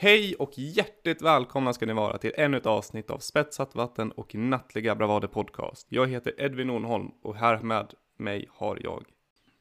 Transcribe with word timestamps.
Hej 0.00 0.34
och 0.34 0.58
hjärtligt 0.58 1.22
välkomna 1.22 1.72
ska 1.72 1.86
ni 1.86 1.92
vara 1.92 2.18
till 2.18 2.32
ännu 2.34 2.56
ett 2.56 2.66
avsnitt 2.66 3.10
av 3.10 3.18
Spetsat 3.18 3.74
vatten 3.74 4.12
och 4.12 4.34
nattliga 4.34 4.94
bravader 4.94 5.28
podcast. 5.28 5.86
Jag 5.90 6.08
heter 6.08 6.40
Edvin 6.40 6.66
Nornholm 6.66 7.10
och 7.22 7.36
här 7.36 7.62
med 7.62 7.94
mig 8.16 8.48
har 8.50 8.78
jag. 8.82 9.04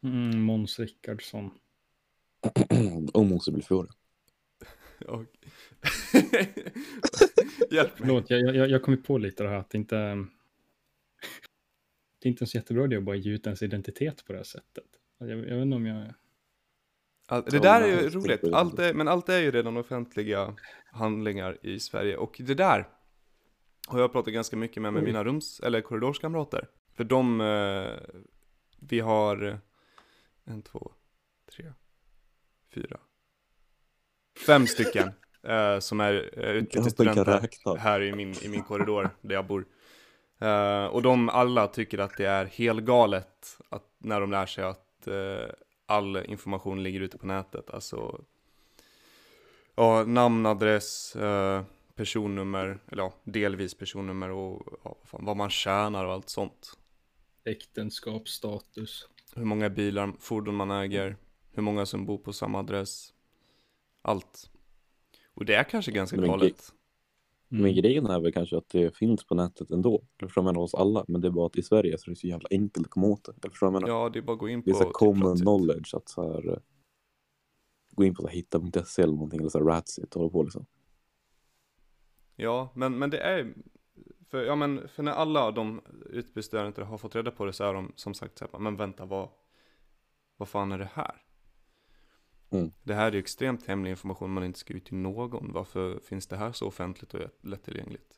Mm, 0.03 0.41
Måns 0.41 0.79
Rickardsson. 0.79 1.51
och 3.13 3.43
förlorad. 3.43 3.89
Och... 5.07 5.23
Hjälp 7.71 7.99
mig. 7.99 8.07
Förlåt, 8.07 8.29
jag, 8.29 8.55
jag, 8.55 8.69
jag 8.69 8.83
kom 8.83 9.03
på 9.03 9.17
lite 9.17 9.43
det 9.43 9.49
här 9.49 9.57
att 9.57 9.69
det 9.69 9.77
inte... 9.77 9.95
Det 12.19 12.27
är 12.27 12.29
inte 12.29 12.43
en 12.43 12.47
så 12.47 12.57
jättebra 12.57 12.85
idé 12.85 12.95
att 12.95 13.03
bara 13.03 13.15
ge 13.15 13.31
ut 13.31 13.45
ens 13.45 13.61
identitet 13.61 14.25
på 14.25 14.33
det 14.33 14.39
här 14.39 14.43
sättet. 14.43 14.85
Jag, 15.17 15.29
jag 15.29 15.35
vet 15.37 15.61
inte 15.61 15.75
om 15.75 15.85
jag... 15.85 16.13
All, 17.29 17.43
det 17.43 17.59
där 17.59 17.81
är 17.81 17.87
ju 17.87 18.09
roligt, 18.09 18.53
allt 18.53 18.79
är, 18.79 18.93
men 18.93 19.07
allt 19.07 19.29
är 19.29 19.39
ju 19.39 19.51
redan 19.51 19.77
offentliga 19.77 20.53
handlingar 20.91 21.57
i 21.61 21.79
Sverige 21.79 22.17
och 22.17 22.35
det 22.39 22.53
där 22.53 22.87
har 23.87 23.99
jag 23.99 24.11
pratat 24.11 24.33
ganska 24.33 24.55
mycket 24.55 24.81
med, 24.81 24.93
med 24.93 25.03
mina 25.03 25.23
rums 25.23 25.59
eller 25.59 25.81
korridorskamrater. 25.81 26.67
För 26.95 27.03
de, 27.03 27.41
eh, 27.41 28.19
vi 28.79 28.99
har 28.99 29.59
en, 30.45 30.61
två, 30.61 30.91
tre, 31.55 31.73
fyra, 32.73 32.99
fem 34.45 34.67
stycken 34.67 35.11
eh, 35.43 35.79
som 35.79 35.99
är 35.99 36.29
eh, 36.37 36.49
utbytesstudenter 36.49 37.77
här 37.77 38.01
i 38.01 38.15
min, 38.15 38.33
i 38.41 38.49
min 38.49 38.63
korridor 38.63 39.09
där 39.21 39.35
jag 39.35 39.47
bor. 39.47 39.65
Uh, 40.41 40.85
och 40.85 41.01
de 41.01 41.29
alla 41.29 41.67
tycker 41.67 41.97
att 41.97 42.17
det 42.17 42.25
är 42.25 42.45
helgalet 42.45 43.59
att, 43.69 43.83
när 43.97 44.21
de 44.21 44.31
lär 44.31 44.45
sig 44.45 44.63
att 44.63 45.07
uh, 45.07 45.45
all 45.87 46.17
information 46.17 46.83
ligger 46.83 46.99
ute 46.99 47.17
på 47.17 47.27
nätet. 47.27 47.69
Alltså 47.69 48.25
ja, 49.75 50.03
namn, 50.03 50.45
adress, 50.45 51.15
uh, 51.15 51.61
personnummer, 51.95 52.79
eller 52.91 53.03
ja, 53.03 53.13
delvis 53.23 53.73
personnummer 53.73 54.29
och 54.29 54.79
ja, 54.83 54.97
fan, 55.03 55.25
vad 55.25 55.37
man 55.37 55.49
tjänar 55.49 56.05
och 56.05 56.13
allt 56.13 56.29
sånt. 56.29 56.77
Äktenskapsstatus. 57.45 59.09
Hur 59.35 59.45
många 59.45 59.69
bilar, 59.69 60.13
fordon 60.19 60.55
man 60.55 60.71
äger, 60.71 61.17
hur 61.51 61.63
många 61.63 61.85
som 61.85 62.05
bor 62.05 62.17
på 62.17 62.33
samma 62.33 62.59
adress. 62.59 63.13
Allt. 64.01 64.49
Och 65.33 65.45
det 65.45 65.55
är 65.55 65.63
kanske 65.63 65.91
ganska 65.91 66.17
galet. 66.17 66.73
Mm. 67.51 67.63
Men 67.63 67.75
grejen 67.75 68.05
är 68.05 68.19
väl 68.19 68.33
kanske 68.33 68.57
att 68.57 68.69
det 68.69 68.97
finns 68.97 69.25
på 69.25 69.35
nätet 69.35 69.71
ändå. 69.71 70.03
Jag 70.17 70.29
förstår 70.29 70.41
menar 70.41 70.61
hos 70.61 70.75
alla. 70.75 71.05
Men 71.07 71.21
det 71.21 71.27
är 71.27 71.31
bara 71.31 71.45
att 71.45 71.57
i 71.57 71.63
Sverige 71.63 71.97
så 71.97 72.05
är 72.05 72.09
det 72.09 72.19
så 72.19 72.27
jävla 72.27 72.47
enkelt 72.51 72.87
att 72.87 72.91
komma 72.91 73.07
åt 73.07 73.25
det. 73.25 73.33
Jag 73.41 73.51
förstår 73.51 73.71
menar. 73.71 73.87
Ja, 73.87 74.09
det 74.09 74.19
är 74.19 74.23
bara 74.23 74.33
att 74.33 74.39
gå 74.39 74.49
in 74.49 74.63
på... 74.63 74.69
Det 74.69 74.71
är 74.71 74.79
så 74.79 74.83
typ 74.83 74.93
common 74.93 75.37
knowledge 75.37 75.93
att 75.93 76.09
så 76.09 76.33
här, 76.33 76.49
eh, 76.49 76.59
Gå 77.91 78.03
in 78.03 78.15
på 78.15 78.21
så 78.21 78.27
här, 78.27 78.35
hitta.se 78.35 79.01
eller 79.01 79.13
någonting. 79.13 79.39
Eller 79.39 79.49
så 79.49 79.57
här 79.57 79.65
Ratsit 79.65 80.15
och 80.15 80.21
hålla 80.21 80.31
på 80.31 80.43
liksom. 80.43 80.65
Ja, 82.35 82.71
men, 82.75 82.99
men 82.99 83.09
det 83.09 83.19
är... 83.19 83.53
För, 84.29 84.43
ja, 84.43 84.55
men, 84.55 84.87
för 84.87 85.03
när 85.03 85.11
alla 85.11 85.51
de 85.51 85.81
utbytesstudenter 86.09 86.81
har 86.81 86.97
fått 86.97 87.15
reda 87.15 87.31
på 87.31 87.45
det 87.45 87.53
så 87.53 87.63
är 87.63 87.73
de 87.73 87.91
som 87.95 88.13
sagt 88.13 88.37
så 88.37 88.47
här, 88.51 88.59
men 88.59 88.75
vänta 88.75 89.05
vad... 89.05 89.29
Vad 90.37 90.49
fan 90.49 90.71
är 90.71 90.79
det 90.79 90.89
här? 90.93 91.26
Mm. 92.49 92.71
Det 92.83 92.93
här 92.93 93.07
är 93.07 93.11
ju 93.11 93.19
extremt 93.19 93.67
hemlig 93.67 93.91
information 93.91 94.33
man 94.33 94.43
inte 94.43 94.59
ska 94.59 94.73
ut 94.73 94.85
till 94.85 94.97
någon. 94.97 95.53
Varför 95.53 95.99
finns 95.99 96.27
det 96.27 96.37
här 96.37 96.51
så 96.51 96.67
offentligt 96.67 97.13
och 97.13 97.21
lättillgängligt? 97.41 98.13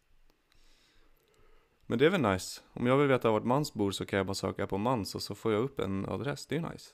Men 1.86 2.00
det 2.00 2.06
är 2.06 2.10
väl 2.10 2.22
nice. 2.22 2.62
Om 2.74 2.88
jag 2.88 2.98
vill 2.98 3.08
veta 3.08 3.32
vart 3.32 3.44
Mans 3.44 3.74
bor 3.74 3.92
så 3.92 4.06
kan 4.06 4.18
jag 4.18 4.26
bara 4.26 4.34
söka 4.34 4.68
på 4.68 4.78
Mans 4.78 5.16
och 5.16 5.22
så 5.22 5.36
får 5.36 5.54
jag 5.54 5.64
upp 5.64 5.80
en 5.80 6.06
adress. 6.06 6.48
Det 6.48 6.56
är 6.56 6.72
nice. 6.72 6.90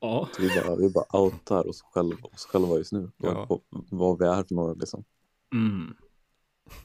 Ja. 0.00 0.28
Vi 0.38 0.48
bara, 0.48 0.76
vi 0.76 0.90
bara 0.90 1.20
outar 1.20 1.68
oss 1.68 1.82
själva, 1.82 2.28
oss 2.32 2.46
själva 2.46 2.76
just 2.76 2.92
nu. 2.92 3.10
Ja. 3.16 3.46
Vad, 3.48 3.60
vad 3.90 4.18
vi 4.18 4.24
är 4.24 4.44
för 4.44 4.54
några 4.54 4.74
liksom. 4.74 5.04
Mm. 5.52 5.96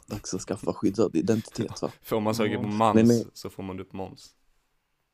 Dags 0.06 0.34
att 0.34 0.42
skaffa 0.42 0.74
skyddad 0.74 1.16
identitet 1.16 1.82
va? 1.82 1.92
För 2.02 2.16
om 2.16 2.24
man 2.24 2.36
söker 2.36 2.58
på 2.58 2.68
Mans 2.68 2.96
Nej, 2.96 3.04
nej. 3.04 3.26
så 3.34 3.50
får 3.50 3.64
man 3.64 3.80
upp 3.80 3.94
Måns. 3.94 4.36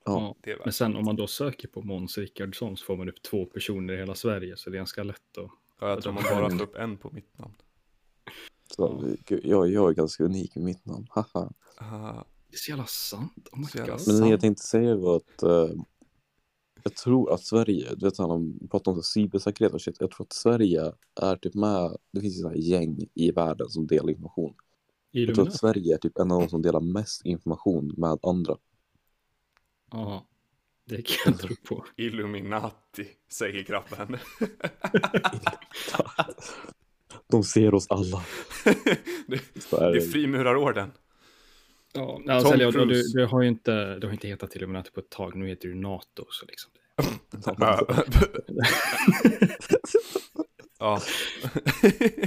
Ja. 0.05 0.35
Men 0.63 0.73
sen 0.73 0.95
om 0.95 1.05
man 1.05 1.15
då 1.15 1.27
söker 1.27 1.67
på 1.67 1.81
Måns 1.81 2.17
Rickardsson 2.17 2.77
så 2.77 2.85
får 2.85 2.97
man 2.97 3.09
upp 3.09 3.21
två 3.21 3.45
personer 3.45 3.93
i 3.93 3.97
hela 3.97 4.15
Sverige. 4.15 4.57
Så 4.57 4.69
det 4.69 4.75
är 4.75 4.77
ganska 4.77 5.03
lätt 5.03 5.37
att... 5.37 5.49
Ja, 5.79 5.89
jag 5.89 6.01
tror 6.01 6.13
man 6.13 6.23
bara 6.23 6.49
får 6.49 6.61
upp 6.61 6.75
en 6.75 6.97
på 6.97 7.09
mitt 7.11 7.37
namn. 7.39 7.53
Så, 8.75 9.13
jag, 9.27 9.69
jag 9.69 9.89
är 9.89 9.93
ganska 9.93 10.23
unik 10.23 10.55
med 10.55 10.65
mitt 10.65 10.85
namn. 10.85 11.07
Haha. 11.09 11.51
Ah, 11.77 12.23
Det 12.49 12.55
är 12.55 12.57
så 12.57 12.71
jävla 12.71 12.85
sant. 12.85 13.47
Oh 13.51 13.59
my 13.59 13.65
Så 13.65 13.77
jävla 13.77 13.97
God. 13.97 14.07
Men 14.07 14.21
det 14.21 14.29
jag 14.29 14.41
tänkte 14.41 14.63
säga 14.63 14.95
var 14.95 15.15
att 15.15 15.43
eh, 15.43 15.69
jag 16.83 16.95
tror 16.95 17.33
att 17.33 17.43
Sverige, 17.43 17.95
du 17.95 18.05
vet 18.05 18.17
han 18.17 18.29
har 18.29 18.67
pratat 18.67 18.87
om 18.87 18.95
så 18.95 19.01
cybersäkerhet 19.01 19.73
och 19.73 19.81
shit. 19.81 19.97
Jag 19.99 20.11
tror 20.11 20.25
att 20.25 20.33
Sverige 20.33 20.91
är 21.21 21.35
typ 21.35 21.53
med, 21.53 21.97
det 22.11 22.21
finns 22.21 22.35
ju 22.37 22.39
sådana 22.41 22.57
gäng 22.57 22.99
i 23.13 23.31
världen 23.31 23.69
som 23.69 23.87
delar 23.87 24.09
information. 24.09 24.53
Jag 25.11 25.35
tror 25.35 25.47
att 25.47 25.53
Sverige 25.53 25.93
är 25.93 25.97
typ 25.97 26.17
en 26.17 26.31
av 26.31 26.41
de 26.41 26.49
som 26.49 26.61
delar 26.61 26.79
mest 26.79 27.25
information 27.25 27.93
med 27.97 28.19
andra. 28.23 28.57
Ja. 29.91 30.27
Det 30.87 31.01
kan 31.07 31.33
jag 31.33 31.39
tro 31.39 31.55
på. 31.67 31.85
Illuminati, 31.95 33.07
säger 33.29 33.63
grabben. 33.63 34.17
De 37.27 37.43
ser 37.43 37.73
oss 37.73 37.87
alla. 37.89 38.23
det, 39.27 39.41
det 39.69 39.77
är 39.77 39.93
det. 39.93 40.01
frimurarorden. 40.01 40.91
Ja, 41.93 42.21
alltså, 42.29 42.49
Tom 42.49 42.53
eller, 42.53 42.65
ja, 42.65 42.71
du, 42.71 42.77
Cruise. 42.77 43.17
du 43.17 43.25
har 43.25 43.41
ju 43.41 43.47
inte, 43.47 43.99
du 43.99 44.07
har 44.07 44.13
inte 44.13 44.27
hetat 44.27 44.55
Illuminati 44.55 44.91
på 44.91 44.99
ett 44.99 45.09
tag. 45.09 45.35
Nu 45.35 45.47
heter 45.47 45.67
du 45.67 45.75
NATO. 45.75 46.25
Så 46.29 46.45
liksom. 46.45 46.71
ja. 50.79 51.01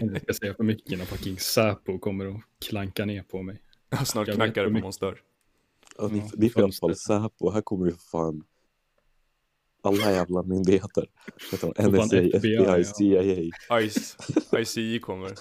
Jag 0.01 0.23
ska 0.23 0.33
säga 0.35 0.55
för 0.55 0.65
mycket 0.65 0.93
innan 0.93 1.07
fucking 1.07 1.39
Säpo 1.39 1.99
kommer 1.99 2.27
och 2.27 2.41
klanka 2.69 3.05
ner 3.05 3.23
på 3.23 3.43
mig. 3.43 3.63
Snart 4.05 4.29
Jag 4.29 4.37
knackar 4.37 4.65
det 4.65 4.71
på 4.71 4.79
Måns 4.79 4.99
dörr. 4.99 5.23
Ja, 5.99 6.09
det, 6.09 6.17
Ja, 6.17 6.31
det 6.33 6.47
är 6.47 6.51
för 6.51 6.61
i 6.61 6.65
alla 6.65 6.73
fall. 6.73 6.97
Säpo. 6.97 7.51
Här 7.51 7.61
kommer 7.61 7.87
ju 7.87 7.93
fan 7.93 8.45
alla 9.83 10.13
jävla 10.13 10.43
myndigheter. 10.43 11.07
NSA, 11.53 11.69
FBI, 11.69 12.33
FBI, 12.33 12.55
ja. 12.55 12.85
CIA. 12.85 13.51
Ice, 13.89 14.17
ICI 14.59 14.99
kommer. 14.99 15.33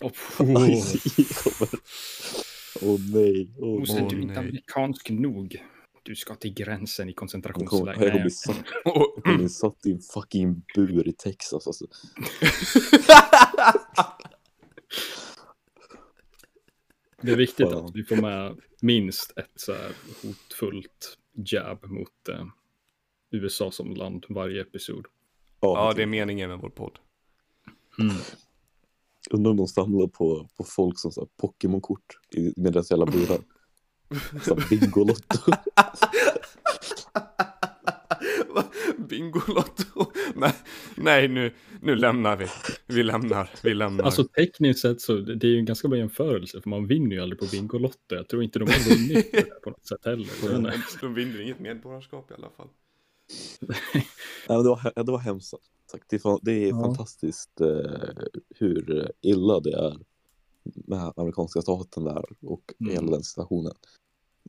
Oh, 0.00 0.70
ICI 0.70 1.24
kommer. 1.34 1.68
Åh 2.82 3.00
nej. 3.12 3.50
Åh, 3.58 3.78
Mose, 3.78 4.02
Åh, 4.02 4.08
du 4.08 4.22
inte 4.22 4.34
nej. 4.34 4.38
amerikansk 4.38 5.10
nog. 5.10 5.64
Du 6.02 6.16
ska 6.16 6.34
till 6.34 6.54
gränsen 6.54 7.08
i 7.08 7.12
koncentrationsläger. 7.12 8.02
jag 8.02 8.12
kommer 8.12 8.12
bli 8.12 8.20
Nej, 8.22 8.30
satt, 8.30 8.64
jag 9.24 9.38
bli 9.38 9.48
satt 9.48 9.86
i 9.86 9.92
en 9.92 10.00
fucking 10.00 10.62
bur 10.74 11.08
i 11.08 11.12
Texas 11.12 11.66
alltså. 11.66 11.86
Det 17.20 17.32
är 17.32 17.36
viktigt 17.36 17.66
att 17.66 17.94
vi 17.94 18.04
får 18.04 18.16
med 18.16 18.56
minst 18.80 19.32
ett 19.38 19.50
så 19.54 19.72
här 19.72 19.92
hotfullt 20.22 21.18
jab 21.32 21.90
mot 21.90 22.28
eh, 22.28 22.46
USA 23.30 23.70
som 23.70 23.94
land 23.94 24.26
varje 24.28 24.62
episod. 24.62 25.06
ja, 25.60 25.92
det 25.96 26.02
är 26.02 26.06
meningen 26.06 26.50
med 26.50 26.58
vår 26.58 26.68
podd. 26.68 26.98
Mm. 27.98 28.16
Undrar 29.30 29.50
om 29.50 29.56
de 29.56 29.68
samlar 29.68 30.06
på, 30.06 30.48
på 30.56 30.64
folk 30.64 30.98
som 30.98 31.12
så 31.12 31.28
Pokémon-kort 31.36 32.18
med 32.56 32.72
deras 32.72 32.90
jävla 32.90 33.06
burar. 33.06 33.40
Så 34.42 34.58
Bingolotto. 34.70 35.52
Bingolotto? 39.08 40.09
Nej, 40.40 40.52
nej 40.96 41.28
nu, 41.28 41.52
nu 41.82 41.96
lämnar 41.96 42.36
vi. 42.36 42.46
Vi 42.86 43.02
lämnar, 43.02 43.50
vi 43.62 43.74
lämnar. 43.74 44.04
Alltså 44.04 44.24
tekniskt 44.24 44.80
sett 44.80 45.00
så 45.00 45.16
det 45.16 45.46
är 45.46 45.50
ju 45.50 45.58
en 45.58 45.64
ganska 45.64 45.88
bra 45.88 45.98
jämförelse 45.98 46.60
för 46.60 46.70
man 46.70 46.86
vinner 46.86 47.16
ju 47.16 47.22
aldrig 47.22 47.38
på 47.40 47.46
Bingolotto. 47.52 48.14
Jag 48.14 48.28
tror 48.28 48.42
inte 48.42 48.58
de 48.58 48.68
har 48.70 48.90
vunnit 48.96 49.30
på 49.32 49.36
det 49.36 49.60
på 49.62 49.70
något 49.70 49.86
sätt 49.86 50.04
heller. 50.04 50.56
Inte. 50.56 50.72
De 51.00 51.14
vinner 51.14 51.40
inget 51.42 51.60
medborgarskap 51.60 52.30
i 52.30 52.34
alla 52.34 52.50
fall. 52.50 52.68
Nej, 53.60 53.76
men 54.48 54.62
det, 54.62 54.68
var, 54.68 54.92
det 55.04 55.12
var 55.12 55.18
hemskt. 55.18 55.54
Tack. 55.92 56.02
Det 56.08 56.16
är, 56.16 56.38
det 56.44 56.52
är 56.52 56.68
Ja. 56.68 56.82
fantastiskt 56.84 57.60
eh, 57.60 58.24
hur 58.58 59.10
illa 59.20 59.60
det 59.60 59.72
är 59.72 59.98
med 60.64 61.12
amerikanska 61.16 61.62
staten 61.62 62.04
där 62.04 62.24
och 62.40 62.74
Mm. 62.80 62.92
hela 62.94 63.10
den 63.10 63.22
situationen. 63.22 63.72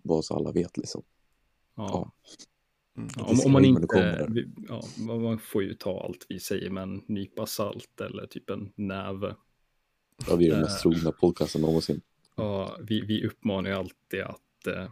Bara 0.04 0.22
så 0.22 0.36
alla 0.36 0.52
vet 0.52 0.78
liksom. 0.78 1.04
Ja. 1.76 1.98
Mm. 1.98 2.10
Ja, 3.18 3.24
om, 3.24 3.40
om 3.46 3.52
man 3.52 3.66
inte, 3.66 4.28
ja, 4.68 4.84
man 5.06 5.40
får 5.40 5.64
ju 5.64 5.74
ta 5.74 6.04
allt 6.04 6.26
vi 6.30 6.40
säger 6.40 6.70
med 6.70 6.84
en 6.84 7.02
nypa 7.08 7.46
salt 7.46 8.02
eller 8.02 8.28
typ 8.28 8.50
en 8.50 8.72
näve. 8.76 9.36
Ja, 10.28 10.36
vi 10.36 10.46
är 10.46 10.50
den 10.50 10.60
Eh. 10.60 10.64
mest 10.64 10.82
trogna 10.82 11.12
podcasten 11.12 11.62
någonsin. 11.62 12.02
Ja, 12.36 12.78
vi, 12.82 13.02
vi 13.02 13.26
uppmanar 13.28 13.70
ju 13.70 13.76
alltid 13.76 14.22
att, 14.22 14.68
eh, 14.68 14.92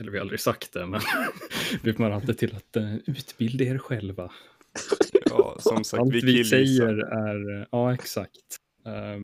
eller 0.00 0.10
vi 0.10 0.18
har 0.18 0.22
aldrig 0.22 0.40
sagt 0.40 0.72
det, 0.72 0.86
men 0.86 1.00
vi 1.82 1.90
uppmanar 1.90 2.10
alltid 2.10 2.38
till 2.38 2.56
att 2.56 2.76
eh, 2.76 2.94
utbilda 2.94 3.64
er 3.64 3.78
själva. 3.78 4.32
Ja, 5.30 5.56
som 5.60 5.84
sagt, 5.84 6.00
Allt 6.00 6.14
vi 6.14 6.20
vi, 6.20 6.44
säger 6.44 6.96
är, 6.98 7.60
eh, 7.60 7.66
ja 7.70 7.94
exakt. 7.94 8.58
Eh, 8.86 9.20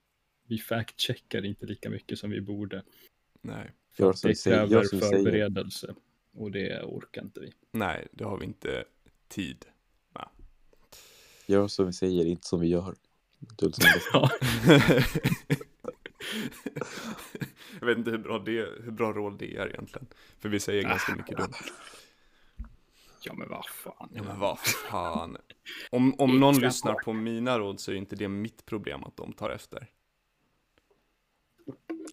vi 0.49 0.59
fact-checkar 0.59 1.45
inte 1.45 1.67
lika 1.67 1.91
mycket 1.91 2.19
som 2.19 2.31
vi 2.31 2.41
borde. 2.41 2.83
Nej, 3.43 3.71
För 3.97 4.29
det 4.29 4.45
kräver 4.45 4.81
vi 4.93 5.71
säger. 5.71 5.95
Och 6.33 6.51
det 6.51 6.83
orkar 6.83 7.23
inte 7.23 7.41
vi. 7.41 7.53
nej, 7.71 8.09
det 8.13 8.25
har 8.25 8.39
vi 8.39 8.45
inte 8.45 8.85
tid. 9.29 9.67
Gör 11.51 11.69
som 11.69 11.87
vi 11.87 11.93
säger, 11.93 12.25
inte 12.25 12.47
som 12.47 12.61
vi 12.61 12.67
gör. 12.67 12.95
Ja. 14.13 14.31
jag 17.81 17.87
vet 17.87 17.99
inte 17.99 18.11
hur 18.11 18.19
bra, 18.19 18.39
det, 18.39 18.69
hur 18.83 18.91
bra 18.91 19.13
råd 19.13 19.39
det 19.39 19.57
är 19.57 19.69
egentligen. 19.69 20.07
För 20.39 20.49
vi 20.49 20.61
säger 20.61 20.83
ganska 20.83 21.15
mycket 21.17 21.37
dumt. 21.37 21.53
ja, 23.25 23.35
men 23.35 23.49
vad 23.49 23.67
fan. 23.67 24.11
Ja, 24.15 24.23
men 24.23 24.39
vad 24.39 24.59
fan. 24.59 25.37
Om, 25.91 26.15
om 26.19 26.41
någon 26.41 26.59
lyssnar 26.59 26.95
på 26.95 27.13
mina 27.13 27.59
råd 27.59 27.81
så 27.81 27.91
är 27.91 27.95
inte 27.95 28.17
det 28.17 28.29
mitt 28.29 28.67
problem 28.67 29.05
att 29.05 29.17
de 29.17 29.33
tar 29.33 29.51
efter. 29.51 29.91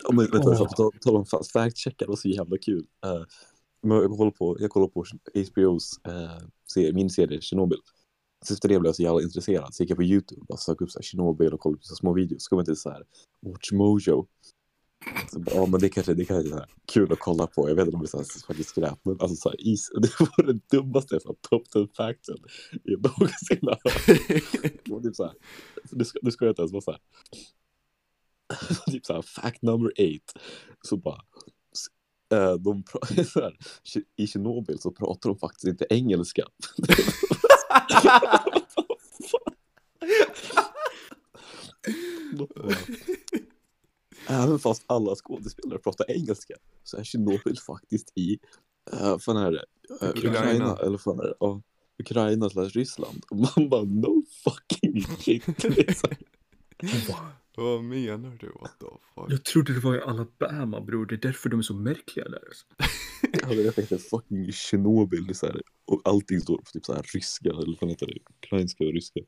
Ja, 0.03 0.11
men 0.11 0.31
vänta, 0.31 0.49
oh. 0.49 0.75
på 0.75 0.91
tal- 0.91 1.15
om 1.15 1.25
fast 1.25 1.51
fact-checkar, 1.51 2.05
det 2.05 2.07
var 2.07 2.15
så 2.15 2.29
jävla 2.29 2.57
kul. 2.57 2.87
Uh, 3.05 3.25
jag 3.81 4.17
kollar 4.17 4.31
på, 4.31 4.57
jag 4.59 4.71
kollar 4.71 4.87
på 4.87 5.05
HBOs 5.35 5.99
uh, 6.07 6.13
eh, 6.13 6.41
serie, 6.73 6.93
min 6.93 7.09
serie 7.09 7.41
Chernobyl. 7.41 7.79
Så 8.45 8.53
efter 8.53 8.69
det 8.69 8.79
blev 8.79 8.89
jag 8.89 8.95
så 8.95 9.01
jävla 9.03 9.21
intresserad, 9.21 9.73
så 9.73 9.83
gick 9.83 9.89
jag 9.89 9.97
på 9.97 10.03
YouTube 10.03 10.45
och 10.49 10.59
sökte 10.59 10.83
upp 10.83 10.91
så 10.91 10.99
här, 10.99 11.03
Chernobyl 11.03 11.53
och 11.53 11.59
kollade 11.59 11.77
på 11.77 11.83
så 11.83 11.95
små 11.95 12.13
videos. 12.13 12.43
Så 12.43 12.49
kom 12.49 12.59
jag 12.59 12.65
till 12.65 12.75
så 12.75 12.89
här, 12.89 13.03
Watch 13.41 13.71
Mojo. 13.71 14.27
Så 15.31 15.39
bara, 15.39 15.55
ja, 15.55 15.65
men 15.65 15.79
det 15.79 15.89
kanske 15.89 16.13
det 16.13 16.25
kanske 16.25 16.47
är 16.47 16.51
så 16.51 16.57
här, 16.57 16.69
kul 16.85 17.11
att 17.11 17.19
kolla 17.19 17.47
på. 17.47 17.69
Jag 17.69 17.75
vet 17.75 17.85
inte 17.85 17.97
om 17.97 18.03
det 18.03 18.13
är 18.13 18.23
så 18.23 18.45
faktiskt 18.47 18.69
skräp, 18.69 18.99
men 19.03 19.17
alltså 19.19 19.35
så 19.35 19.49
här, 19.49 19.67
is, 19.67 19.89
det 20.01 20.19
var 20.19 20.43
det 20.43 20.59
dummaste 20.69 21.19
så 21.19 21.27
här, 21.27 21.35
top 21.49 21.69
10 21.69 21.87
facten 21.97 22.37
jag 22.83 23.03
någonsin 23.03 23.59
har 23.61 23.79
hört. 23.83 24.83
Det 24.85 24.91
var 24.91 25.01
typ 25.01 25.15
så 25.15 25.23
här, 25.23 25.33
det 25.91 26.05
ska, 26.05 26.31
ska 26.31 26.45
jag 26.45 26.51
inte 26.51 26.61
ens 26.61 26.73
vara 26.73 26.81
så 26.81 26.91
här. 26.91 27.01
typ 28.91 29.05
så 29.05 29.13
här, 29.13 29.21
fact 29.21 29.61
number 29.61 29.91
eight. 29.95 30.33
Så 30.81 30.97
bara, 30.97 31.21
de 32.35 32.83
pra- 32.83 33.23
så 33.33 33.39
här, 33.41 33.57
i 34.15 34.27
Tjernobyl 34.27 34.79
så 34.79 34.91
pratar 34.91 35.29
de 35.29 35.39
faktiskt 35.39 35.67
inte 35.67 35.85
engelska. 35.89 36.43
De 42.33 42.47
Även 44.29 44.59
fast 44.59 44.83
alla 44.87 45.15
skådespelare 45.15 45.79
pratar 45.79 46.11
engelska 46.11 46.53
så 46.83 46.97
är 46.97 47.03
Tjernobyl 47.03 47.57
faktiskt 47.67 48.11
i, 48.15 48.39
uh, 48.93 49.17
fan 49.17 49.37
är 49.37 49.51
det, 49.51 49.65
Eh, 50.01 50.09
Ukraina. 50.09 50.39
Ukraina. 50.39 50.77
eller 50.77 50.97
fan 50.97 51.19
är 51.19 51.23
det, 51.23 51.33
ja, 51.39 51.61
Ukraina 51.99 52.49
slash 52.49 52.69
Ryssland. 52.69 53.25
Och 53.29 53.37
man 53.37 53.69
bara 53.69 53.83
no 53.83 54.23
fucking 54.43 55.01
shit. 55.19 55.43
Vad 57.57 57.83
menar 57.83 58.37
du? 58.39 58.47
What 58.61 58.79
the 58.79 58.85
fuck? 59.15 59.25
Jag 59.31 59.43
trodde 59.45 59.73
det 59.73 59.79
var 59.79 59.95
i 59.95 60.01
Alabama, 60.01 60.81
bror. 60.81 61.05
Det 61.05 61.15
är 61.15 61.19
därför 61.19 61.49
de 61.49 61.59
är 61.59 61.63
så 61.63 61.73
märkliga 61.73 62.29
där. 62.29 62.43
Alltså. 62.47 62.65
Ja, 63.41 63.47
det 63.49 63.67
är 63.67 63.71
faktiskt 63.71 64.09
fucking 64.09 64.51
Tjernobyl. 64.51 65.25
det 65.25 65.31
är 65.31 65.33
Så 65.33 65.45
här, 65.45 65.61
och 65.85 66.01
allting 66.05 66.41
står 66.41 66.57
på 66.57 66.63
typ 66.63 66.85
så 66.85 66.93
här 66.93 67.03
ryska, 67.13 67.49
eller 67.49 67.77
vad 67.81 67.89
heter 67.89 68.05
det? 68.05 68.19
Ukrainska 68.37 68.83
och 68.83 68.93
ryska. 68.93 69.19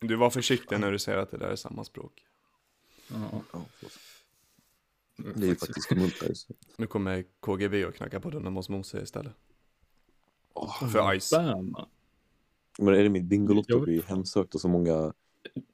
Du 0.00 0.16
var 0.16 0.30
försiktig 0.30 0.80
när 0.80 0.92
du 0.92 0.98
säger 0.98 1.18
att 1.18 1.30
det 1.30 1.36
där 1.38 1.48
är 1.48 1.56
samma 1.56 1.84
språk. 1.84 2.12
Ja, 3.08 3.42
Ja, 3.52 3.64
det 5.34 5.42
är 5.46 5.48
ju 5.48 5.56
faktiskt 5.56 5.88
Så. 6.34 6.54
Nu 6.76 6.86
kommer 6.86 7.24
KGB 7.40 7.84
och 7.86 7.94
knacka 7.94 8.20
på 8.20 8.30
dörren 8.30 8.56
hos 8.56 8.68
Mose 8.68 9.02
istället. 9.02 9.32
Åh, 10.54 10.88
För 10.90 11.18
Ice. 11.20 11.32
Men 12.78 12.94
är 12.94 13.02
det 13.02 13.08
min 13.08 13.28
Bingolotto 13.28 13.72
Jag- 13.72 13.82
blir 13.82 14.02
hemsökt 14.02 14.54
av 14.54 14.58
så 14.58 14.68
många, 14.68 15.12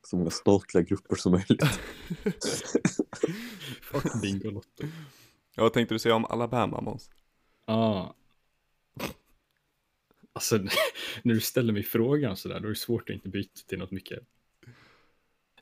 så 0.02 0.16
många 0.16 0.30
statliga 0.30 0.82
grupper 0.82 1.16
som 1.16 1.32
möjligt. 1.32 1.62
Fuck 3.82 4.22
Bingolotto. 4.22 4.84
Ja, 5.56 5.62
vad 5.62 5.72
tänkte 5.72 5.94
du 5.94 5.98
säga 5.98 6.14
om 6.14 6.24
Alabama, 6.24 6.80
Måns? 6.80 7.10
Ja. 7.66 8.14
Alltså, 10.32 10.58
när 11.22 11.34
du 11.34 11.40
ställer 11.40 11.72
mig 11.72 11.82
frågan 11.82 12.36
sådär, 12.36 12.60
då 12.60 12.66
är 12.66 12.70
det 12.70 12.76
svårt 12.76 13.10
att 13.10 13.14
inte 13.14 13.28
byta 13.28 13.60
till 13.66 13.78
något 13.78 13.90
mycket. 13.90 14.18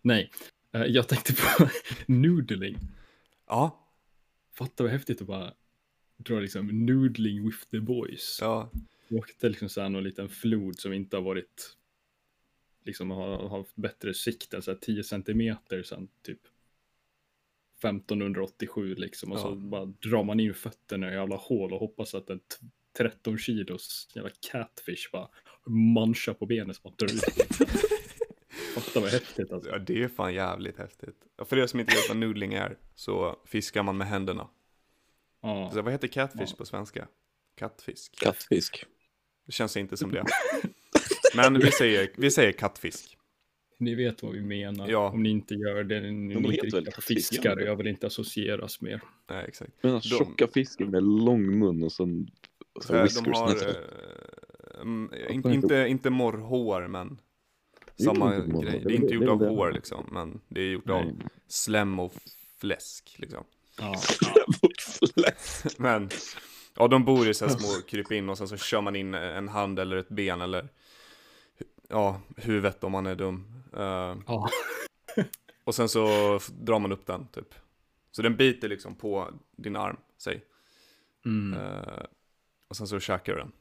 Nej, 0.02 0.30
eh, 0.72 0.82
jag 0.82 1.08
tänkte 1.08 1.34
på 1.34 1.68
noodling. 2.12 2.78
Ja, 3.46 3.78
Fatta 4.54 4.82
vad 4.82 4.92
häftigt 4.92 5.20
att 5.20 5.26
bara 5.26 5.52
dra 6.16 6.40
liksom 6.40 6.86
noodling 6.86 7.46
with 7.46 7.58
the 7.70 7.80
boys. 7.80 8.38
ja, 8.40 8.70
åkte 9.10 9.48
liksom 9.48 9.68
så 9.68 9.80
här 9.80 9.88
någon 9.88 10.04
liten 10.04 10.28
flod 10.28 10.78
som 10.80 10.92
inte 10.92 11.16
har 11.16 11.22
varit 11.22 11.76
liksom 12.84 13.11
har, 13.11 13.49
haft 13.49 13.76
bättre 13.76 14.14
sikt 14.14 14.55
än 14.55 14.62
så 14.62 14.70
här 14.70 14.79
10 14.79 15.05
centimeter 15.05 15.82
sen 15.82 16.08
typ 16.23 16.40
1587 17.79 18.94
liksom 18.94 19.32
och 19.32 19.38
så 19.38 19.49
Ja. 19.49 19.55
bara 19.55 19.84
drar 19.84 20.25
man 20.25 20.40
in 20.40 20.55
fötterna 20.55 21.12
i 21.14 21.17
alla 21.19 21.37
hål 21.37 21.73
och 21.73 21.81
hoppas 21.81 22.14
att 22.14 22.31
en 22.31 22.38
t- 22.38 22.44
13 22.96 23.38
kilos 23.38 24.08
jävla 24.14 24.31
catfish 24.50 25.11
bara 25.12 25.29
manchar 25.67 26.34
på 26.34 26.46
benet 26.46 26.76
som 26.76 26.82
man 26.90 26.94
drar 26.99 27.14
ut. 27.17 27.23
Fatta 28.75 29.00
vad 29.00 29.11
häftigt 29.11 29.52
alltså. 29.52 29.70
ja, 29.70 29.79
det 29.79 30.02
är 30.02 30.08
fan 30.08 30.34
jävligt 30.34 30.79
häftigt. 30.79 31.17
För 31.44 31.58
er 31.58 31.67
som 31.67 31.81
inte 31.81 31.94
vet 31.94 32.08
vad 32.08 32.17
noodling 32.17 32.55
är, 32.55 32.79
så 32.94 33.40
fiskar 33.46 33.82
man 33.82 33.96
med 33.96 34.06
händerna. 34.06 34.49
Ja. 35.43 35.70
Så 35.75 35.82
vad 35.82 35.93
heter 35.93 36.08
catfish 36.08 36.49
Ja. 36.50 36.55
på 36.58 36.64
svenska? 36.67 37.08
Kattfisk. 37.55 38.17
Kattfisk. 38.20 38.84
Det 39.46 39.52
känns 39.52 39.76
inte 39.76 39.96
som 39.96 40.11
det. 40.11 40.25
Men 41.37 41.58
vi 41.58 41.70
säger, 41.70 42.11
vi 42.17 42.31
säger 42.31 42.52
kattfisk. 42.52 43.19
Ni 43.79 43.94
vet 43.94 44.23
vad 44.23 44.32
vi 44.32 44.40
menar. 44.43 44.88
Ja. 44.88 45.11
Om 45.11 45.23
ni 45.23 45.31
inte 45.31 45.55
gör 45.55 45.84
det, 45.84 46.00
ni 46.00 46.34
De 46.34 46.44
inte 46.44 46.67
väl 46.76 46.88
ja. 47.43 47.61
Jag 47.61 47.76
vill 47.76 47.87
inte 47.87 48.06
associeras 48.06 48.81
mer. 48.81 49.00
Nej, 49.31 49.44
exakt. 49.49 49.73
Men 49.81 49.93
den 49.93 50.00
De- 50.00 50.08
tjocka 50.08 50.49
fisken 50.55 50.90
med 50.90 51.02
lång 51.02 51.58
mun 51.58 51.82
och 51.82 51.93
sen 51.93 52.31
och 52.75 52.82
så 52.82 52.88
För 52.88 53.25
de 53.25 53.32
har, 53.32 53.46
Vad 55.43 55.52
in, 55.52 55.52
inte, 55.52 55.87
inte 55.88 56.11
morrhår, 56.11 56.88
men 56.88 57.19
Det 57.96 58.02
är 58.02 58.05
samma 58.05 58.37
grej. 58.37 58.82
det 58.84 58.94
är 58.94 58.96
inte 58.96 59.14
gjort 59.14 59.29
av 59.29 59.38
det. 59.38 59.49
hår 59.49 59.73
liksom, 59.73 60.08
men 60.12 60.40
det 60.49 60.61
är 60.61 60.70
gjort 60.73 60.90
av 60.90 61.23
slem 61.49 61.99
och 61.99 62.12
fläsk 62.61 63.14
liksom. 63.19 63.44
Ja. 63.79 63.94
Fläsk. 65.14 65.79
Men, 65.79 66.08
ja 66.76 66.88
de 66.88 67.05
bor 67.05 67.29
i 67.29 67.34
så 67.34 67.46
här 67.46 67.52
små 67.52 67.82
krypin 67.88 68.29
och 68.29 68.38
sen 68.38 68.49
så 68.49 68.56
kör 68.56 68.81
man 68.81 68.96
in 68.96 69.14
en 69.14 69.49
hand 69.49 69.79
eller 69.79 69.96
ett 69.96 70.08
ben 70.08 70.40
eller 70.40 70.69
ja, 71.93 72.20
huvudet 72.37 72.84
om 72.84 72.93
man 72.93 73.06
är 73.06 73.15
dum. 73.15 73.63
Eh, 73.72 74.17
Ja. 74.27 74.49
och 75.65 75.75
sen 75.75 75.89
så 75.89 76.06
drar 76.61 76.79
man 76.79 76.93
upp 76.93 77.06
den 77.06 77.27
typ. 77.27 77.55
Så 78.11 78.22
den 78.22 78.37
biter 78.37 78.69
liksom 78.69 78.94
på 78.94 79.29
din 79.56 79.77
arm, 79.77 79.96
säg. 80.19 80.44
Mm. 81.25 81.61
Eh, 81.61 82.05
och 82.69 82.77
sen 82.77 82.87
så 82.87 83.01
käkar 83.01 83.32
du 83.32 83.39
den. 83.39 83.53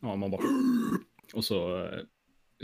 Ja, 0.00 0.16
man 0.16 0.30
bara... 0.30 0.42
Och 1.34 1.44
så 1.44 1.84
eh, 1.84 2.00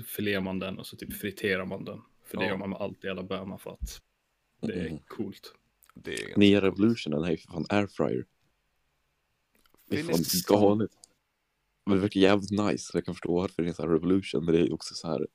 filerar 0.05 0.41
man 0.41 0.59
den 0.59 0.79
och 0.79 0.87
så 0.87 0.97
typ 0.97 1.13
friterar 1.13 1.65
man 1.65 1.85
den. 1.85 2.03
För 2.25 2.37
det 2.37 2.45
Ja. 2.45 2.51
gör 2.51 2.57
man 2.57 2.71
med 2.71 2.79
allt 2.81 3.05
i 3.05 3.09
Alabama 3.09 3.59
för 3.59 3.71
att 3.71 4.01
det 4.61 4.73
är 4.73 4.87
Mm. 4.87 4.99
coolt. 5.09 5.55
Det 5.95 6.13
är 6.15 6.19
ganska 6.23 6.41
Nya 6.41 6.61
revolutionen 6.61 7.25
är 7.25 7.31
ju 7.31 7.37
för 7.37 7.49
fan 7.53 7.67
airfryer. 7.69 8.25
Det 9.89 10.01
är 10.01 10.05
fan 10.05 10.59
galet. 10.61 10.91
Men 11.89 11.97
det 11.97 12.03
verkar 12.03 12.21
jävligt 12.21 12.51
nice. 12.51 12.91
Jag 12.95 13.05
kan 13.05 13.15
förstå 13.15 13.35
varför 13.35 13.63
det 13.63 13.67
är 13.67 13.69
en 13.69 13.75
sån 13.75 13.87
här 13.89 13.93
revolution. 13.95 14.45
Men 14.45 14.55
det 14.55 14.61
är 14.61 14.73
också 14.75 14.95
så 14.95 15.09
här. 15.09 15.27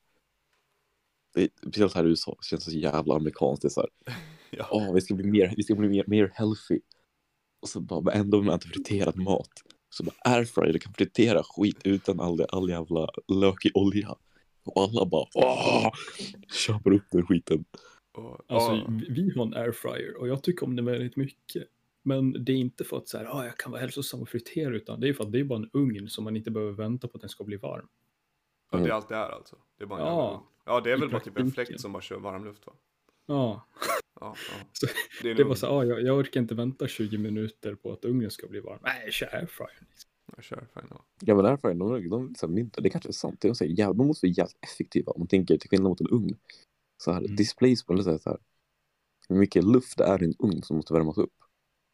Det 1.34 1.42
är, 1.42 1.50
speciellt 1.58 1.94
här 1.94 2.06
i 2.06 2.10
USA. 2.10 2.36
Det 2.42 2.46
känns 2.46 2.64
så 2.64 2.72
jävla 2.72 3.16
amerikanskt. 3.16 3.62
Det 3.62 3.68
är 3.68 3.70
så 3.70 3.82
här. 3.82 4.16
Ja. 4.58 4.68
Åh, 4.72 4.94
vi 4.94 5.02
ska 5.02 5.14
bli 5.16 5.26
mer, 5.32 5.54
vi 5.58 5.64
ska 5.64 5.76
bli 5.76 5.90
mer, 5.90 6.04
mer 6.08 6.32
healthy. 6.36 6.80
Och 7.62 7.70
så 7.70 7.80
bara, 7.82 8.02
men 8.02 8.14
ändå 8.14 8.38
vill 8.38 8.46
man 8.46 8.54
inte 8.54 8.68
friterad 8.68 9.18
mat. 9.18 9.50
Så 9.90 10.04
bara 10.04 10.16
airfryer, 10.26 10.74
du 10.74 10.80
kan 10.80 10.94
fritera 10.94 11.44
skit 11.44 11.78
utan 11.84 12.20
all, 12.20 12.42
all 12.50 12.70
jävla 12.70 13.08
lökig 13.28 13.72
olja. 13.78 14.16
Och 14.64 14.82
alla 14.84 15.06
bara, 15.06 15.26
åh! 15.34 15.90
Köper 16.52 16.92
upp 16.94 17.04
den 17.12 17.26
skiten. 17.26 17.66
Alltså, 18.48 18.72
ja, 18.72 18.88
vi- 18.90 19.22
vi 19.24 19.34
har 19.36 19.46
en 19.46 19.54
airfryer 19.54 20.18
och 20.20 20.28
jag 20.28 20.44
tycker 20.44 20.66
om 20.66 20.76
den 20.76 20.86
väldigt 20.86 21.16
mycket. 21.16 21.64
Men 22.04 22.46
det 22.46 22.52
är 22.52 22.56
inte 22.56 22.84
för 22.84 22.98
att 22.98 23.08
så 23.08 23.18
här, 23.18 23.26
ah, 23.26 23.46
jag 23.46 23.58
kan 23.58 23.72
vara 23.72 23.82
hälsosam 23.82 24.22
och 24.22 24.30
fritera, 24.30 24.76
utan 24.76 25.00
det 25.00 25.10
är 25.10 25.14
för 25.14 25.24
att 25.24 25.32
det 25.32 25.40
är 25.40 25.44
bara 25.44 25.60
en 25.60 25.70
ugn 25.74 26.10
som 26.10 26.24
man 26.24 26.36
inte 26.36 26.52
behöver 26.52 26.74
vänta 26.74 27.08
på 27.08 27.16
att 27.18 27.22
den 27.22 27.30
ska 27.30 27.44
bli 27.44 27.58
varm. 27.58 27.88
ja, 28.72 28.78
det 28.78 28.90
är 28.90 28.92
allt 28.92 29.10
det 29.10 29.16
är 29.16 29.30
alltså. 29.30 29.56
Det 29.78 29.84
är 29.84 29.88
bara 29.88 30.00
en 30.00 30.06
Ja. 30.06 30.50
Ja, 30.66 30.82
det 30.82 30.92
är 30.92 30.98
väl 30.98 31.10
bara 31.10 31.20
typ 31.22 31.38
en 31.38 31.52
fläkt 31.52 31.80
som 31.82 31.92
bara 31.92 32.02
kör 32.02 32.20
varmluft 32.20 32.66
va? 32.68 32.74
Ja, 33.26 33.68
Ja, 34.20 34.36
ja. 34.52 34.66
Så 34.74 34.88
Det 35.22 35.30
är 35.32 35.36
det 35.36 35.44
var 35.44 35.56
så 35.56 35.68
ah, 35.68 35.84
jag, 35.84 36.02
jag 36.02 36.18
orkar 36.18 36.42
inte 36.42 36.56
vänta 36.56 36.88
20 36.88 37.18
minuter 37.18 37.76
på 37.76 37.92
att 37.92 38.06
ugnen 38.06 38.32
ska 38.32 38.48
bli 38.48 38.60
varm. 38.60 38.80
Nej, 38.84 39.12
kör 39.12 39.36
airfryer. 39.36 39.88
Liksom. 39.90 40.10
Jag 40.36 40.44
kör, 40.44 40.68
fine, 40.74 40.88
ja. 40.90 41.06
Ja 41.22 41.36
men 41.36 41.46
airfryer, 41.46 41.74
de, 41.76 42.10
de, 42.10 42.34
de, 42.42 42.54
mindre. 42.54 42.82
Det 42.82 42.90
kanske 42.90 43.10
är 43.10 43.14
sant. 43.14 43.42
Det 43.42 43.48
är 43.48 43.54
så 43.54 43.64
här, 43.64 43.72
jävla, 43.72 43.94
de 43.94 44.08
måste 44.08 44.26
vara 44.28 44.34
jävligt 44.34 44.58
effektiva 44.64 45.12
om 45.12 45.20
man 45.22 45.28
tänker 45.28 45.58
till 45.58 45.70
skillnad 45.70 45.90
mot 45.90 46.02
en 46.02 46.08
ugn. 46.10 46.38
Så 47.04 47.12
här, 47.12 47.20
Mm. 47.20 47.36
displaceable, 47.36 48.04
det 48.04 48.12
är 48.12 48.18
så 48.18 48.30
här. 48.30 48.40
Hur 49.30 49.36
mycket 49.36 49.64
luft 49.64 49.98
det 49.98 50.04
är 50.04 50.24
i 50.24 50.26
en 50.26 50.34
ugn 50.40 50.62
som 50.64 50.76
måste 50.76 50.94
värmas 50.94 51.18
upp 51.18 51.34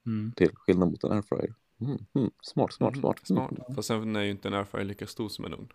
Mm. 0.06 0.32
till 0.32 0.50
skillnad 0.56 0.92
mot 0.92 1.04
en 1.04 1.12
airfryer. 1.12 1.54
Mm, 1.82 1.98
mm, 2.14 2.32
smart, 2.42 2.74
smart, 2.74 2.94
Mhm, 2.94 3.02
smart. 3.02 3.28
smart. 3.28 3.52
Mm. 3.52 3.76
Fast 3.76 3.88
sen 3.88 4.16
är 4.16 4.24
ju 4.24 4.32
inte 4.32 4.48
en 4.48 4.54
airfryer 4.54 4.86
lika 4.86 5.08
stor 5.08 5.30
som 5.30 5.46
en 5.46 5.54
ugn. 5.54 5.70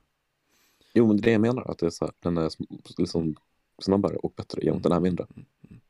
Jo 0.94 1.06
men 1.06 1.16
det 1.16 1.20
är 1.20 1.24
det 1.24 1.30
jag 1.30 1.40
menar, 1.40 1.70
att 1.70 1.78
det 1.78 1.86
är 1.86 1.90
så 1.90 2.04
här, 2.04 2.14
den 2.20 2.36
är 2.38 2.50
liksom 2.98 3.36
snabbare 3.78 4.16
och 4.16 4.32
bättre 4.36 4.62
jämfört 4.62 4.82
den 4.82 4.92
är 4.92 5.00
mindre. 5.00 5.26
Mm, 5.30 5.46
mm. 5.70 5.80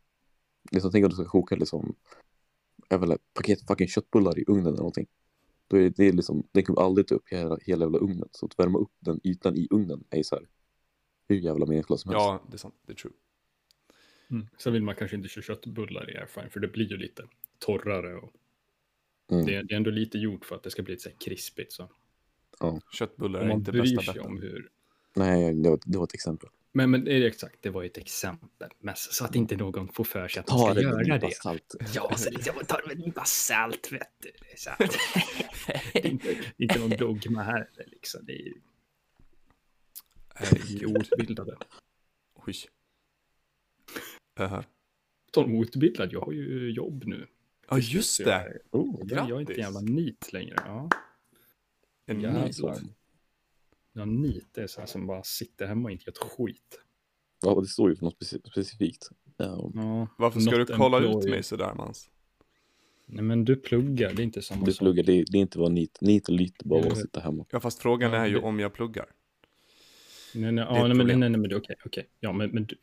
Liksom 0.70 0.90
tänk 0.90 1.04
om 1.04 1.08
du 1.10 1.16
ska 1.16 1.24
koka 1.24 1.56
liksom, 1.56 1.94
väl 2.88 3.10
ett 3.10 3.34
paket 3.34 3.66
fucking 3.66 3.88
köttbullar 3.88 4.38
i 4.38 4.44
ugnen 4.46 4.66
eller 4.66 4.76
någonting. 4.76 5.06
Då 5.68 5.76
Då 5.76 5.76
är 5.76 5.82
det, 5.82 5.96
det 5.96 6.08
är 6.08 6.12
liksom, 6.12 6.42
den 6.52 6.62
kommer 6.64 6.80
aldrig 6.80 7.06
ta 7.06 7.14
upp 7.14 7.28
hela, 7.28 7.58
hela 7.62 7.84
jävla 7.84 7.98
ugnen. 7.98 8.28
Så 8.32 8.46
att 8.46 8.58
värma 8.58 8.78
upp 8.78 8.92
den 8.98 9.20
ytan 9.24 9.56
i 9.56 9.68
ugnen 9.70 10.04
är 10.10 10.16
ju 10.16 10.24
så 10.24 10.36
här 10.36 10.46
hur 11.28 11.36
jävla 11.36 11.66
meningslöst 11.66 12.02
som 12.02 12.10
helst. 12.12 12.24
Ja, 12.24 12.42
det 12.50 12.56
är 12.56 12.58
sant. 12.58 12.74
Det 12.86 12.92
är 12.92 12.96
true. 12.96 13.12
Mm. 14.30 14.46
Sen 14.58 14.72
vill 14.72 14.82
man 14.82 14.94
kanske 14.94 15.16
inte 15.16 15.28
köra 15.28 15.42
köttbullar 15.42 16.10
i 16.10 16.16
airfryer 16.18 16.48
för 16.48 16.60
det 16.60 16.68
blir 16.68 16.90
ju 16.90 16.96
lite 16.96 17.22
torrare 17.66 18.14
och 18.16 18.32
Mm. 19.32 19.46
det, 19.46 19.54
är, 19.54 19.62
det 19.62 19.74
är 19.74 19.76
ändå 19.76 19.90
lite 19.90 20.18
gjort 20.18 20.44
för 20.44 20.56
att 20.56 20.62
det 20.62 20.70
ska 20.70 20.82
bli 20.82 20.92
lite 20.92 21.02
så 21.02 21.08
här 21.08 21.16
krispigt. 21.16 21.72
Så. 21.72 21.90
Köttbullar 22.92 23.40
Om 23.40 23.44
är 23.44 23.48
man 23.48 23.58
inte 23.58 23.72
bästa 23.72 24.02
sig 24.02 24.14
betten. 24.14 24.26
om 24.30 24.38
hur... 24.42 24.70
Nej, 25.16 25.54
det 25.54 25.70
var, 25.70 25.78
det 25.84 25.98
var 25.98 26.04
ett 26.04 26.14
exempel. 26.14 26.48
Men, 26.72 26.90
men 26.90 27.04
det 27.04 27.12
är 27.12 27.26
exakt, 27.26 27.62
det 27.62 27.70
var 27.70 27.82
ju 27.82 27.86
ett 27.88 27.98
exempel. 27.98 28.70
Men 28.78 28.96
så 28.96 29.12
så 29.12 29.24
att 29.24 29.34
inte 29.34 29.56
någon 29.56 29.88
får 29.88 30.04
för 30.04 30.28
sig 30.28 30.40
att 30.40 30.46
de 30.46 30.52
Ta 30.52 30.64
ska 30.64 30.74
det 30.74 30.82
göra 30.82 31.18
det. 31.18 31.34
salt. 31.34 31.74
Ja, 31.94 32.16
så 32.16 32.30
jag 32.46 32.68
tar 32.68 32.82
med 32.86 32.96
en 32.96 33.02
nypa 33.02 33.24
salt, 33.24 33.92
vet 33.92 34.08
du. 34.18 34.30
Det 34.40 34.52
är, 34.52 34.56
så 34.56 34.70
här. 34.70 34.78
det 35.92 35.98
är 36.06 36.10
inte, 36.10 36.28
det 36.56 36.64
är 36.64 36.78
inte 36.78 36.78
någon 36.78 36.90
dogma 36.90 37.42
här. 37.42 37.68
Liksom. 37.86 38.24
Det 38.24 38.32
är 38.32 38.44
ju 38.46 38.54
vi 40.68 40.82
är 40.82 40.86
outbildade. 40.86 41.56
Oj. 42.34 42.54
Uh, 44.40 44.60
Tal 45.32 45.44
om 45.44 45.54
outbildad, 45.54 46.12
jag 46.12 46.20
har 46.20 46.32
ju 46.32 46.70
jobb 46.70 47.04
nu. 47.06 47.26
Ja, 47.70 47.78
just 47.78 48.24
det. 48.24 48.32
är- 48.32 48.60
Oh, 48.70 49.00
Jag, 49.08 49.18
jag 49.18 49.36
är 49.36 49.40
inte 49.40 49.52
Grattis. 49.52 49.64
jävla 49.64 49.80
nit 49.80 50.32
längre. 50.32 50.56
Ja. 50.66 50.88
En. 52.06 52.20
Jävlar. 52.20 52.78
Ja, 53.92 54.04
nit 54.04 54.58
är 54.58 54.66
så 54.66 54.80
här 54.80 54.86
som 54.86 55.06
bara 55.06 55.22
sitter 55.22 55.66
hemma 55.66 55.84
och 55.88 55.92
inte 55.92 56.04
gör 56.06 56.12
ett 56.12 56.18
skit. 56.18 56.80
ja, 57.42 57.60
det 57.60 57.66
står 57.66 57.90
ju 57.90 57.96
för 57.96 58.04
något 58.04 58.14
speci- 58.22 58.48
specifikt. 58.50 59.08
Ja, 59.36 59.70
Ja, 59.74 60.08
Varför 60.18 60.40
ska 60.40 60.56
du 60.56 60.66
kolla 60.66 60.98
ut 60.98 61.04
employee. 61.04 61.30
mig 61.30 61.42
sådär 61.42 61.74
Mans? 61.74 62.10
Nej, 63.06 63.24
men 63.24 63.44
du 63.44 63.56
pluggar, 63.56 64.12
det 64.14 64.22
är 64.22 64.24
inte 64.24 64.42
samma 64.42 64.64
du 64.64 64.72
sak. 64.72 64.78
pluggar, 64.78 65.02
det, 65.04 65.24
det 65.30 65.38
är 65.38 65.40
inte 65.40 65.58
vad 65.58 65.72
nit, 65.72 66.00
nit 66.00 66.28
och 66.28 66.34
lite 66.34 66.68
bara 66.68 66.86
att 66.86 66.98
sitta 66.98 67.20
hemma. 67.20 67.44
Ja, 67.50 67.60
fast 67.60 67.78
frågan 67.82 68.12
Ja, 68.12 68.18
är 68.18 68.26
ju 68.26 68.32
det- 68.34 68.40
om 68.40 68.60
jag 68.60 68.72
pluggar. 68.74 69.06
Nej, 70.34 70.52
nej, 70.52 70.64
är 70.64 70.68
ja, 70.76 70.86
nej, 70.88 70.96
men, 70.96 71.06
nej, 71.06 71.16
nej, 71.16 71.30
nej, 71.30 71.40
men 71.40 71.54
okej, 71.56 71.76
okej. 71.84 72.08
Ja, 72.20 72.32
men, 72.32 72.50
men 72.50 72.64
du, 72.64 72.76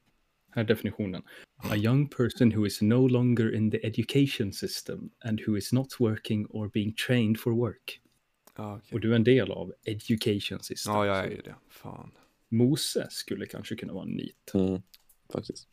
här 0.52 0.64
är 0.64 0.68
definitionen. 0.68 1.24
A 1.64 1.76
young 1.76 2.08
person 2.08 2.52
who 2.56 2.66
is 2.66 2.82
no 2.82 3.08
longer 3.08 3.56
in 3.56 3.72
the 3.72 3.88
education 3.88 4.54
system 4.54 5.10
and 5.26 5.42
who 5.48 5.58
is 5.58 5.74
not 5.74 5.88
working 6.00 6.46
or 6.50 6.70
being 6.70 6.94
trained 7.08 7.40
for 7.40 7.52
work. 7.54 8.02
Ja, 8.58 8.76
okej. 8.78 8.90
Och 8.96 9.00
du 9.00 9.12
är 9.12 9.16
en 9.16 9.24
del 9.24 9.52
av 9.52 9.74
education 9.86 10.60
system. 10.60 10.94
ja 10.94 11.06
jag 11.06 11.18
är 11.18 11.30
ju 11.30 11.42
det. 11.42 11.56
Fan. 11.70 12.12
Mose 12.50 13.08
skulle 13.10 13.46
kanske 13.46 13.76
kunna 13.76 13.94
vara 13.94 14.04
en 14.04 14.12
nit. 14.12 14.52
Mm, 14.54 14.82
faktiskt. 15.34 15.68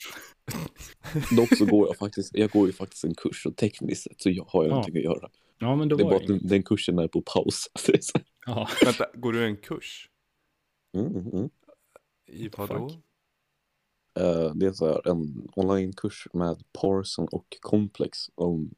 Dock 1.37 1.57
så 1.57 1.67
går 1.67 1.87
jag 1.89 1.97
faktiskt, 1.97 2.35
jag 2.37 2.51
går 2.51 2.67
ju 2.67 2.73
faktiskt 2.73 3.05
en 3.05 3.15
kurs 3.15 3.47
och 3.47 3.57
tekniskt 3.57 4.03
sett 4.03 4.21
så 4.21 4.31
jag 4.31 4.45
har 4.45 4.63
jag 4.65 4.71
Ja. 4.71 4.75
någonting 4.75 4.97
att 4.97 5.03
göra. 5.03 5.31
Ja, 5.59 5.77
men 5.77 5.89
då 5.89 5.97
Det 5.97 6.03
är 6.03 6.05
var 6.05 6.11
bara 6.13 6.27
det 6.27 6.35
att 6.35 6.49
den, 6.49 6.63
kursen 6.63 6.99
är 6.99 7.09
på 7.09 7.23
paus. 7.23 7.69
Vänta, 8.85 9.07
går 9.15 9.33
du 9.33 9.45
en 9.45 9.57
kurs? 9.57 10.09
Mm, 10.97 11.07
mm, 11.17 11.27
mm. 11.33 11.51
I 12.27 12.49
What 12.49 12.69
the 12.69 12.75
Eh, 14.19 14.55
det 14.55 14.67
är 14.67 14.73
så 14.73 14.87
här 14.87 15.09
en 15.09 15.49
onlinekurs 15.57 16.27
med 16.33 16.65
Parson 16.73 17.29
och 17.33 17.57
Complex 17.61 18.19
om 18.35 18.71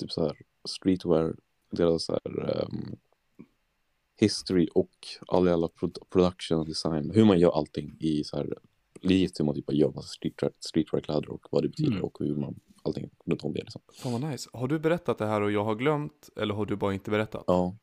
typ 0.00 0.12
så 0.12 0.20
här 0.26 0.36
streetwear, 0.68 1.34
deras 1.70 2.04
så 2.04 2.12
här 2.12 2.50
ehm, 2.62 2.96
history 4.20 4.68
och 4.74 4.90
all 5.28 5.46
jävla 5.46 5.68
pro- 5.68 5.90
production 6.10 6.64
design. 6.64 7.10
Hur 7.14 7.24
man 7.24 7.38
gör 7.40 7.50
allting 7.58 7.96
i 8.00 8.24
så 8.24 8.36
här 8.36 8.58
lite 9.00 9.42
hur 9.42 9.44
man 9.46 9.54
typ 9.54 9.72
gör 9.72 9.90
massa 9.92 10.08
streetwear, 10.08 10.52
streetwear-kläder 10.60 11.30
och 11.30 11.46
vad 11.50 11.62
det 11.62 11.68
betyder 11.68 11.90
Mm. 11.92 12.04
och 12.04 12.16
hur 12.20 12.36
man 12.36 12.60
allting 12.82 13.10
runt 13.24 13.44
om 13.44 13.52
det 13.52 13.60
liksom. 13.60 13.80
Fan 13.92 14.12
vad 14.12 14.30
nice. 14.30 14.50
Har 14.52 14.68
du 14.68 14.78
berättat 14.78 15.18
det 15.18 15.26
här 15.26 15.40
och 15.40 15.52
jag 15.52 15.64
har 15.64 15.74
glömt? 15.74 16.28
Eller 16.36 16.54
har 16.54 16.66
du 16.66 16.76
bara 16.76 16.94
inte 16.94 17.10
berättat? 17.10 17.44
Ja, 17.46 17.76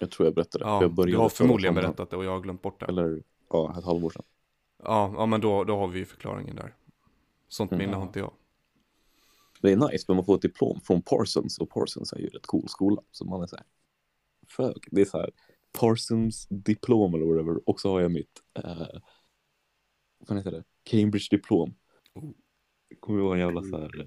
jag 0.00 0.10
tror 0.10 0.26
jag 0.26 0.34
berättade. 0.34 0.64
Ja, 0.64 0.82
jag 0.82 1.06
du 1.06 1.16
har 1.16 1.28
förmodligen 1.28 1.74
berättat 1.74 2.10
det 2.10 2.16
och 2.16 2.24
jag 2.24 2.30
har 2.30 2.40
glömt 2.40 2.62
bort 2.62 2.80
det. 2.80 2.86
Eller 2.86 3.22
ja, 3.50 3.78
ett 3.78 3.84
halvår 3.84 4.10
sedan. 4.10 4.22
Ja, 4.86 5.12
ja 5.16 5.26
men 5.26 5.40
då, 5.40 5.64
då 5.64 5.76
har 5.76 5.88
vi 5.88 5.98
ju 5.98 6.04
förklaringen 6.04 6.56
där. 6.56 6.74
Sånt 7.48 7.72
Mm. 7.72 7.84
minne 7.84 7.96
har 7.96 8.06
inte 8.06 8.18
jag. 8.18 8.32
Det 9.60 9.72
är 9.72 9.76
nice, 9.76 10.04
men 10.08 10.16
man 10.16 10.24
får 10.24 10.34
ett 10.34 10.42
diplom 10.42 10.80
från 10.80 11.02
Parsons 11.02 11.58
och 11.58 11.70
Parsons 11.70 12.12
är 12.12 12.18
ju 12.18 12.28
rätt 12.28 12.46
cool 12.46 12.68
skola. 12.68 13.02
Så 13.10 13.24
man 13.24 13.42
är 13.42 13.46
så 13.46 13.56
här, 13.56 13.66
fuck, 14.48 14.88
det 14.90 15.00
är 15.00 15.04
så 15.04 15.18
här 15.18 15.30
Parsons 15.72 16.46
diplom 16.50 17.14
eller 17.14 17.26
whatever. 17.26 17.68
Och 17.68 17.80
så 17.80 17.90
har 17.90 18.00
jag 18.00 18.10
mitt, 18.10 18.42
eh, 18.54 19.00
vad 20.18 20.38
heter 20.38 20.50
det, 20.50 20.64
Cambridge 20.82 21.26
diplom. 21.30 21.74
Oh. 22.14 22.30
Det 22.88 22.96
kommer 22.96 23.18
ju 23.18 23.24
vara 23.24 23.34
en 23.34 23.40
jävla 23.40 23.62
så 23.62 23.76
här 23.76 24.00
eh, 24.00 24.06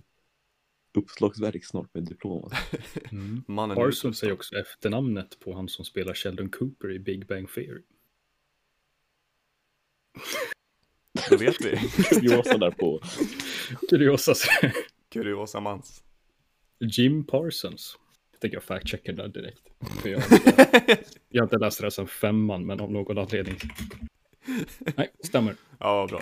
uppslagsverk 0.94 1.66
snart 1.66 1.94
med 1.94 2.04
diplom. 2.04 2.44
Alltså. 2.44 2.78
mm. 3.12 3.44
Parsons 3.76 4.24
är 4.24 4.32
också 4.32 4.56
efternamnet 4.56 5.40
på 5.40 5.54
han 5.54 5.68
som 5.70 5.86
spelar 5.86 6.14
Sheldon 6.14 6.50
Cooper 6.50 6.92
i 6.92 7.00
Big 7.00 7.28
Bang 7.28 7.54
Theory. 7.54 7.84
Det 11.30 11.38
vet 11.38 11.62
vi. 11.62 11.78
Kuriosa 12.04 12.58
där 12.58 12.72
på, 12.72 13.00
Kuriosa. 13.90 14.34
Kuriosa 15.10 15.60
Mans. 15.60 16.04
Jim 16.80 17.24
Parsons. 17.24 17.98
Jag 18.32 18.42
tänker 18.42 18.58
jag 18.58 18.64
fact-checkar 18.64 19.14
där 19.14 19.28
direkt. 19.28 19.62
För 20.02 20.10
jag, 20.10 20.20
har 20.20 20.34
inte, 20.36 20.98
jag 21.30 21.42
har 21.42 21.46
inte 21.46 21.58
läst 21.58 21.82
det 21.82 21.92
sedan 21.92 22.08
femman, 22.08 22.66
men 22.66 22.80
av 22.80 22.92
någon 22.92 23.18
anledning. 23.18 23.56
Nej, 24.98 25.12
stämmer. 25.24 25.56
Ja, 25.80 26.08
bra. 26.10 26.22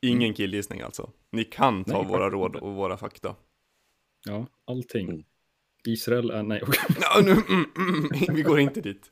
Ingen 0.00 0.34
killgissning 0.34 0.80
alltså. 0.80 1.10
Ni 1.32 1.44
kan 1.44 1.84
ta 1.84 2.02
Nej, 2.02 2.08
våra 2.08 2.30
råd 2.30 2.56
och 2.56 2.74
våra 2.74 2.96
fakta. 2.96 3.36
Ja, 4.24 4.46
allting. 4.64 5.08
Mm. 5.08 5.24
Israel 5.86 6.30
är, 6.30 6.42
nej, 6.42 6.62
okej. 6.62 6.96
Ja, 7.00 7.20
nu, 7.24 7.30
mm, 7.30 7.64
mm, 7.76 8.34
vi 8.34 8.42
går 8.42 8.60
inte 8.60 8.80
dit. 8.80 9.10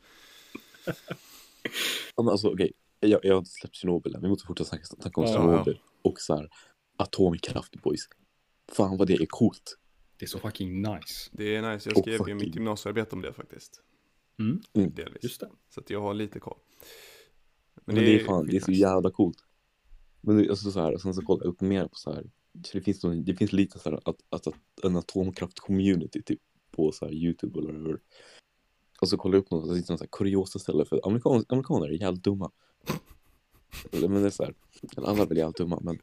Ja, 2.16 2.22
men 2.22 2.28
alltså 2.28 2.48
okej, 2.52 2.72
jag, 3.08 3.20
jag 3.24 3.32
har 3.34 3.38
inte 3.38 3.50
släppt 3.50 3.74
Tjernobyl 3.76 4.14
än. 4.14 4.22
Vi 4.22 4.28
måste 4.28 4.46
fortsätta 4.46 4.68
snacka, 4.68 4.84
snacka 4.84 5.20
om 5.20 5.26
Ja, 5.26 5.32
Tjernobyl. 5.32 5.80
Och 6.02 6.20
så 6.20 6.36
här, 6.36 6.48
atomkraft 6.96 7.82
boys. 7.82 8.00
Fan 8.72 8.96
vad 8.96 9.06
det 9.08 9.14
är 9.14 9.26
coolt. 9.28 9.78
det 10.18 10.24
är 10.24 10.28
så 10.28 10.38
fucking 10.38 10.82
nice. 10.82 11.30
Det 11.32 11.56
är 11.56 11.72
nice, 11.72 11.88
jag 11.90 11.98
skrev 11.98 12.12
ju 12.14 12.18
fucking- 12.18 12.34
mitt 12.34 12.54
gymnasiearbete 12.54 13.16
om 13.16 13.22
det 13.22 13.32
faktiskt. 13.32 13.82
Mm, 14.38 14.60
Mm. 14.74 14.94
Delvis. 14.94 15.22
just 15.22 15.40
det. 15.40 15.50
Så 15.74 15.80
att 15.80 15.90
jag 15.90 16.00
har 16.00 16.14
lite 16.14 16.40
koll. 16.40 16.58
Men, 17.84 17.94
det, 17.96 18.20
är 18.20 18.24
fan, 18.24 18.46
det 18.46 18.56
är 18.56 18.60
så 18.60 18.72
jävla 18.72 19.10
coolt. 19.10 19.36
Men 20.20 20.36
det, 20.36 20.48
alltså 20.50 20.70
så 20.70 20.80
här, 20.80 20.98
sen 20.98 21.14
så 21.14 21.22
kollar 21.22 21.44
jag 21.44 21.52
upp 21.52 21.60
mer 21.60 21.84
på 21.84 21.94
så 21.94 22.12
här. 22.12 22.30
Så 22.64 22.78
det 22.78 22.80
finns, 22.84 23.02
någon, 23.04 23.24
det 23.24 23.34
finns 23.34 23.52
lite 23.52 23.78
så 23.78 23.90
här 23.90 23.96
att, 24.08 24.20
att, 24.30 24.46
att 24.46 24.54
en 24.82 24.96
atomkraft-community 24.96 26.22
typ 26.22 26.40
på 26.70 26.92
så 26.92 27.04
här 27.04 27.12
YouTube 27.12 27.58
eller 27.58 27.72
whatever. 27.72 28.00
Och 29.00 29.08
så 29.08 29.16
kollar 29.16 29.34
jag 29.36 29.42
upp 29.42 29.50
något, 29.50 29.68
det 29.68 29.74
finns 29.74 29.88
någon 29.88 29.98
så 29.98 30.04
här 30.04 30.08
kuriosa 30.12 30.58
ställe 30.58 30.84
för 30.84 31.00
amerikan, 31.06 31.44
amerikaner 31.48 31.86
är 31.86 31.92
jävligt 32.00 32.24
dumma. 32.24 32.50
Men 33.92 34.14
det 34.14 34.26
är 34.26 34.30
så 34.30 34.44
här, 34.44 34.54
eller 34.96 35.06
alla 35.08 35.22
är 35.22 35.26
väl 35.26 35.38
jävligt 35.38 35.56
dumma 35.56 35.80
men 35.82 35.98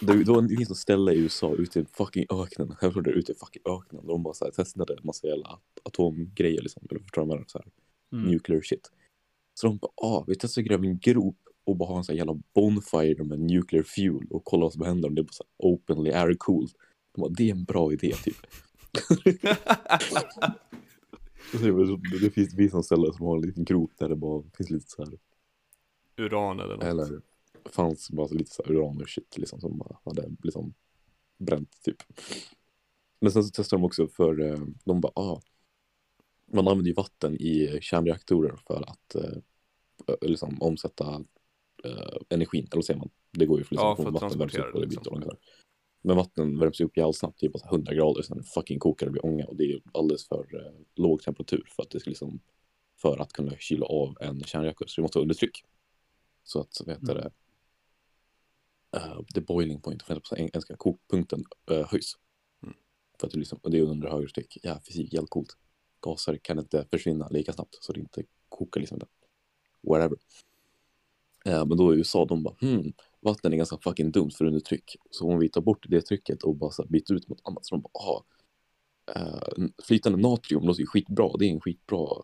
det, 0.00 0.24
då, 0.24 0.40
det 0.40 0.56
finns 0.56 0.68
något 0.68 0.78
ställe 0.78 1.12
i 1.12 1.18
USA 1.18 1.54
ute 1.54 1.80
i 1.80 1.84
fucking 1.84 2.26
öknen, 2.30 2.76
självklart 2.76 3.04
där 3.04 3.12
ute 3.12 3.32
i 3.32 3.34
fucking 3.34 3.62
öknen, 3.66 4.06
de 4.06 4.22
bara 4.22 4.34
så 4.34 4.44
här, 4.44 4.52
testade 4.52 4.92
en 4.94 5.00
massa 5.02 5.26
jävla 5.26 5.44
at- 5.48 5.80
atomgrejer 5.82 6.62
liksom, 6.62 6.82
eller 6.90 7.00
förstår 7.00 7.26
du 7.26 7.32
jag? 7.32 7.50
Så 7.50 7.58
här 7.58 7.66
Mm. 8.12 8.30
nuclear 8.30 8.60
shit. 8.60 8.90
Så 9.54 9.66
de 9.66 9.78
bara, 9.78 9.92
ah, 9.96 10.24
vi 10.26 10.34
testar 10.34 10.62
att 10.62 10.68
gräva 10.68 10.84
en 10.84 10.98
grop 10.98 11.36
och 11.64 11.76
bara 11.76 11.88
ha 11.88 11.98
en 11.98 12.04
sån 12.04 12.12
här 12.12 12.18
jävla 12.18 12.40
bonfire 12.54 13.24
med 13.24 13.40
nuclear 13.40 13.82
fuel 13.82 14.26
och 14.30 14.44
kolla 14.44 14.62
vad 14.62 14.72
som 14.72 14.82
händer 14.82 15.08
om 15.08 15.14
det 15.14 15.20
är 15.20 15.24
bara 15.24 15.32
så 15.32 15.44
här 15.44 15.68
openly 15.70 16.10
air 16.10 16.34
cooled. 16.38 16.70
De 17.14 17.20
bara, 17.20 17.30
det 17.30 17.48
är 17.48 17.52
en 17.52 17.64
bra 17.64 17.92
idé 17.92 18.14
typ. 18.24 18.36
Det, 21.52 22.18
det 22.20 22.30
finns, 22.30 22.50
det 22.50 22.56
finns 22.56 22.72
någon 22.72 22.84
ställe 22.84 23.12
som 23.12 23.26
har 23.26 23.36
en 23.36 23.42
liten 23.42 23.64
grop 23.64 23.90
där 23.98 24.08
det 24.08 24.16
bara 24.16 24.42
finns 24.56 24.70
lite 24.70 24.90
så 24.90 25.04
här, 25.04 25.18
Uran 26.20 26.60
eller 26.60 26.74
något. 26.74 26.84
eller 26.84 27.20
fanns 27.64 28.10
bara 28.10 28.26
lite 28.26 28.50
så 28.50 28.62
här 28.62 28.72
uran 28.72 29.02
och 29.02 29.08
shit 29.08 29.38
liksom 29.38 29.60
som 29.60 29.78
bara 29.78 29.96
hade 30.04 30.30
liksom 30.42 30.74
bränt 31.38 31.82
typ. 31.82 31.96
Men 33.20 33.32
sen 33.32 33.44
så 33.44 33.50
testade 33.50 33.80
de 33.80 33.86
också 33.86 34.08
för, 34.08 34.40
eh, 34.40 34.58
de 34.84 35.00
bara, 35.00 35.12
ah, 35.14 35.40
man 36.52 36.68
använder 36.68 36.88
ju 36.88 36.94
vatten 36.94 37.34
i 37.34 37.78
kärnreaktorer 37.82 38.56
för 38.66 38.84
att 38.90 39.14
eh, 39.14 39.38
liksom 40.20 40.62
omsätta 40.62 41.24
eh, 41.84 42.16
energin, 42.28 42.64
eller 42.64 42.76
vad 42.76 42.84
säger 42.84 42.98
man? 42.98 43.10
Det 43.30 43.46
går 43.46 43.58
ju 43.58 43.64
för, 43.64 43.74
liksom, 43.74 43.88
Ja, 43.88 43.96
för 43.96 44.06
att 44.06 44.12
vatten 44.12 44.38
värms 44.38 44.54
upp 44.54 44.74
och 44.74 44.80
det, 44.80 44.86
blir 44.86 44.96
liksom. 44.96 45.22
Men 46.02 46.16
vatten 46.16 46.58
värms 46.58 46.80
upp 46.80 46.96
jävligt 46.96 47.16
snabbt, 47.16 47.38
typ 47.38 47.64
100 47.64 47.94
grader, 47.94 48.22
sen 48.22 48.42
fucking 48.42 48.78
kokar 48.78 49.06
det 49.06 49.12
blir 49.12 49.24
ånga 49.26 49.46
och 49.46 49.56
det 49.56 49.64
är 49.64 49.80
alldeles 49.92 50.28
för 50.28 50.66
eh, 50.66 50.72
låg 50.94 51.22
temperatur 51.22 51.64
för 51.76 51.82
att 51.82 51.90
det 51.90 52.00
ska 52.00 52.10
liksom, 52.10 52.40
för 53.02 53.18
att 53.18 53.32
kunna 53.32 53.52
kyla 53.58 53.86
av 53.86 54.16
en 54.20 54.40
kärnreaktor, 54.40 54.86
så 54.86 55.00
det 55.00 55.02
måste 55.02 55.18
vara 55.18 55.22
under 55.22 55.34
tryck. 55.34 55.64
Så 56.44 56.60
att, 56.60 56.80
heter 56.86 57.16
Mm. 57.16 57.30
det, 58.90 58.98
uh, 58.98 59.22
the 59.34 59.40
boiling 59.40 59.80
point, 59.80 60.02
engelska, 60.36 60.76
kokpunkten 60.76 61.44
uh, 61.70 61.86
höjs. 61.86 62.12
Mm. 62.62 62.74
För 63.20 63.26
att 63.26 63.32
det, 63.32 63.38
liksom, 63.38 63.58
och 63.62 63.70
det 63.70 63.78
är 63.78 63.82
under 63.82 64.08
högre 64.08 64.28
tryck. 64.28 64.58
Ja, 64.62 64.80
fysik, 64.86 65.12
jävligt 65.12 65.30
coolt. 65.30 65.56
Gaser 66.00 66.36
kan 66.36 66.58
inte 66.58 66.86
försvinna 66.90 67.28
lika 67.28 67.52
snabbt 67.52 67.78
så 67.80 67.92
det 67.92 68.00
inte 68.00 68.22
kokar 68.48 68.80
liksom. 68.80 68.98
Där. 68.98 69.08
Whatever. 69.82 70.18
Eh, 71.44 71.66
men 71.66 71.76
då 71.78 71.94
i 71.94 71.98
USA, 71.98 72.24
de 72.24 72.42
bara, 72.42 72.54
hmm, 72.60 72.92
vatten 73.20 73.52
är 73.52 73.56
ganska 73.56 73.78
fucking 73.78 74.10
dumt 74.10 74.30
för 74.30 74.44
under 74.44 74.60
tryck. 74.60 74.96
Så 75.10 75.28
om 75.32 75.38
vi 75.38 75.48
tar 75.48 75.60
bort 75.60 75.86
det 75.88 76.00
trycket 76.02 76.42
och 76.42 76.56
bara 76.56 76.70
så 76.70 76.82
här 76.82 76.88
byter 76.88 77.12
ut 77.12 77.28
mot 77.28 77.40
annat, 77.44 77.66
så 77.66 77.74
de 77.74 77.82
bara, 77.82 77.90
ah, 77.92 78.24
uh, 79.18 79.68
flytande 79.82 80.18
natrium 80.18 80.62
låter 80.62 80.80
ju 80.80 80.86
skitbra. 80.86 81.36
Det 81.38 81.44
är 81.46 81.50
en 81.50 81.60
skitbra 81.60 82.22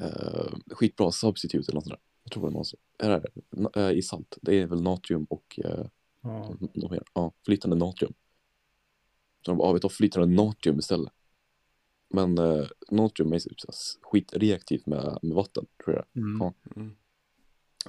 uh, 0.00 0.54
skitbra 0.70 1.12
substitut 1.12 1.68
eller 1.68 1.74
något 1.74 1.84
sånt 1.84 2.00
där. 2.00 2.11
Jag 2.32 2.40
tror 2.40 2.42
det 2.42 2.50
är 2.50 2.52
någonsin. 2.52 2.80
Är 2.98 3.20
det, 3.20 3.80
uh, 3.80 3.98
I 3.98 4.02
salt. 4.02 4.38
Det 4.42 4.60
är 4.60 4.66
väl 4.66 4.82
natrium 4.82 5.24
och 5.24 5.60
uh, 5.64 5.86
Ja. 6.22 6.54
något 6.74 6.90
mer. 6.90 7.02
Ja, 7.14 7.32
flytande 7.44 7.76
natrium. 7.76 8.14
Så 9.44 9.50
de 9.50 9.58
bara, 9.58 9.68
ah, 9.68 9.72
vi 9.72 9.80
tar 9.80 9.88
flytande 9.88 10.42
natrium 10.42 10.78
istället. 10.78 11.12
Men 12.08 12.38
uh, 12.38 12.66
natrium 12.90 13.32
är 13.32 13.38
typ 13.38 13.74
skitreaktivt 14.02 14.86
med, 14.86 15.18
med 15.22 15.34
vatten, 15.34 15.66
tror 15.84 15.96
jag. 15.96 16.22
Mm. 16.22 16.38
Ja. 16.40 16.54
Mm. 16.76 16.96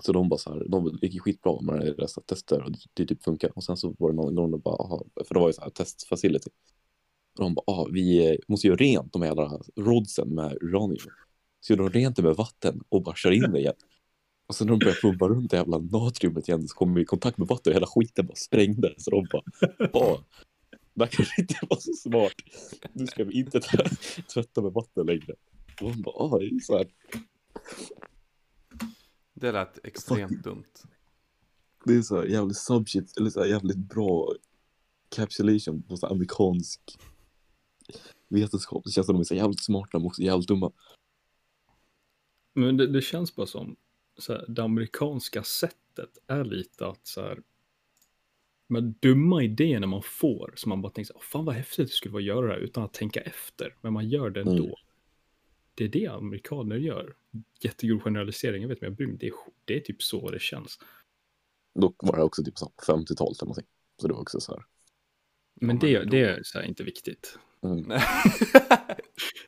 Så 0.01 0.11
de 0.11 0.29
bara 0.29 0.37
så 0.37 0.53
här, 0.53 0.65
de 0.67 0.99
gick 1.01 1.21
skitbra 1.21 1.61
med 1.61 1.79
deras 1.97 2.19
tester 2.25 2.63
och 2.63 2.71
det, 2.93 3.05
typ 3.05 3.23
funkar. 3.23 3.51
Och 3.55 3.63
sen 3.63 3.77
så 3.77 3.95
var 3.99 4.09
det 4.09 4.15
någon 4.15 4.35
gång 4.35 4.51
de 4.51 4.59
bara, 4.59 4.75
aha, 4.75 5.05
för 5.27 5.33
det 5.33 5.39
var 5.39 5.49
ju 5.49 5.53
så 5.53 5.61
här 5.61 5.69
testfacility. 5.69 6.49
Och 7.37 7.43
de 7.43 7.53
bara, 7.53 7.63
ah, 7.67 7.87
vi 7.91 8.31
eh, 8.31 8.37
måste 8.47 8.67
göra 8.67 8.77
rent 8.77 9.13
de 9.13 9.21
här 9.21 9.29
jävla 9.29 9.61
rodsen 9.75 10.29
med 10.29 10.57
uranium. 10.61 11.11
Så 11.59 11.73
gjorde 11.73 11.83
de 11.83 11.99
rent 11.99 12.15
det 12.15 12.23
med 12.23 12.35
vatten 12.35 12.83
och 12.89 13.03
bara 13.03 13.15
kör 13.15 13.31
in 13.31 13.51
det 13.51 13.59
igen. 13.59 13.73
Och 14.53 14.57
sen 14.57 14.67
när 14.67 14.71
de 14.73 14.79
började 14.79 15.01
pumpa 15.01 15.27
runt 15.27 15.51
det 15.51 15.57
jävla 15.57 15.77
natriumet 15.77 16.47
igen 16.47 16.67
så 16.67 16.75
kom 16.75 16.93
vi 16.93 17.01
i 17.01 17.05
kontakt 17.05 17.37
med 17.37 17.47
vatten 17.47 17.71
och 17.71 17.75
hela 17.75 17.87
skiten 17.87 18.27
bara 18.27 18.35
sprängde. 18.35 18.93
Så 18.97 19.11
de 19.11 19.27
bara, 19.31 19.43
det 20.93 21.03
här 21.03 21.07
kanske 21.11 21.41
inte 21.41 21.55
var 21.69 21.77
så 21.77 21.93
smart. 21.93 22.33
Nu 22.93 23.07
ska 23.07 23.23
vi 23.23 23.33
inte 23.33 23.59
tv- 23.59 23.89
tvätta 24.33 24.61
med 24.61 24.71
vatten 24.71 25.05
längre. 25.05 25.33
Och 25.81 25.91
de 25.91 26.01
bara, 26.01 26.15
ah, 26.15 26.39
det 26.39 26.45
är 26.45 26.59
så 26.59 26.77
här. 26.77 26.87
Det 29.33 29.51
lät 29.51 29.85
extremt 29.85 30.43
dumt. 30.43 30.73
Det 31.85 31.95
är 31.95 32.01
så 32.01 32.15
här 32.15 32.25
jävligt 32.25 32.57
subshit, 32.57 33.17
eller 33.17 33.29
så 33.29 33.39
här 33.39 33.47
jävligt 33.47 33.77
bra 33.77 34.33
capsulation 35.09 35.83
på 35.83 35.97
så 35.97 36.07
amerikansk 36.07 36.81
vetenskap. 38.29 38.83
Det 38.85 38.91
känns 38.91 39.05
som 39.07 39.15
de 39.15 39.19
är 39.19 39.23
så 39.23 39.35
jävligt 39.35 39.63
smarta 39.63 39.99
men 39.99 40.07
också 40.07 40.21
jävligt 40.21 40.47
dumma. 40.47 40.71
Men 42.53 42.77
det, 42.77 42.87
det 42.87 43.01
känns 43.01 43.35
bara 43.35 43.47
som 43.47 43.75
så 44.17 44.33
här, 44.33 44.45
det 44.47 44.63
amerikanska 44.63 45.43
sättet 45.43 46.17
är 46.27 46.43
lite 46.43 46.87
att 46.87 47.07
så 47.07 47.21
här, 47.21 47.41
med 48.67 48.83
dumma 48.83 49.43
idéerna 49.43 49.87
man 49.87 50.03
får, 50.03 50.53
så 50.55 50.69
man 50.69 50.81
bara 50.81 50.91
tänker 50.91 51.07
så 51.07 51.13
här, 51.13 51.19
"Åh, 51.19 51.23
fan 51.23 51.45
vad 51.45 51.55
häftigt 51.55 51.87
det 51.87 51.93
skulle 51.93 52.13
vara 52.13 52.21
att 52.21 52.27
göra 52.27 52.47
det 52.47 52.53
här 52.53 52.59
utan 52.59 52.83
att 52.83 52.93
tänka 52.93 53.21
efter, 53.21 53.75
men 53.81 53.93
man 53.93 54.09
gör 54.09 54.29
det 54.29 54.39
ändå. 54.39 54.63
Mm. 54.63 54.75
Det 55.75 55.83
är 55.83 55.89
det 55.89 56.07
amerikaner 56.07 56.75
gör. 56.75 57.15
Jättegrov 57.59 57.99
generalisering, 57.99 58.61
jag 58.61 58.69
vet 58.69 58.81
men 58.81 58.87
jag 58.89 58.97
bryr 58.97 59.07
mig, 59.07 59.17
det 59.17 59.27
är, 59.27 59.33
det 59.65 59.75
är 59.75 59.79
typ 59.79 60.03
så 60.03 60.31
det 60.31 60.41
känns. 60.41 60.79
Dock 61.79 61.95
var 62.03 62.17
det 62.17 62.23
också 62.23 62.43
typ 62.43 62.57
så 62.57 62.65
här 62.65 62.95
50-talet 62.95 63.37
eller 63.41 63.45
någonting. 63.47 63.65
Så 64.01 64.07
det 64.07 64.13
var 64.13 64.21
också 64.21 64.39
så 64.39 64.51
här. 64.53 64.65
Men 65.61 65.79
det, 65.79 65.93
men 65.99 66.05
då- 66.05 66.11
det 66.11 66.19
är 66.19 66.43
så 66.43 66.59
här 66.59 66.65
inte 66.65 66.83
viktigt. 66.83 67.37
Mm. 67.63 67.83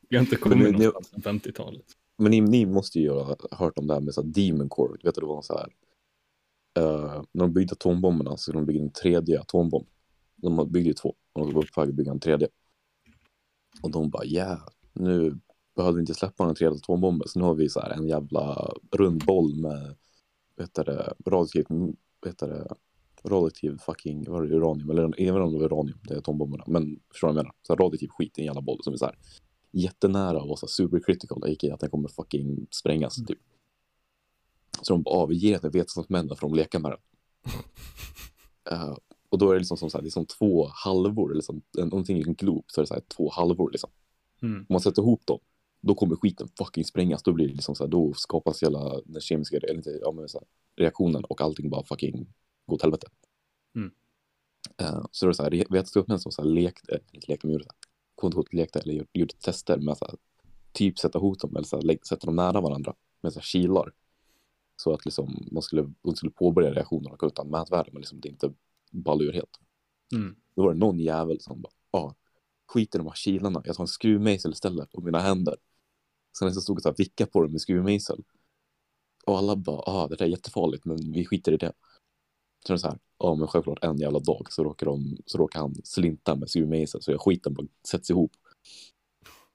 Vi 0.09 0.17
har 0.17 0.23
inte 0.23 0.35
kommit 0.35 0.57
Men 0.57 0.71
någonstans 0.71 1.23
sedan 1.23 1.39
50-talet. 1.39 1.85
Men 2.17 2.31
ni, 2.31 2.41
ni 2.41 2.65
måste 2.65 2.99
ju 2.99 3.11
ha 3.11 3.35
hört 3.51 3.77
om 3.77 3.87
det 3.87 3.93
här 3.93 4.01
med 4.01 4.13
så 4.13 4.21
här 4.21 4.29
Demon 4.29 4.69
Core. 4.69 4.97
Vet 5.03 5.15
det 5.15 5.25
var 5.25 5.41
så 5.41 5.57
här. 5.57 5.67
Uh, 6.79 7.23
när 7.31 7.45
de 7.45 7.53
byggde 7.53 7.73
atombomberna 7.73 8.31
så 8.31 8.37
skulle 8.37 8.59
de 8.59 8.65
bygga 8.65 8.81
en 8.81 8.91
tredje 8.91 9.39
atombomb. 9.39 9.87
De 10.35 10.71
byggde 10.71 10.89
ju 10.89 10.93
två 10.93 11.15
och 11.33 11.45
de 11.45 11.53
var 11.53 11.69
på 11.75 11.81
väg 11.81 11.89
att 11.89 11.95
bygga 11.95 12.11
en 12.11 12.19
tredje. 12.19 12.47
Och 13.81 13.91
de 13.91 14.09
bara, 14.09 14.25
ja, 14.25 14.45
yeah, 14.45 14.59
nu 14.93 15.39
behöver 15.75 15.95
vi 15.95 15.99
inte 15.99 16.13
släppa 16.13 16.45
den 16.45 16.55
tredje 16.55 16.77
atombomben 16.77 17.27
så 17.27 17.39
nu 17.39 17.45
har 17.45 17.55
vi 17.55 17.69
så 17.69 17.79
här 17.79 17.89
en 17.89 18.07
jävla 18.07 18.73
rund 18.91 19.25
boll 19.25 19.55
med, 19.55 19.95
Vad 20.55 20.67
heter 20.67 20.85
det, 20.85 21.13
radioaktivt, 21.25 21.67
vad 21.69 22.31
heter 22.31 22.47
det, 22.47 22.67
radioaktiv 23.29 23.77
fucking, 23.77 24.25
vad 24.27 24.43
är 24.43 24.47
det, 24.47 24.55
uranium, 24.55 24.89
eller 24.89 25.01
jag 25.01 25.09
vet 25.09 25.19
inte 25.19 25.31
om 25.33 25.53
det 25.53 25.59
var 25.59 25.65
uranium, 25.65 25.99
det 26.03 26.13
är 26.13 26.17
atombomberna, 26.17 26.63
men 26.67 26.99
förstår 27.11 27.27
du 27.27 27.33
vad 27.33 27.39
jag 27.39 27.43
menar? 27.43 27.55
Så 27.61 27.73
här 27.73 27.77
radioaktiv 27.77 28.07
skit 28.07 28.37
i 28.37 28.41
en 28.41 28.45
jävla 28.45 28.61
boll 28.61 28.83
som 28.83 28.93
är 28.93 28.97
så 28.97 29.05
här 29.05 29.15
jättenära 29.79 30.41
och 30.41 30.59
så 30.59 30.65
här 30.65 30.71
supercritical, 30.71 31.43
a.k.a. 31.43 31.73
att 31.73 31.79
den 31.79 31.89
kommer 31.89 32.09
fucking 32.09 32.67
sprängas 32.71 33.15
typ. 33.25 33.39
Så 34.81 34.93
de 34.93 35.03
bara, 35.03 35.15
ah, 35.15 35.25
vi 35.25 35.35
ger 35.35 35.59
den 35.59 35.71
vetenskapsmännen 35.71 36.27
för 36.27 36.33
att 36.35 36.51
de 36.51 36.53
leker 36.53 36.79
med 36.79 36.91
den. 36.91 36.99
Eh, 38.71 38.95
och 39.29 39.37
då 39.37 39.49
är 39.49 39.53
det 39.53 39.59
liksom 39.59 39.77
som 39.77 39.89
så 39.89 39.97
här, 39.97 40.01
det 40.01 40.07
är 40.07 40.11
som 40.11 40.25
två 40.25 40.67
halvor, 40.73 41.31
eller 41.31 41.41
som, 41.41 41.61
en- 41.77 41.87
någonting 41.87 42.17
i 42.17 42.21
en 42.21 42.33
glob, 42.33 42.65
så 42.67 42.81
är 42.81 42.83
det 42.83 42.87
så 42.87 42.93
här 42.93 43.01
två 43.17 43.29
halvor 43.29 43.71
liksom. 43.71 43.89
Mm. 44.41 44.59
Om 44.59 44.65
man 44.69 44.81
sätter 44.81 45.01
ihop 45.01 45.25
dem, 45.25 45.39
då 45.81 45.95
kommer 45.95 46.15
skiten 46.15 46.47
fucking 46.57 46.85
sprängas. 46.85 47.23
Då 47.23 47.33
blir 47.33 47.47
det 47.47 47.53
liksom 47.53 47.75
så 47.75 47.83
här, 47.83 47.91
då 47.91 48.13
skapas 48.13 48.63
hela 48.63 49.01
den 49.05 49.21
kemiska 49.21 49.57
eller 49.57 49.73
inte, 49.73 49.99
ja, 50.01 50.11
men 50.11 50.29
så 50.29 50.39
här, 50.39 50.47
reaktionen 50.83 51.23
och 51.23 51.41
allting 51.41 51.69
bara 51.69 51.83
fucking 51.83 52.27
går 52.65 52.75
åt 52.75 52.81
helvete. 52.81 53.07
Mm. 53.75 53.91
Eh, 54.77 55.05
så 55.11 55.25
det 55.25 55.31
är 55.31 55.33
så 55.33 55.43
här, 55.43 55.51
vetenskapsmän 55.69 56.19
som 56.19 56.31
så 56.31 56.41
här 56.41 56.49
lekte, 56.49 56.99
inte 57.11 57.31
lekte, 57.31 57.47
men 57.47 57.53
gjorde 57.53 57.65
så 57.65 57.71
lekte 58.51 58.79
eller 58.79 58.93
gjorde, 58.93 59.09
gjorde 59.13 59.33
tester 59.33 59.77
med 59.77 59.97
så 59.97 60.05
här, 60.05 60.15
typ 60.71 60.99
sätta 60.99 61.19
ihop 61.19 61.39
dem 61.39 61.55
eller 61.55 61.65
så 61.65 61.75
här, 61.75 61.99
sätta 62.07 62.25
dem 62.25 62.35
nära 62.35 62.61
varandra 62.61 62.93
med 63.21 63.33
så 63.33 63.39
här 63.39 63.45
kilar. 63.45 63.93
Så 64.75 64.93
att 64.93 65.05
liksom 65.05 65.47
man 65.51 65.63
skulle, 65.63 65.93
skulle 66.15 66.31
påbörja 66.31 66.73
reaktionen 66.73 67.11
och 67.11 67.23
utan 67.23 67.49
mätvärde 67.49 67.89
men 67.93 68.01
liksom 68.01 68.19
det 68.21 68.29
inte 68.29 68.53
ballar 68.91 69.25
ur 69.25 69.33
helt. 69.33 69.59
Mm. 70.13 70.35
Då 70.55 70.63
var 70.63 70.73
det 70.73 70.79
någon 70.79 70.99
jävel 70.99 71.39
som 71.41 71.61
bara, 71.61 71.73
ja, 71.91 72.15
skit 72.67 72.95
i 72.95 72.97
de 72.97 73.07
här 73.07 73.13
kilarna, 73.13 73.61
jag 73.65 73.75
tar 73.75 73.83
en 73.83 73.87
skruvmejsel 73.87 74.51
istället 74.51 74.91
på 74.91 75.01
mina 75.01 75.19
händer. 75.19 75.55
Sen 76.39 76.53
så 76.53 76.61
stod 76.61 76.77
jag 76.77 76.83
så 76.83 76.89
här 76.89 76.95
vicka 76.97 77.25
på 77.25 77.41
dem 77.41 77.51
med 77.51 77.61
skruvmejsel. 77.61 78.23
Och 79.25 79.37
alla 79.37 79.55
bara, 79.55 79.81
ah, 79.85 80.07
det 80.07 80.15
där 80.15 80.25
är 80.25 80.29
jättefarligt, 80.29 80.85
men 80.85 81.11
vi 81.11 81.25
skiter 81.25 81.51
i 81.51 81.57
det. 81.57 81.73
Så 82.67 82.73
är 82.73 82.75
det 82.75 82.79
så 82.79 82.87
här, 82.87 82.99
ja 83.19 83.35
men 83.35 83.47
självklart 83.47 83.83
en 83.83 83.97
jävla 83.97 84.19
dag 84.19 84.53
så 84.53 84.63
råkar, 84.63 84.85
de, 84.85 85.17
så 85.25 85.37
råkar 85.37 85.59
han 85.59 85.75
slinta 85.83 86.35
med 86.35 86.49
skruvmejsel 86.49 87.01
så 87.01 87.11
jag 87.11 87.21
skiten 87.21 87.53
bara 87.53 87.67
sätts 87.87 88.09
ihop. 88.09 88.31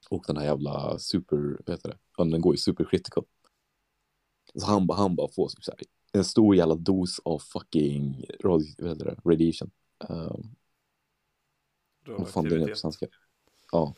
Och 0.09 0.23
den 0.27 0.37
här 0.37 0.45
jävla 0.45 0.99
super, 0.99 1.37
vad 1.65 1.75
heter 1.75 1.89
det, 1.89 1.97
ja, 2.17 2.23
den 2.23 2.41
går 2.41 2.53
ju 2.53 2.57
super 2.57 2.83
critical. 2.83 3.23
Så 4.55 4.65
han 4.65 4.87
bara, 4.87 4.97
han 4.97 5.15
bara 5.15 5.27
får 5.27 5.49
typ 5.49 5.63
så 5.63 5.71
här, 5.71 5.81
en 6.11 6.23
stor 6.23 6.55
jävla 6.55 6.75
dos 6.75 7.19
av 7.25 7.39
fucking 7.39 8.25
det, 8.39 9.15
radiation. 9.25 9.71
Um, 10.09 10.55
vad 12.07 12.27
fan 12.27 12.43
det 12.43 12.55
är 12.55 12.67
på 12.67 12.75
svenska? 12.75 13.07
Ja. 13.71 13.93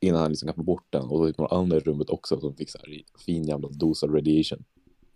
Innan 0.00 0.20
han 0.20 0.30
liksom 0.30 0.46
kan 0.46 0.54
få 0.54 0.62
bort 0.62 0.86
den 0.90 1.02
och 1.02 1.18
då 1.18 1.24
är 1.24 1.26
det 1.26 1.38
några 1.38 1.56
andra 1.56 1.76
i 1.76 1.80
rummet 1.80 2.10
också 2.10 2.40
som 2.40 2.54
fick 2.54 2.70
så 2.70 2.78
här 2.78 3.02
fin 3.18 3.44
jävla 3.44 3.68
dos 3.68 4.02
av 4.02 4.10
radiation. 4.10 4.64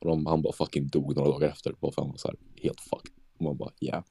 Och 0.02 0.08
de, 0.08 0.26
han 0.26 0.42
bara 0.42 0.52
fucking 0.52 0.88
dog 0.88 1.16
några 1.16 1.30
dagar 1.30 1.48
efter. 1.48 1.74
Bara 1.80 1.92
för 1.92 2.02
han 2.02 2.10
var 2.10 2.16
så 2.16 2.28
här 2.28 2.36
helt 2.62 2.80
fucked. 2.80 3.12
Och 3.36 3.42
man 3.42 3.56
bara 3.56 3.70
yeah. 3.80 4.04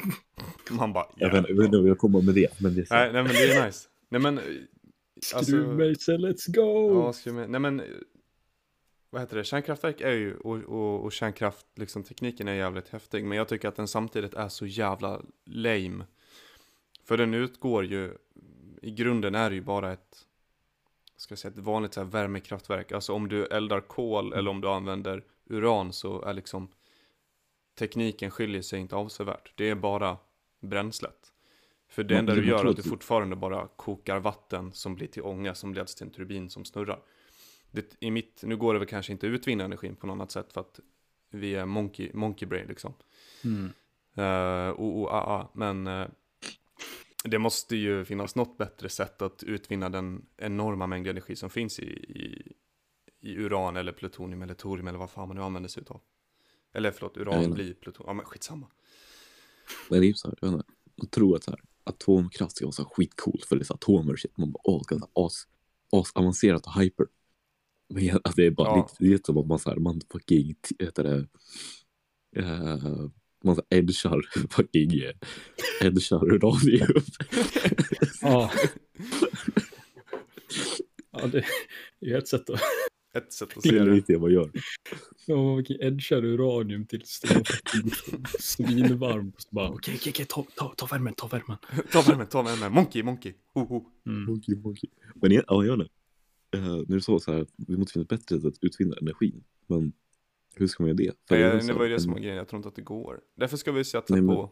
Man 0.70 0.92
bara, 0.92 1.04
vet, 1.04 1.32
jag 1.32 1.56
vet 1.56 1.64
inte 1.64 1.76
hur 1.76 1.88
jag 1.88 1.98
kommer 1.98 2.22
med 2.22 2.34
det. 2.34 2.60
Men 2.60 2.74
det 2.74 2.80
är 2.80 2.84
så. 2.84 2.94
Nej, 2.94 3.12
nej 3.12 3.22
men 3.22 3.32
det 3.32 3.52
är 3.52 3.66
nice. 3.66 3.88
Nej 4.08 4.20
men, 4.20 4.38
alltså, 4.38 5.44
Skruvmejsel, 5.44 6.26
let's 6.26 6.52
go! 6.54 7.00
ja, 7.00 7.12
skruv 7.12 7.34
med. 7.34 7.50
Nej 7.50 7.60
men, 7.60 7.82
vad 9.10 9.22
heter 9.22 9.36
det, 9.36 9.44
kärnkraftverk 9.44 10.00
är 10.00 10.12
ju, 10.12 10.36
och, 10.36 10.56
och, 10.56 11.04
och 11.04 11.12
kärnkraft, 11.12 11.66
liksom 11.74 12.02
tekniken 12.02 12.48
är 12.48 12.52
jävligt 12.52 12.88
häftig. 12.88 13.24
Men 13.24 13.38
jag 13.38 13.48
tycker 13.48 13.68
att 13.68 13.76
den 13.76 13.88
samtidigt 13.88 14.34
är 14.34 14.48
så 14.48 14.66
jävla 14.66 15.22
lame. 15.46 16.04
För 17.04 17.16
den 17.16 17.34
utgår 17.34 17.84
ju, 17.84 18.14
i 18.82 18.90
grunden 18.90 19.34
är 19.34 19.50
det 19.50 19.56
ju 19.56 19.62
bara 19.62 19.92
ett, 19.92 20.26
ska 21.20 21.32
jag 21.32 21.38
säga, 21.38 21.52
ett 21.52 21.58
vanligt 21.58 21.94
så 21.94 22.00
här 22.00 22.06
värmekraftverk. 22.06 22.92
Alltså 22.92 23.12
om 23.12 23.28
du 23.28 23.46
eldar 23.46 23.80
kol 23.80 24.32
eller 24.32 24.50
om 24.50 24.60
du 24.60 24.68
använder 24.68 25.24
uran 25.46 25.92
så 25.92 26.22
är 26.22 26.34
liksom 26.34 26.68
tekniken 27.78 28.30
skiljer 28.30 28.62
sig 28.62 28.80
inte 28.80 28.96
avsevärt. 28.96 29.52
Det 29.54 29.70
är 29.70 29.74
bara 29.74 30.16
bränslet. 30.60 31.32
För 31.88 32.04
det 32.04 32.18
enda 32.18 32.34
du 32.34 32.46
gör 32.46 32.64
är 32.64 32.68
att 32.68 32.76
du 32.76 32.82
fortfarande 32.82 33.36
bara 33.36 33.68
kokar 33.76 34.18
vatten 34.18 34.72
som 34.72 34.94
blir 34.94 35.06
till 35.06 35.22
ånga 35.22 35.54
som 35.54 35.74
leds 35.74 35.94
till 35.94 36.06
en 36.06 36.12
turbin 36.12 36.50
som 36.50 36.64
snurrar. 36.64 37.02
Det, 37.70 37.96
i 38.00 38.10
mitt, 38.10 38.42
nu 38.42 38.56
går 38.56 38.72
det 38.72 38.78
väl 38.78 38.88
kanske 38.88 39.12
inte 39.12 39.26
att 39.26 39.30
utvinna 39.30 39.64
energin 39.64 39.96
på 39.96 40.06
något 40.06 40.14
annat 40.14 40.30
sätt 40.30 40.52
för 40.52 40.60
att 40.60 40.80
vi 41.30 41.54
är 41.54 41.66
monkey, 41.66 42.10
monkey 42.14 42.48
brain 42.48 42.66
liksom. 42.66 42.94
Mm. 43.44 43.64
Uh, 44.18 44.80
o, 44.80 45.02
o, 45.02 45.06
a, 45.06 45.40
a. 45.40 45.48
Men 45.52 45.86
eh, 45.86 46.06
det 47.24 47.38
måste 47.38 47.76
ju 47.76 48.04
finnas 48.04 48.34
något 48.34 48.58
bättre 48.58 48.88
sätt 48.88 49.22
att 49.22 49.42
utvinna 49.42 49.88
den 49.88 50.26
enorma 50.36 50.86
mängd 50.86 51.06
energi 51.06 51.36
som 51.36 51.50
finns 51.50 51.78
i, 51.78 51.86
i, 51.92 52.52
i 53.20 53.36
uran 53.36 53.76
eller 53.76 53.92
plutonium 53.92 54.42
eller 54.42 54.54
torium 54.54 54.88
eller 54.88 54.98
vad 54.98 55.10
fan 55.10 55.28
man 55.28 55.36
nu 55.36 55.42
använder 55.42 55.68
sig 55.68 55.82
utav. 55.82 56.00
Eller 56.72 56.90
förlåt, 56.90 57.16
uran 57.16 57.50
blir 57.50 57.74
plutonium. 57.74 58.08
Ja 58.08 58.12
men 58.12 58.24
skitsamma. 58.24 58.66
Men 59.90 60.00
det 60.00 60.06
är 60.06 60.08
ju 60.08 60.14
så 60.14 60.28
här, 60.28 60.38
jag 60.40 60.48
vet 60.48 60.56
inte. 60.56 60.72
Jag 60.94 61.10
tror 61.10 61.36
att 61.36 61.44
så 61.44 61.50
här, 61.50 61.60
atomkraft 61.84 62.56
ska 62.56 62.66
vara 62.66 62.72
så 62.72 62.84
skitcoolt 62.84 63.44
för 63.44 63.56
det 63.56 63.62
är 63.62 63.64
så 63.64 63.74
atomer 63.74 64.12
och 64.12 64.18
shit. 64.18 64.36
Man 64.36 64.52
bara, 64.52 64.60
åh, 64.64 64.82
det 64.88 64.94
är 64.94 65.26
as, 65.26 65.46
as 65.92 66.12
avancerat 66.14 66.66
och 66.66 66.80
hyper. 66.80 67.06
Men 67.88 68.10
alltså, 68.10 68.32
det 68.36 68.46
är 68.46 68.50
bara 68.50 68.68
Ja. 68.68 68.76
lite, 68.76 68.94
det 68.98 69.14
är 69.14 69.20
som 69.26 69.38
att 69.38 69.46
man 69.46 69.58
så 69.58 69.70
här, 69.70 69.76
man 69.76 70.00
fucking, 70.12 70.54
heter 70.78 71.04
det, 71.04 71.28
uh, 72.40 73.10
man 73.44 73.56
så 73.56 73.62
edgar 73.70 74.48
fucking, 74.50 74.90
eh, 74.92 75.12
edgar 75.86 76.24
uranium. 76.24 77.02
Ja. 78.22 78.50
ja, 81.12 81.26
det 81.26 81.38
är 82.00 82.06
ju 82.06 82.16
ett 82.16 82.28
sätt 82.28 82.50
att 82.50 82.60
Ett 83.14 83.32
sätt 83.32 83.48
att 83.56 83.62
Det 83.62 83.68
se 83.68 83.78
är 83.78 83.84
det. 83.86 83.94
lite 83.94 84.12
det 84.12 84.18
man 84.18 84.32
gör. 84.32 84.50
Ja, 85.26 85.54
vilken 85.54 85.76
edgar 85.82 86.24
uranium 86.24 86.86
till 86.86 87.02
sten. 87.04 87.44
Svinvarm. 88.40 89.32
Så 89.38 89.48
bara, 89.50 89.68
Okej, 89.68 89.94
okej, 89.98 90.10
okej, 90.10 90.26
ta, 90.28 90.46
ta, 90.56 90.74
ta 90.76 90.86
värmen, 90.86 91.14
ta 91.14 91.26
värmen. 91.26 91.56
Ta 91.92 92.02
värmen, 92.02 92.26
ta 92.26 92.42
värmen. 92.42 92.72
Monkey, 92.72 93.02
monkey. 93.02 93.32
Oh, 93.54 93.72
oh. 93.72 93.86
Mm. 94.06 94.22
Monkey, 94.24 94.56
monkey. 94.56 94.90
Men 95.14 95.32
jag, 95.32 95.44
ja, 95.48 95.64
jag 95.64 95.76
vet 95.78 95.86
inte. 95.86 95.94
Eh, 96.56 96.62
när 96.76 96.94
du 96.94 97.00
sa 97.00 97.18
så 97.20 97.32
här, 97.32 97.46
vi 97.56 97.76
måste 97.76 97.92
finna 97.92 98.02
ett 98.02 98.08
bättre 98.08 98.36
sätt 98.40 98.44
att 98.46 98.58
utvinna 98.64 98.96
energin. 99.00 99.44
Men 99.66 99.92
hur 100.54 100.66
ska 100.66 100.82
man 100.82 100.88
göra 100.88 100.96
det? 100.96 101.12
För 101.28 101.38
Nej, 101.56 101.66
det 101.66 101.72
var 101.72 101.84
ju 101.84 101.90
det 101.90 102.00
som 102.00 102.12
var 102.12 102.18
grejen, 102.20 102.36
jag 102.36 102.48
tror 102.48 102.56
inte 102.58 102.68
att 102.68 102.74
det 102.74 102.82
går. 102.82 103.20
Därför 103.36 103.56
ska 103.56 103.72
vi 103.72 103.84
satsa 103.84 104.14
Nej, 104.14 104.22
men- 104.22 104.36
på 104.36 104.50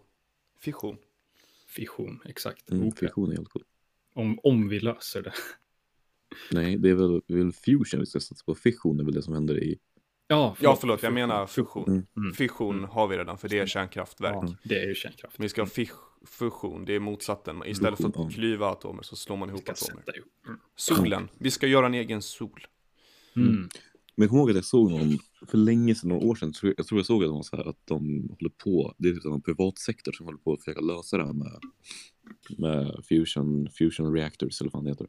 fission. 0.61 0.97
Fission, 1.67 2.21
exakt. 2.25 2.71
Mm, 2.71 2.89
Ok. 2.89 2.99
fission 2.99 3.31
är 3.33 3.37
helt 3.37 3.49
cool. 3.49 3.63
Om, 4.15 4.39
om 4.43 4.69
vi 4.69 4.81
löser 4.81 5.23
det. 5.23 5.33
Nej, 6.53 6.77
det 6.79 6.91
är 6.91 6.95
väl, 6.95 7.23
väl 7.27 7.53
fusion 7.53 8.01
vi 8.01 8.07
ska 8.07 8.21
satsa 8.21 8.45
på. 8.45 8.55
Fission 8.55 9.01
är 9.01 9.05
väl 9.05 9.15
det 9.15 9.23
som 9.23 9.35
händer 9.35 9.59
i... 9.63 9.79
Ja, 10.31 10.57
Ja, 10.61 10.77
förlåt, 10.81 11.03
jag 11.03 11.13
menar 11.13 11.47
fusion. 11.47 11.89
Mm. 11.89 12.07
Mm. 12.17 12.33
Fission 12.33 12.85
har 12.85 13.09
vi 13.09 13.17
redan, 13.19 13.39
för 13.39 13.49
det 13.49 13.59
är 13.59 13.67
kärnkraftverk. 13.67 14.35
Ja, 14.35 14.55
det 14.63 14.75
är 14.83 14.87
ju 14.89 14.95
kärnkraft. 14.95 15.37
Vi 15.41 15.49
ska 15.49 15.63
ha 15.63 15.67
fisch- 15.67 16.27
fusion, 16.27 16.85
det 16.85 16.95
är 16.95 17.01
motsatsen. 17.01 17.63
Istället 17.67 18.01
för 18.01 18.09
att 18.09 18.15
ja. 18.17 18.29
klyva 18.35 18.67
atomer 18.67 19.03
så 19.03 19.17
slår 19.17 19.37
man 19.37 19.49
ihop 19.49 19.61
atomer. 19.69 20.01
sätta 20.01 20.17
ihop. 20.17 20.29
Mm. 20.47 20.59
Solen, 20.77 21.29
vi 21.39 21.51
ska 21.51 21.67
göra 21.67 21.87
en 21.87 21.95
egen 21.95 22.23
sol. 22.23 22.67
Mm. 23.37 23.69
Men 24.19 24.23
jag 24.23 24.31
kommer 24.31 24.41
ihåg 24.41 24.51
att 24.51 24.57
jag 24.57 24.65
såg 24.65 24.91
någon, 24.91 25.19
för 25.47 25.59
länge 25.59 25.95
sedan, 25.95 26.09
några 26.09 26.27
år 26.27 26.35
sedan, 26.35 26.53
jag, 26.77 26.87
tror 26.87 26.99
jag 26.99 27.07
såg 27.07 27.25
att 27.25 27.29
de 27.29 27.35
var 27.35 27.43
så 27.43 27.57
här 27.57 27.69
att 27.69 27.87
de 27.87 28.29
håller 28.29 28.51
på, 28.65 28.95
det 28.99 29.09
är 29.09 29.15
typ 29.15 29.25
en 29.25 29.43
privatsektor 29.43 30.13
som 30.13 30.27
håller 30.27 30.39
på 30.39 30.53
att 30.53 30.59
försöka 30.59 30.81
lösa 30.81 31.17
det 31.17 31.25
här 31.27 31.33
med, 31.33 31.61
med 32.59 33.05
fusion, 33.09 33.69
fusion 33.71 34.13
reactors 34.15 34.61
eller 34.61 34.71
vad 34.71 34.79
fan 34.79 34.85
det 34.85 34.91
heter. 34.91 35.07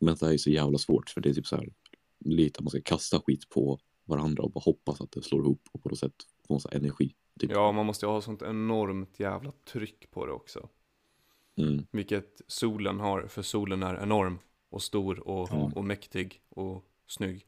Men 0.00 0.14
att 0.14 0.20
det 0.20 0.26
här 0.26 0.32
är 0.32 0.38
så 0.38 0.50
jävla 0.50 0.78
svårt 0.78 1.10
för 1.10 1.20
det 1.20 1.28
är 1.28 1.34
typ 1.34 1.46
så 1.46 1.56
här 1.56 1.72
lite 2.24 2.58
att 2.58 2.64
man 2.64 2.70
ska 2.70 2.80
kasta 2.80 3.20
skit 3.20 3.48
på 3.48 3.78
varandra 4.04 4.42
och 4.42 4.50
bara 4.50 4.60
hoppas 4.60 5.00
att 5.00 5.12
det 5.12 5.22
slår 5.22 5.40
ihop 5.40 5.68
och 5.72 5.82
på 5.82 5.88
något 5.88 5.98
sätt 5.98 6.16
få 6.48 6.54
en 6.54 6.60
sån 6.60 6.70
här 6.72 6.78
energi. 6.78 7.14
Typ. 7.40 7.50
Ja, 7.50 7.72
man 7.72 7.86
måste 7.86 8.06
ju 8.06 8.10
ha 8.10 8.20
sånt 8.20 8.42
enormt 8.42 9.20
jävla 9.20 9.52
tryck 9.72 10.10
på 10.10 10.26
det 10.26 10.32
också. 10.32 10.68
Mm. 11.56 11.86
Vilket 11.90 12.40
solen 12.46 13.00
har, 13.00 13.26
för 13.26 13.42
solen 13.42 13.82
är 13.82 14.02
enorm 14.02 14.38
och 14.70 14.82
stor 14.82 15.28
och, 15.28 15.48
Ja. 15.52 15.72
och 15.74 15.84
mäktig 15.84 16.42
och 16.48 16.84
snygg. 17.06 17.46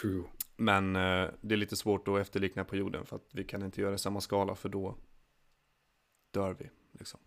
True. 0.00 0.24
Men 0.56 0.96
eh, 0.96 1.30
det 1.40 1.54
är 1.54 1.56
lite 1.56 1.76
svårt 1.76 2.08
att 2.08 2.18
efterlikna 2.20 2.64
på 2.64 2.76
jorden 2.76 3.06
för 3.06 3.16
att 3.16 3.28
vi 3.32 3.44
kan 3.44 3.62
inte 3.62 3.80
göra 3.80 3.90
det 3.90 3.94
i 3.94 3.98
samma 3.98 4.20
skala 4.20 4.54
för 4.54 4.68
då 4.68 4.96
dör 6.30 6.56
vi. 6.58 6.70
Liksom. 6.98 7.20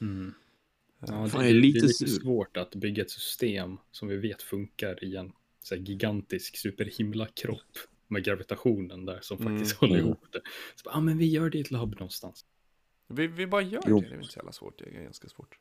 Mm. 0.00 0.34
Ja, 0.98 1.14
Eh, 1.14 1.22
det, 1.24 1.30
Fan, 1.30 1.40
det, 1.42 1.48
är 1.48 1.54
det 1.54 1.60
lite 1.60 1.78
är 1.78 1.82
lite 1.82 2.08
svårt 2.08 2.56
att 2.56 2.74
bygga 2.74 3.02
ett 3.02 3.10
system 3.10 3.76
som 3.90 4.08
vi 4.08 4.16
vet 4.16 4.42
funkar 4.42 5.04
i 5.04 5.16
en 5.16 5.32
så 5.60 5.74
här, 5.74 5.82
gigantisk 5.82 6.56
superhimlakropp 6.56 7.78
med 8.06 8.24
gravitationen 8.24 9.04
där 9.06 9.20
som 9.22 9.38
Mm. 9.40 9.56
faktiskt 9.58 9.76
håller 9.80 9.94
Mm. 9.94 10.06
ihop 10.06 10.32
det. 10.32 10.40
Så, 10.74 10.90
ah, 10.90 11.00
men 11.00 11.18
vi 11.18 11.26
gör 11.26 11.50
det 11.50 11.58
i 11.58 11.60
ett 11.60 11.70
labb 11.70 11.90
någonstans. 11.92 12.46
vi, 13.06 13.26
vi 13.26 13.46
bara 13.46 13.62
gör 13.62 13.82
Jo. 13.86 14.00
det, 14.00 14.08
det 14.08 14.14
är 14.14 14.18
inte 14.18 14.32
så 14.32 14.38
jävla 14.38 14.52
svårt, 14.52 14.78
det 14.78 14.84
är 14.84 15.02
ganska 15.02 15.28
svårt. 15.28 15.58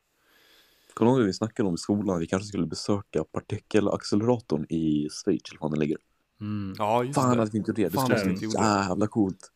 Kommer 0.97 1.11
du 1.11 1.17
ihåg 1.17 1.25
vi 1.25 1.33
snackade 1.33 1.69
om 1.69 1.75
i 1.75 1.77
skolan? 1.77 2.19
Vi 2.19 2.27
kanske 2.27 2.47
skulle 2.47 2.67
besöka 2.67 3.23
partikelacceleratorn 3.23 4.65
i 4.69 5.09
Schweiz 5.09 5.41
eller 5.49 5.59
var 5.59 5.69
den 5.69 5.79
ligger. 5.79 5.97
Mm. 6.41 6.75
Ja, 6.77 7.03
just 7.03 7.15
Fan 7.15 7.37
det. 7.37 7.43
att 7.43 7.53
vi 7.53 7.57
inte 7.57 7.71
gjorde 7.71 7.81
det. 7.81 7.89
Det 7.89 7.99
skulle 7.99 8.33
det. 8.33 8.45
jävla 8.45 9.07
coolt. 9.07 9.51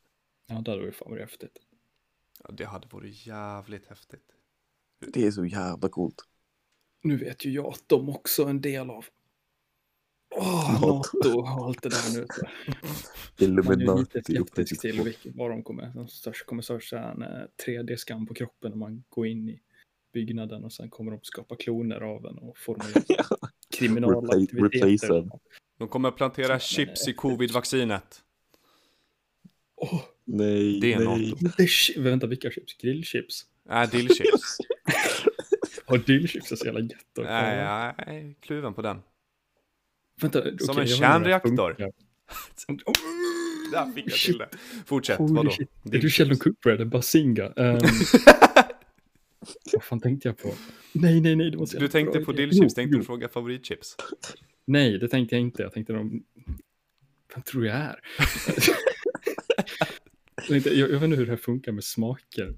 Ja, 0.47 0.62
det 0.62 0.71
hade 0.71 0.84
varit 0.84 0.95
fan 0.95 1.12
varit 1.12 1.21
häftigt. 1.21 1.58
Ja, 2.43 2.51
det 2.51 2.65
hade 2.65 2.88
varit 2.91 3.27
jävligt 3.27 3.86
häftigt. 3.86 4.25
Det 5.13 5.27
är 5.27 5.32
så 5.32 5.45
jävla 5.45 5.89
coolt. 5.89 6.23
Nu 7.04 7.17
vet 7.17 7.45
ju 7.45 7.51
jag 7.51 7.65
att 7.65 7.84
de 7.88 8.10
också 8.10 8.43
är 8.43 8.49
en 8.49 8.62
del 8.62 8.89
av 8.89 9.06
Åh, 10.36 10.73
NATO. 10.73 10.88
NATO 10.88 11.39
och 11.39 11.47
allt 11.47 11.82
det 11.82 11.89
där 11.89 12.13
nu. 12.19 12.27
Man 13.63 13.82
är 13.82 13.97
lite 13.97 14.19
Illuminati 14.19 14.21
skeptisk 14.21 14.82
till 14.82 14.91
32. 14.91 15.04
vilket, 15.04 15.36
vad 15.36 15.51
de 15.51 15.63
kommer, 15.63 15.91
de 15.95 16.08
kommer 16.45 16.62
största 16.62 16.99
en 16.99 17.21
eh, 17.21 17.43
3D-skam 17.67 18.25
på 18.27 18.34
kroppen 18.34 18.71
när 18.71 18.77
man 18.77 19.04
går 19.10 19.27
in 19.27 19.49
i 19.49 19.62
byggnaden 20.13 20.63
och 20.63 20.74
sen 20.74 20.89
kommer 20.89 21.12
de 21.12 21.19
skapa 21.24 21.56
kloner 21.56 22.02
av 22.02 22.26
en 22.26 22.38
och 22.38 22.58
formulera 22.58 23.26
kriminella 23.78 24.13
Repla- 24.13 24.39
replace 24.39 24.65
aktiviteter. 24.65 25.17
en. 25.19 25.32
De 25.80 25.88
kommer 25.88 26.12
plantera 26.12 26.47
Men, 26.47 26.60
chips 26.60 27.08
i 27.08 27.13
covid-vaccinet. 27.13 28.21
Åh, 29.76 30.02
Nej, 30.26 30.80
Det 30.80 30.93
är 30.93 31.00
nej. 31.00 31.34
Chi- 31.58 32.02
vänta, 32.02 32.28
vilka 32.28 32.52
chips? 32.52 32.78
Grillchips? 32.78 33.45
Nej, 33.69 33.84
äh, 33.84 33.89
dillchips. 33.91 34.58
Ja, 35.88 35.97
dillchips 35.97 36.52
är 36.52 36.56
så 36.56 36.65
jävla 36.65 36.80
gött. 36.80 36.91
Nej, 37.17 37.93
nej, 38.08 38.36
kluven 38.39 38.74
på 38.74 38.82
den. 38.82 39.02
Vänta, 40.21 40.41
Som 40.41 40.52
okej, 40.69 40.82
en 40.84 40.88
jag 40.89 40.97
kärnreaktor. 40.97 41.76
Där 43.71 43.91
fick 43.91 44.06
jag 44.08 44.13
till 44.19 44.38
det. 44.38 44.50
Fortsätt, 44.86 45.17
Holy 45.17 45.34
vadå? 45.34 45.52
shit. 45.52 45.69
Är 45.91 45.97
du 46.00 46.10
Sheldon 46.10 46.38
Cooper 46.38 46.69
eller 46.69 46.86
Bazinga? 46.86 47.47
Um, 47.56 47.80
vad 49.73 49.84
fan 49.84 49.99
tänkte 49.99 50.27
jag 50.27 50.38
på? 50.38 50.54
Nej, 50.93 51.21
nej, 51.21 51.36
nej. 51.36 51.51
Det 51.51 51.58
var 51.58 51.65
så 51.65 51.80
Du 51.80 51.88
tänkte 51.88 52.19
på 52.19 52.32
dillchips, 52.32 52.73
tänkte 52.73 52.95
jo. 52.95 52.99
du 52.99 53.06
fråga 53.06 53.30
favoritchips? 53.30 53.95
Nej, 54.65 54.97
det 54.97 55.08
tänkte 55.08 55.36
jag 55.36 55.41
inte. 55.41 55.62
Jag 55.63 55.73
tänkte 55.73 55.93
de... 55.93 56.23
Vem 57.34 57.43
tror 57.43 57.65
jag 57.65 57.75
är? 57.75 57.99
jag, 60.36 60.45
tänkte, 60.47 60.69
jag, 60.69 60.89
jag 60.89 60.93
vet 60.93 61.04
inte 61.04 61.17
hur 61.17 61.25
det 61.25 61.32
här 61.32 61.38
funkar 61.38 61.71
med 61.71 61.84
smaker. 61.84 62.56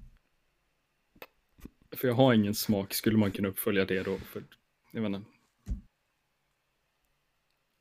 För 1.96 2.08
jag 2.08 2.14
har 2.14 2.34
ingen 2.34 2.54
smak. 2.54 2.94
Skulle 2.94 3.16
man 3.16 3.30
kunna 3.30 3.48
uppfölja 3.48 3.84
det 3.84 4.02
då? 4.02 4.18
För, 4.18 4.42
jag 4.92 5.02
vet 5.02 5.08
inte. 5.08 5.28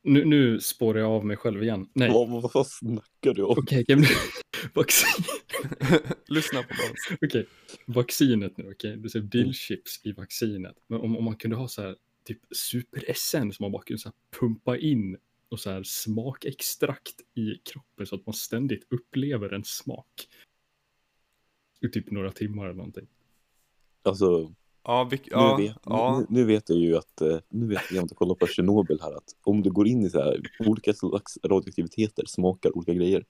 Nu, 0.04 0.26
nu 0.26 0.60
spårar 0.60 1.00
jag 1.00 1.10
av 1.10 1.26
mig 1.26 1.38
själv 1.38 1.64
igen. 1.64 1.90
Nej, 1.94 2.10
Vad, 2.10 2.52
vad, 2.54 2.68
snackar 2.68 3.34
du 3.34 3.44
om? 3.44 3.56
okej. 3.58 3.82
Okay. 3.82 4.06
Vaccin. 4.74 5.24
Lyssna 6.28 6.64
på 6.64 6.68
Bons. 6.68 7.20
Okej, 7.22 7.48
vaccinet 7.86 8.58
nu, 8.58 8.72
okej? 8.72 8.98
Du 8.98 9.10
säger 9.10 9.26
dillchips 9.26 10.02
i 10.04 10.12
vaccinet. 10.12 10.76
Men 10.88 11.02
om, 11.02 11.18
om 11.18 11.24
man 11.24 11.36
kunde 11.36 11.56
ha 11.56 11.68
så 11.68 11.82
här 11.82 11.96
typ 12.26 12.40
super-SN 12.56 13.52
som 13.52 13.64
man 13.64 13.72
bara 13.72 13.84
kunde 13.84 14.00
så 14.00 14.10
här 14.10 14.40
pumpa 14.40 14.78
in 14.78 15.18
och 15.50 15.60
så 15.60 15.72
här 15.72 15.84
smakextrakt 15.84 17.22
i 17.36 17.56
kroppen 17.56 18.06
så 18.06 18.16
att 18.16 18.26
man 18.26 18.34
ständigt 18.34 18.88
upplever 18.90 19.54
en 19.54 19.64
smak. 19.64 20.28
I 21.82 21.90
typ 21.90 22.12
några 22.12 22.32
timmar 22.32 22.66
eller 22.66 22.76
någonting. 22.76 23.08
Alltså, 24.04 24.54
Ja, 24.86 25.08
nu, 25.12 25.28
ja, 25.32 25.58
vet, 25.58 25.76
ja. 25.86 26.26
nu, 26.30 26.40
nu 26.40 26.46
vet 26.46 26.70
jag 26.70 26.78
ju 26.78 26.98
att, 26.98 27.22
eh, 27.22 27.38
nu 27.50 27.68
vet 27.68 27.92
jag 27.92 28.04
inte 28.04 28.16
kolla 28.16 28.36
på 28.36 28.48
Tjernobyl 28.48 29.00
här, 29.02 29.14
att 29.18 29.36
om 29.44 29.62
du 29.62 29.72
går 29.72 29.88
in 29.88 30.02
i 30.06 30.10
så 30.10 30.20
här 30.20 30.42
olika 30.60 30.94
slags 30.94 31.38
radioaktiviteter, 31.44 32.24
smakar 32.28 32.78
olika 32.78 32.94
grejer. 32.94 33.26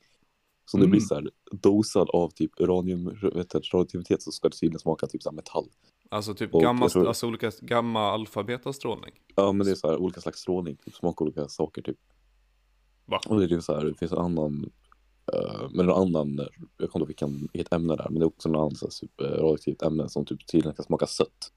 Så 0.66 0.78
Mm. 0.78 0.90
blir 0.90 1.00
så 1.02 1.16
här 1.16 1.30
dosad 1.52 2.10
av 2.10 2.30
typ 2.30 2.52
uranium, 2.60 3.06
vet 3.22 3.50
du, 3.50 3.60
radioaktivitet 3.60 4.22
så 4.22 4.32
ska 4.32 4.50
det 4.50 4.56
tydligen 4.56 4.80
smaka 4.80 5.08
typ 5.08 5.24
så 5.24 5.30
här 5.30 5.36
metall. 5.36 5.70
Alltså 6.10 6.34
typ 6.34 6.52
gamma, 6.52 6.90
tror- 6.90 7.08
alltså 7.08 7.28
olika 7.28 7.52
gamma 7.62 8.12
alfabetastrålning. 8.12 9.14
Ja, 9.36 9.52
men 9.52 9.66
det 9.66 9.72
är 9.72 9.76
så 9.76 9.88
här 9.88 9.98
olika 9.98 10.22
slags 10.22 10.40
strålning, 10.40 10.76
typ 10.76 10.96
smaka 10.96 11.24
olika 11.24 11.48
saker 11.48 11.82
typ. 11.82 11.98
Va? 13.06 13.20
Och 13.28 13.40
det 13.40 13.46
är 13.46 13.48
typ 13.50 13.64
så 13.64 13.76
här, 13.76 13.86
det 13.86 13.96
finns 13.96 14.12
en 14.12 14.18
annan, 14.18 14.72
uh, 15.36 15.70
men 15.72 15.90
en 15.90 15.96
annan, 15.96 16.40
jag 16.78 16.90
kommer 16.92 17.10
inte 17.12 17.26
ihåg 17.26 17.32
vilket 17.54 17.74
ämne 17.74 17.96
det 17.96 18.04
är, 18.04 18.10
men 18.10 18.20
det 18.20 18.24
är 18.24 18.28
också 18.28 18.50
en 18.50 18.56
annan 18.56 18.76
så 18.76 18.86
här, 18.86 18.92
super 18.92 19.24
radioaktivt 19.26 19.82
ämne 19.82 20.10
som 20.10 20.26
typ 20.26 20.48
tydligen 20.48 20.76
kan 20.76 20.86
smaka 20.86 21.08
sött. 21.08 21.52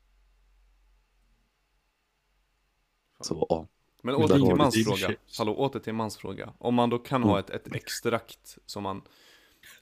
Så 3.21 3.47
ja, 3.49 3.67
Men 4.07 4.15
åter 4.15 4.35
till 4.35 4.43
har 4.43 4.51
du 4.51 4.57
Mans 4.57 4.75
dillchips. 4.75 5.01
fråga. 5.03 5.17
Hallå, 5.39 5.55
åter 5.57 5.81
till 5.81 5.93
Mans 5.95 6.17
fråga. 6.17 6.53
Om 6.59 6.75
man 6.75 6.91
då 6.91 6.99
kan 6.99 7.17
Mm. 7.23 7.29
ha 7.29 7.39
ett, 7.39 7.51
ett 7.51 7.75
extrakt 7.75 8.59
som 8.67 8.83
man 8.83 9.03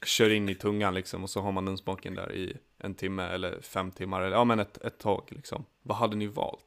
kör 0.06 0.30
in 0.30 0.48
i 0.48 0.54
tungan 0.54 0.94
liksom 0.94 1.22
och 1.22 1.30
så 1.30 1.40
har 1.40 1.52
man 1.52 1.64
den 1.64 1.78
smaken 1.78 2.14
där 2.14 2.32
i 2.34 2.56
en 2.78 2.94
timme 2.94 3.22
eller 3.22 3.60
fem 3.60 3.90
timmar 3.90 4.22
eller 4.22 4.37
ja 4.37 4.44
men 4.44 4.58
ett, 4.60 4.78
ett 4.84 4.98
tag 4.98 5.28
liksom. 5.30 5.64
Vad 5.82 5.96
hade 5.96 6.16
ni 6.16 6.26
valt? 6.26 6.60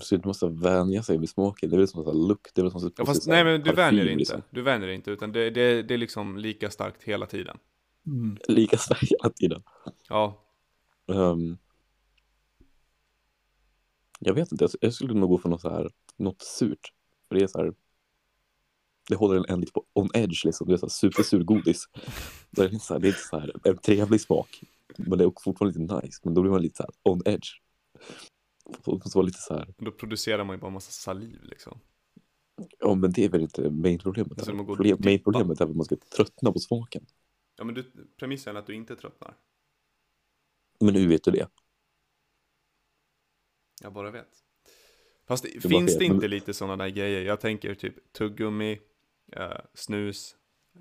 så 0.00 0.16
du 0.16 0.28
måste 0.28 0.46
vänja 0.46 1.02
sig 1.02 1.18
vid 1.18 1.28
smaken, 1.28 1.70
det 1.70 1.76
är 1.76 1.78
väl 1.78 1.88
som 1.88 2.00
en 2.00 2.06
här 2.06 2.28
lukt, 2.28 2.54
det 2.54 2.60
är 2.60 2.62
väl 2.62 2.72
som 2.72 2.92
Ja, 2.96 3.06
fast, 3.06 3.26
nej 3.26 3.44
men 3.44 3.62
du 3.62 3.72
vänjer 3.72 4.04
dig 4.04 4.12
inte. 4.12 4.18
liksom. 4.18 4.42
Du 4.50 4.62
vänjer 4.62 4.86
dig 4.86 4.96
inte 4.96 5.10
utan 5.10 5.32
det, 5.32 5.50
det, 5.50 5.82
det 5.82 5.94
är 5.94 5.98
liksom 5.98 6.36
lika 6.38 6.70
starkt 6.70 7.02
hela 7.02 7.26
tiden. 7.26 7.58
Mm. 8.06 8.38
Lika 8.48 8.76
starkt 8.78 9.02
hela 9.10 9.30
tiden. 9.30 9.62
Ja, 10.08 10.42
Ehm, 11.08 11.58
jag 14.20 14.34
vet 14.34 14.52
inte, 14.52 14.68
jag, 14.80 14.92
skulle 14.94 15.14
nog 15.14 15.30
gå 15.30 15.38
för 15.38 15.48
något 15.48 15.60
så 15.60 15.70
här, 15.70 15.90
något 16.16 16.42
surt. 16.42 16.92
För 17.28 17.34
det 17.34 17.42
är 17.42 17.46
så 17.46 17.58
här, 17.58 17.74
det 19.08 19.14
håller 19.14 19.36
en, 19.36 19.44
en 19.48 19.60
lite 19.60 19.72
på 19.72 19.84
on 19.92 20.10
edge 20.14 20.44
liksom, 20.44 20.68
det 20.68 20.74
är 20.74 20.76
så 20.76 20.86
här 20.86 20.90
supersur 20.90 21.44
godis. 21.44 21.84
Det 22.50 22.62
är, 22.62 22.72
inte 22.72 22.84
så 22.84 22.94
här, 22.94 23.00
det 23.00 23.06
är 23.06 23.08
inte 23.08 23.20
så 23.20 23.38
här 23.38 23.52
en 23.64 23.78
trevlig 23.78 24.20
smak, 24.20 24.62
men 24.96 25.18
det 25.18 25.24
är 25.24 25.32
fortfarande 25.40 25.78
lite 25.78 25.94
nice, 25.94 26.20
men 26.24 26.34
då 26.34 26.42
blir 26.42 26.52
man 26.52 26.62
lite 26.62 26.76
så 26.76 26.82
här 26.82 27.12
on 27.12 27.22
edge. 27.24 27.48
Det 28.84 28.92
måste 28.92 29.18
vara 29.18 29.26
lite 29.26 29.38
så 29.38 29.54
här, 29.54 29.74
då 29.78 29.92
producerar 29.92 30.44
man 30.44 30.56
ju 30.56 30.60
bara 30.60 30.70
massa 30.70 30.90
saliv 30.90 31.42
liksom. 31.42 31.80
ja 32.78 32.94
men 32.94 33.12
det 33.12 33.24
är 33.24 33.28
väl 33.28 33.40
inte 33.40 33.70
main 33.70 33.98
problemet. 33.98 34.48
Och 34.48 34.66
Problem, 34.66 34.98
main 35.04 35.22
problemet 35.22 35.60
är 35.60 35.64
att 35.64 35.76
man 35.76 35.84
ska 35.84 35.96
tröttna 36.16 36.52
på 36.52 36.58
smaken. 36.58 37.06
Ja 37.56 37.64
men 37.64 37.74
du, 37.74 37.92
premissen 38.18 38.56
är 38.56 38.60
att 38.60 38.66
du 38.66 38.74
inte 38.74 38.96
tröttnar. 38.96 39.36
Men 40.80 40.94
hur 40.94 41.08
vet 41.08 41.24
du 41.24 41.30
det? 41.30 41.48
Jag 43.82 43.92
bara 43.92 44.10
vet. 44.10 44.28
Fast 45.26 45.44
det, 45.44 45.60
finns 45.60 45.92
vet, 45.92 45.98
det 45.98 46.04
inte 46.04 46.20
men... 46.20 46.30
lite 46.30 46.54
sådana 46.54 46.84
där 46.84 46.90
grejer? 46.90 47.22
Jag 47.22 47.40
tänker 47.40 47.74
typ 47.74 48.12
tuggummi, 48.12 48.80
eh, 49.32 49.58
snus, 49.74 50.36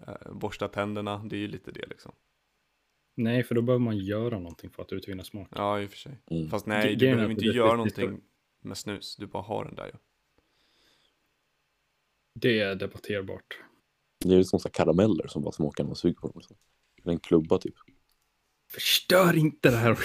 eh, 0.07 0.33
borsta 0.33 0.67
tänderna, 0.67 1.17
det 1.17 1.35
är 1.35 1.39
ju 1.39 1.47
lite 1.47 1.71
det 1.71 1.85
liksom. 1.89 2.11
Nej, 3.15 3.43
för 3.43 3.55
då 3.55 3.61
behöver 3.61 3.85
man 3.85 3.97
göra 3.97 4.39
någonting 4.39 4.69
för 4.69 4.83
att 4.83 4.93
utvinna 4.93 5.23
smak. 5.23 5.47
Ja, 5.51 5.81
i 5.81 5.85
och 5.85 5.89
för 5.89 5.97
sig. 5.97 6.21
Mm. 6.31 6.49
Fast 6.49 6.65
nej, 6.65 6.95
du 6.95 7.05
behöver 7.05 7.31
inte 7.31 7.45
göra 7.45 7.75
någonting 7.75 8.21
med 8.61 8.77
snus, 8.77 9.15
du 9.15 9.27
bara 9.27 9.43
har 9.43 9.65
den 9.65 9.75
där 9.75 9.85
ju. 9.85 9.91
Ja. 9.91 9.99
Det 12.33 12.59
är 12.59 12.75
debatterbart. 12.75 13.59
Det 14.25 14.35
är 14.35 14.43
som 14.43 14.59
så 14.59 14.69
karameller 14.69 15.27
som 15.27 15.41
bara 15.41 15.51
smakar 15.51 15.83
när 15.83 15.89
man 15.89 15.95
suger 15.95 16.15
på 16.15 16.27
dem. 16.27 16.33
Liksom. 16.35 16.57
En 17.03 17.19
klubba 17.19 17.57
typ. 17.57 17.75
Förstör 18.75 19.37
inte 19.37 19.69
det 19.69 19.77
här. 19.77 19.97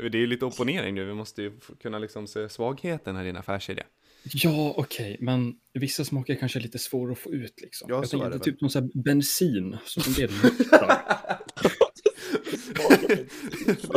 det 0.10 0.18
är 0.18 0.20
ju 0.20 0.26
lite 0.26 0.44
opponering 0.44 0.94
nu, 0.94 1.04
vi 1.04 1.14
måste 1.14 1.42
ju 1.42 1.52
kunna 1.82 1.98
liksom 1.98 2.26
se 2.26 2.48
svagheten 2.48 3.16
här 3.16 3.22
i 3.22 3.26
din 3.26 3.36
affärsidé. 3.36 3.82
Ja, 4.22 4.74
okej, 4.76 5.14
okay. 5.14 5.24
men 5.24 5.54
vissa 5.74 6.04
smaker 6.04 6.34
kanske 6.34 6.58
är 6.58 6.62
lite 6.62 6.78
svåra 6.78 7.12
att 7.12 7.18
få 7.18 7.32
ut 7.32 7.60
liksom. 7.60 7.86
Ja, 7.90 7.96
jag 7.96 8.10
tänker 8.10 8.30
det 8.30 8.38
typ 8.38 8.60
någon 8.60 8.70
sån 8.70 8.82
här 8.82 9.02
bensin 9.02 9.76
som 9.84 10.02
en 10.06 10.12
del 10.12 10.30
luktar. 10.42 11.02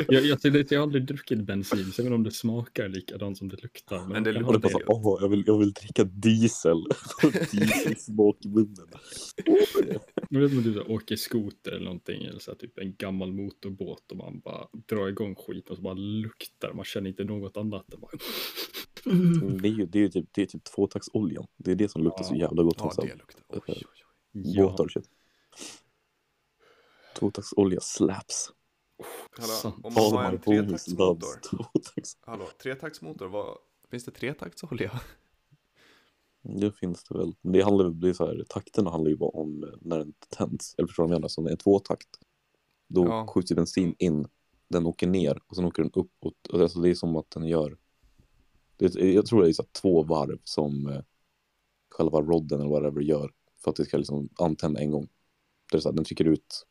Jag, 0.07 0.25
jag, 0.25 0.39
jag, 0.43 0.65
jag 0.69 0.79
har 0.79 0.83
aldrig 0.83 1.05
druckit 1.05 1.41
bensin, 1.41 1.91
så 1.91 2.01
jag 2.01 2.03
vet 2.03 2.05
inte 2.05 2.15
om 2.15 2.23
det 2.23 2.31
smakar 2.31 2.89
likadant 2.89 3.37
som 3.37 3.49
det 3.49 3.63
luktar. 3.63 3.99
Men, 3.99 4.09
men 4.09 4.23
det 4.23 4.31
luktar 4.31 4.59
bara 4.59 4.71
så, 4.71 4.79
åh, 4.87 5.17
jag 5.21 5.29
vill, 5.29 5.43
jag 5.47 5.57
vill 5.57 5.73
dricka 5.73 6.03
diesel. 6.03 6.83
Dieselsmak 7.51 8.45
i 8.45 8.47
munnen. 8.47 8.87
Jag 10.29 10.41
vet 10.41 10.51
inte 10.51 10.69
om 10.69 10.75
du 10.75 10.93
åker 10.93 11.15
skoter 11.15 11.71
eller 11.71 11.85
någonting, 11.85 12.23
eller 12.23 12.39
så 12.39 12.51
här, 12.51 12.57
typ 12.57 12.77
en 12.77 12.95
gammal 12.95 13.33
motorbåt 13.33 14.11
och 14.11 14.17
man 14.17 14.39
bara 14.39 14.67
drar 14.89 15.07
igång 15.07 15.35
skiten 15.35 15.71
och 15.71 15.77
så 15.77 15.81
bara 15.81 15.93
luktar, 15.93 16.73
man 16.73 16.85
känner 16.85 17.09
inte 17.09 17.23
något 17.23 17.57
annat. 17.57 17.85
Det, 17.87 17.97
bara... 17.97 18.11
Mm, 19.05 19.61
det 19.61 19.67
är 19.67 19.71
ju, 19.71 19.85
det 19.85 20.03
är 20.03 20.09
typ, 20.09 20.25
det 20.31 20.41
är 20.41 20.45
typ 20.45 20.63
tvåtaktsoljan. 20.63 21.47
Det 21.57 21.71
är 21.71 21.75
det 21.75 21.89
som 21.89 22.03
luktar 22.03 22.23
ja. 22.23 22.29
så 22.29 22.35
jävla 22.35 22.63
gott. 22.63 22.77
Ja, 22.79 22.91
det 22.97 23.15
luktar. 23.15 23.43
Oj, 23.47 23.61
oj, 23.67 23.83
oj. 24.33 24.55
Båtar 24.57 24.83
och 24.83 24.91
shit. 24.91 25.09
Tvåtaktsolja 27.19 27.79
slaps. 27.81 28.51
Hallå, 29.37 29.75
om 29.83 29.93
man 29.93 30.03
har 30.03 30.23
en 30.23 30.41
tretaktsmotor. 30.41 31.39
Hallå, 32.21 32.47
tretaktsmotor, 32.63 33.27
vad, 33.27 33.57
finns 33.89 34.05
det 34.05 34.11
tretaktsolja? 34.11 34.99
Det 36.41 36.71
finns 36.71 37.03
det 37.03 37.17
väl. 37.17 37.35
Det 37.41 37.61
handlar, 37.61 37.89
det 37.89 38.13
så 38.13 38.25
här, 38.25 38.45
takterna 38.49 38.91
handlar 38.91 39.09
ju 39.09 39.17
bara 39.17 39.29
om 39.29 39.77
när 39.81 39.97
den 39.97 40.13
tänds. 40.29 40.75
Eller 40.77 40.87
förstår 40.87 41.03
du 41.03 41.07
vad 41.07 41.15
jag 41.15 41.19
menar? 41.19 41.27
Så 41.27 41.41
när 41.41 41.49
det 41.49 41.53
är 41.53 41.57
tvåtakt, 41.57 42.09
då 42.87 43.05
ja. 43.05 43.27
skjuts 43.27 43.51
bensin 43.51 43.95
in, 43.99 44.27
den 44.67 44.85
åker 44.85 45.07
ner 45.07 45.39
och 45.47 45.55
sen 45.55 45.65
åker 45.65 45.83
den 45.83 45.91
uppåt. 45.93 46.35
Alltså 46.53 46.79
det 46.79 46.89
är 46.89 46.95
som 46.95 47.15
att 47.15 47.31
den 47.31 47.47
gör, 47.47 47.77
det, 48.77 48.95
jag 48.95 49.25
tror 49.25 49.41
det 49.43 49.49
är 49.49 49.53
så 49.53 49.63
två 49.81 50.03
varv 50.03 50.39
som 50.43 50.87
eh, 50.87 51.01
själva 51.89 52.21
rodden 52.21 52.59
eller 52.59 52.69
whatever 52.69 53.01
gör 53.01 53.31
för 53.63 53.71
att 53.71 53.75
det 53.75 53.85
ska 53.85 53.97
liksom 53.97 54.29
antända 54.39 54.79
en 54.79 54.91
gång. 54.91 55.07
Det 55.71 55.77
är 55.77 55.81
så 55.81 55.89
här, 55.89 55.95
den 55.95 56.05
trycker 56.05 56.25
ut 56.25 56.65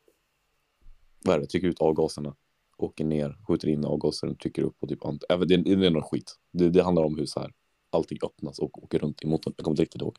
vad 1.25 1.37
är 1.37 1.41
det, 1.41 1.47
trycker 1.47 1.69
ut 1.69 1.81
avgaserna, 1.81 2.37
åker 2.77 3.05
ner, 3.05 3.39
skjuter 3.49 3.69
in 3.69 3.85
avgaser, 3.85 4.35
trycker 4.35 4.63
upp 4.63 4.77
och 4.81 4.89
typ 4.89 5.03
ant- 5.03 5.25
äh, 5.29 5.41
det, 5.41 5.57
det 5.57 5.87
är 5.87 5.91
någon 5.91 6.03
skit. 6.03 6.39
Det, 6.51 6.71
det 6.71 6.83
handlar 6.83 7.03
om 7.03 7.19
hur 7.19 7.27
så 7.27 7.41
här 7.41 7.53
allting 7.91 8.19
öppnas 8.23 8.59
och 8.59 8.83
åker 8.85 8.99
runt 8.99 9.23
i 9.23 9.27
motorn. 9.27 9.55
Jag 9.57 9.65
kommer 9.65 9.77
riktigt 9.77 10.03
ihåg. 10.03 10.17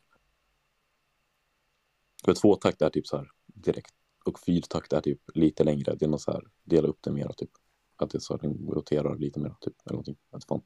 För 2.24 2.34
tvåtakt 2.34 2.82
är 2.82 2.90
typ 2.90 3.06
så 3.06 3.16
här 3.16 3.30
direkt 3.46 3.94
och 4.24 4.40
fyrtakt 4.40 4.92
är 4.92 5.00
typ 5.00 5.20
lite 5.34 5.64
längre. 5.64 5.94
Det 5.94 6.04
är 6.04 6.08
något 6.08 6.20
så 6.20 6.32
här, 6.32 6.42
dela 6.62 6.88
upp 6.88 6.98
det 7.02 7.12
mer 7.12 7.28
typ. 7.28 7.50
Att 7.96 8.10
det 8.10 8.20
så 8.20 8.38
här, 8.42 8.72
roterar 8.74 9.16
lite 9.16 9.40
mer 9.40 9.54
typ, 9.60 9.74
eller 9.84 9.92
någonting. 9.92 10.16
Inte 10.34 10.46
fan. 10.46 10.62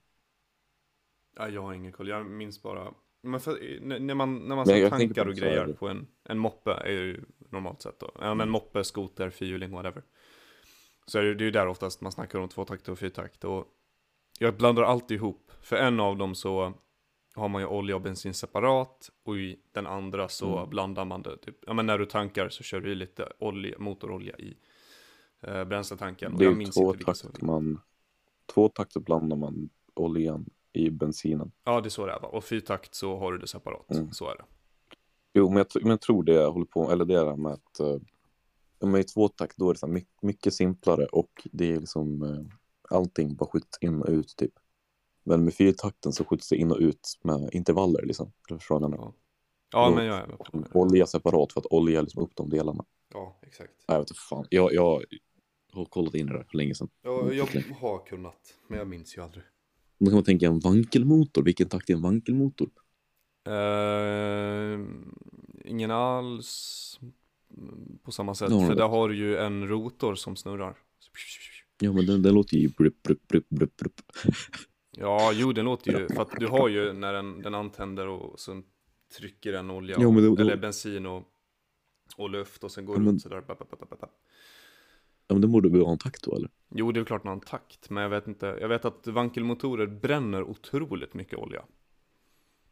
Ja, 1.36 1.48
jag 1.48 1.62
har 1.62 1.74
ingen 1.74 1.92
koll, 1.92 2.08
jag 2.08 2.26
minns 2.26 2.62
bara 2.62 2.94
men 3.22 3.40
för, 3.40 3.80
när 3.80 4.14
man, 4.14 4.48
när 4.48 4.56
man 4.56 4.66
ser 4.66 4.90
tankar 4.90 5.26
och 5.26 5.34
grejer 5.34 5.72
på 5.72 5.88
en, 5.88 6.06
en 6.24 6.38
moppe 6.38 6.72
är 6.72 6.90
ju 6.90 7.24
normalt 7.50 7.82
sett 7.82 8.00
då. 8.00 8.10
Ja, 8.14 8.20
men 8.20 8.30
mm. 8.30 8.50
moppe, 8.50 8.84
skoter, 8.84 9.30
fyrhjuling, 9.30 9.70
whatever. 9.70 10.02
Så 11.06 11.18
är 11.18 11.22
det, 11.22 11.34
det 11.34 11.42
är 11.42 11.46
ju 11.46 11.50
där 11.50 11.66
oftast 11.66 12.00
man 12.00 12.12
snackar 12.12 12.38
om 12.38 12.48
tvåtakt 12.48 12.88
och 12.88 12.98
fyrtakt. 12.98 13.44
Och 13.44 13.64
jag 14.38 14.56
blandar 14.56 14.82
alltid 14.82 15.14
ihop. 15.14 15.52
För 15.60 15.76
en 15.76 16.00
av 16.00 16.16
dem 16.16 16.34
så 16.34 16.72
har 17.34 17.48
man 17.48 17.62
ju 17.62 17.66
olja 17.66 17.94
och 17.94 18.02
bensin 18.02 18.34
separat. 18.34 19.10
Och 19.22 19.38
i 19.38 19.58
den 19.72 19.86
andra 19.86 20.28
så 20.28 20.58
mm. 20.58 20.70
blandar 20.70 21.04
man 21.04 21.22
det. 21.22 21.36
Typ, 21.36 21.56
ja 21.66 21.72
men 21.72 21.86
när 21.86 21.98
du 21.98 22.06
tankar 22.06 22.48
så 22.48 22.62
kör 22.62 22.80
du 22.80 22.94
lite 22.94 23.32
olja, 23.38 23.78
motorolja 23.78 24.36
i 24.36 24.56
eh, 25.40 25.64
bränsletanken. 25.64 26.36
Det 26.36 26.44
är 26.44 26.50
ju 26.50 26.66
tvåtakt 26.66 27.42
man, 27.42 27.80
tvåtakt 28.54 28.92
så 28.92 29.00
blandar 29.00 29.36
man 29.36 29.70
oljan 29.94 30.46
i 30.72 30.90
bensinen. 30.90 31.50
Ja, 31.64 31.80
det 31.80 31.88
är 31.88 31.90
så 31.90 32.06
det 32.06 32.12
är 32.12 32.20
va? 32.20 32.28
Och 32.28 32.44
fyrtakt 32.44 32.94
så 32.94 33.16
har 33.16 33.32
du 33.32 33.38
det 33.38 33.46
separat. 33.46 33.90
Mm. 33.90 34.12
Så 34.12 34.30
är 34.30 34.36
det. 34.36 34.44
Jo, 35.38 35.48
men 35.48 35.56
jag, 35.56 35.82
men 35.82 35.90
jag 35.90 36.00
tror 36.00 36.22
det 36.22 36.32
jag 36.32 36.52
håller 36.52 36.66
på 36.66 36.92
eller 36.92 37.04
det 37.04 37.18
är 37.18 37.36
med 37.36 37.52
att 37.52 37.80
uh, 37.80 38.88
med 38.88 39.08
tvåtakt 39.08 39.56
då 39.56 39.70
är 39.70 39.74
det 39.74 39.78
så 39.78 39.86
mycket, 39.86 40.22
mycket 40.22 40.54
simplare 40.54 41.06
och 41.06 41.48
det 41.52 41.72
är 41.72 41.80
liksom 41.80 42.22
uh, 42.22 42.46
allting 42.90 43.34
bara 43.36 43.48
skjuts 43.48 43.78
in 43.80 44.02
och 44.02 44.08
ut 44.08 44.36
typ. 44.36 44.52
Men 45.24 45.44
med 45.44 45.54
fyrtakten 45.54 46.12
så 46.12 46.24
skjuts 46.24 46.48
det 46.48 46.56
in 46.56 46.70
och 46.70 46.78
ut 46.78 47.18
med 47.22 47.48
intervaller 47.52 48.02
liksom. 48.02 48.32
Förstår 48.48 48.80
du? 48.80 48.96
Ja, 48.96 49.14
ja 49.72 49.92
men 49.94 50.06
jag 50.06 50.16
är 50.16 50.26
med 50.26 50.38
på 50.38 50.58
det. 50.58 50.78
Olja 50.78 51.06
separat 51.06 51.52
för 51.52 51.60
att 51.60 51.66
olja 51.66 52.00
liksom 52.00 52.22
upp 52.22 52.36
de 52.36 52.48
delarna. 52.48 52.84
Ja, 53.12 53.38
exakt. 53.42 53.72
Jag 53.86 53.98
vet 53.98 54.10
inte 54.10 54.20
fan. 54.20 54.46
Jag, 54.50 54.72
jag 54.72 55.04
har 55.72 55.84
kollat 55.84 56.14
in 56.14 56.26
det 56.26 56.32
där 56.32 56.46
för 56.50 56.56
länge 56.56 56.74
sedan. 56.74 56.88
Ja, 57.02 57.32
jag 57.32 57.46
har 57.80 58.06
kunnat, 58.06 58.54
men 58.68 58.78
jag 58.78 58.88
minns 58.88 59.16
ju 59.16 59.22
aldrig. 59.22 59.44
Då 59.98 60.06
kan 60.06 60.14
man 60.14 60.24
tänka 60.24 60.46
en 60.46 60.60
vankelmotor. 60.60 61.42
Vilken 61.42 61.68
takt 61.68 61.90
är 61.90 61.94
en 61.94 62.02
vankelmotor? 62.02 62.70
Uh, 63.48 64.86
ingen 65.64 65.90
alls 65.90 67.00
på 68.02 68.12
samma 68.12 68.34
sätt. 68.34 68.50
Ja, 68.50 68.66
för 68.66 68.74
där 68.74 68.88
har 68.88 69.08
du 69.08 69.16
ju 69.16 69.36
en 69.36 69.68
rotor 69.68 70.14
som 70.14 70.36
snurrar. 70.36 70.76
Ja, 71.80 71.92
men 71.92 72.06
den, 72.06 72.22
den 72.22 72.34
låter 72.34 72.56
ju 72.56 72.68
brup, 72.68 73.02
brup, 73.02 73.28
brup, 73.28 73.48
brup, 73.48 73.76
brup. 73.76 74.00
Ja, 74.90 75.32
jo, 75.34 75.52
den 75.52 75.64
låter 75.64 76.00
ju, 76.00 76.08
för 76.08 76.22
att 76.22 76.30
du 76.40 76.46
har 76.46 76.68
ju 76.68 76.92
när 76.92 77.12
den, 77.12 77.42
den 77.42 77.54
antänder 77.54 78.06
och 78.06 78.40
så 78.40 78.62
trycker 79.18 79.52
den 79.52 79.70
olja, 79.70 79.96
ja, 79.98 80.10
då, 80.10 80.36
eller 80.36 80.56
bensin 80.56 81.06
och, 81.06 81.22
och 82.16 82.30
luft 82.30 82.64
och 82.64 82.72
sen 82.72 82.84
går 82.84 82.96
ja, 82.96 83.00
men... 83.00 83.08
runt 83.08 83.22
sådär. 83.22 83.42
Ja, 83.48 85.34
men 85.34 85.40
det 85.40 85.46
borde 85.46 85.68
väl 85.68 85.80
ha 85.80 85.92
en 85.92 85.98
takt 85.98 86.24
då 86.24 86.36
eller? 86.36 86.50
Jo, 86.74 86.92
det 86.92 87.00
är 87.00 87.04
klart 87.04 87.24
man 87.24 87.30
har 87.30 87.36
en 87.36 87.40
takt, 87.40 87.90
men 87.90 88.02
jag 88.02 88.10
vet 88.10 88.26
inte. 88.26 88.46
Jag 88.60 88.68
vet 88.68 88.84
att 88.84 89.06
vankelmotorer 89.06 89.86
bränner 89.86 90.42
otroligt 90.42 91.14
mycket 91.14 91.38
olja. 91.38 91.64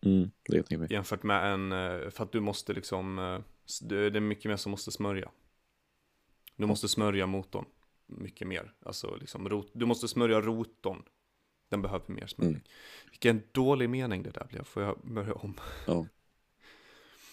Mm. 0.00 0.30
Jämfört 0.90 1.22
med 1.22 1.52
en, 1.52 1.72
eh, 1.72 2.10
för 2.10 2.22
att 2.22 2.32
du 2.32 2.40
måste 2.40 2.72
liksom, 2.72 3.18
eh, 3.18 3.40
det 3.80 3.96
är 3.96 4.20
mycket 4.20 4.44
mer 4.44 4.56
som 4.56 4.70
måste 4.70 4.90
smörja. 4.90 5.30
Du 6.56 6.66
måste 6.66 6.88
smörja 6.88 7.26
motorn 7.26 7.64
mycket 8.06 8.48
mer. 8.48 8.72
Alltså 8.80 9.16
liksom, 9.16 9.64
du 9.72 9.86
måste 9.86 10.08
smörja 10.08 10.40
rotorn. 10.40 11.02
Den 11.68 11.82
behöver 11.82 12.12
mer 12.12 12.26
smörjning. 12.26 12.56
Mm. 12.56 12.66
Vilken 13.10 13.42
dålig 13.52 13.90
mening 13.90 14.22
det 14.22 14.30
där 14.30 14.46
blev, 14.50 14.64
får 14.64 14.82
jag 14.82 14.98
börja 15.02 15.32
om? 15.32 15.54
Ja. 15.86 16.06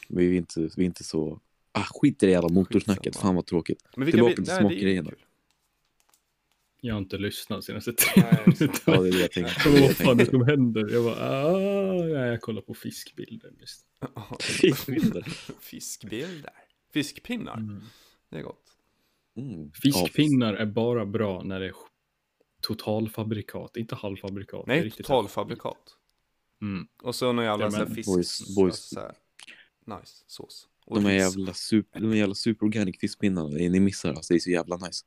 Vi 0.09 0.27
är 0.27 0.37
inte, 0.37 0.69
vi 0.75 0.83
är 0.83 0.85
inte 0.85 1.03
så 1.03 1.39
Ah, 1.75 1.83
skit 1.83 2.23
i 2.23 2.25
det 2.25 2.31
jävla 2.31 2.49
motorsnacket, 2.49 3.15
fan 3.15 3.35
vad 3.35 3.45
tråkigt. 3.45 3.83
Men 3.95 4.11
Tillbaka 4.11 4.35
till 4.35 4.45
smakgrejerna. 4.45 5.11
Jag 6.85 6.93
har 6.93 6.99
inte 6.99 7.17
lyssnat 7.17 7.63
senaste. 7.63 7.93
Ja, 8.15 8.23
det 9.01 9.09
är 9.09 9.21
jag 9.21 9.31
tänkte. 9.31 9.69
vad 9.69 9.95
fan 9.95 10.17
det 10.17 10.25
som 10.25 10.45
händer? 10.45 10.93
Jag 10.93 11.03
bara, 11.03 11.15
ah, 11.15 12.07
ja, 12.07 12.25
jag 12.25 12.41
kollar 12.41 12.61
på 12.61 12.73
fiskbilder 12.73 13.51
mest. 13.59 13.87
fiskbilder? 14.39 15.21
fiskbilder? 15.59 16.53
Fiskpinnar? 16.93 17.57
Mm. 17.57 17.81
Det 18.29 18.37
är 18.37 18.41
gott. 18.41 18.77
Mm. 19.37 19.71
Fiskpinnar 19.71 20.53
är 20.53 20.65
bara 20.65 21.05
bra 21.05 21.43
när 21.43 21.59
det 21.59 21.65
är 21.65 21.73
totalfabrikat, 22.61 23.77
inte 23.77 23.95
halvfabrikat. 23.95 24.67
Nej, 24.67 24.91
totalfabrikat. 24.91 25.97
Mm. 26.61 26.87
Och 27.03 27.15
så 27.15 27.31
någon 27.31 27.45
jävla 27.45 27.79
ja, 27.79 27.85
fisk... 27.85 28.09
Boys, 28.09 28.55
boys. 28.55 28.89
Så 28.89 28.99
här, 28.99 29.15
nice 29.85 30.23
sås. 30.27 30.67
Och 30.85 30.95
de 30.95 31.05
här 31.05 31.13
jävla, 31.13 31.53
super, 31.53 31.99
de 31.99 32.07
här 32.07 32.15
jävla 32.15 32.35
superorganic 32.35 32.99
fiskpinnarna, 32.99 33.49
ni 33.49 33.79
missar 33.79 34.09
alltså, 34.09 34.33
det 34.33 34.37
är 34.37 34.39
så 34.39 34.51
jävla 34.51 34.77
nice. 34.77 35.05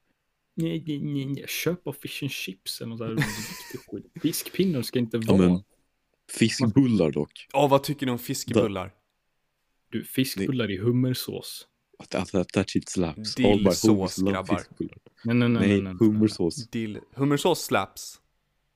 Nej, 0.58 0.84
nej, 0.86 1.26
nej, 1.26 1.44
köp 1.48 1.86
av 1.86 1.92
fish 1.92 2.22
and 2.22 2.30
chips 2.30 2.80
eller 2.80 2.88
något 2.88 2.98
där 2.98 3.16
skit. 3.86 4.22
Fiskpinnar 4.22 4.82
ska 4.82 4.98
inte 4.98 5.18
vara... 5.18 5.42
Ja, 5.42 5.48
men, 5.48 5.62
fiskbullar 6.30 7.10
dock. 7.10 7.46
Ja, 7.52 7.66
vad 7.66 7.82
tycker 7.82 8.06
ni 8.06 8.12
om 8.12 8.18
fiskbullar? 8.18 8.94
Du, 9.90 10.04
fiskbullar 10.04 10.70
i 10.70 10.78
hummersås. 10.78 11.68
That, 12.08 12.28
that, 12.28 12.48
that 12.48 12.70
shit 12.70 12.88
slaps. 12.88 13.34
Dillsås, 13.34 14.16
grabbar. 14.16 14.62
Nej, 14.78 15.34
nej, 15.34 15.48
nej. 15.48 15.68
nej, 15.68 15.82
nej 15.82 15.94
hummersås. 16.00 16.68
Dill. 16.70 17.00
Hummersås 17.14 17.64
slaps. 17.64 18.20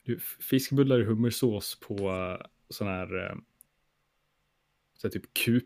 Du, 0.04 0.20
fiskbullar 0.40 1.00
i 1.00 1.04
hummersås 1.04 1.78
på 1.80 1.94
uh, 1.94 2.46
sån 2.68 2.86
här, 2.86 3.14
uh, 3.14 3.36
så 4.98 5.06
här 5.06 5.10
typ 5.10 5.34
kup 5.34 5.64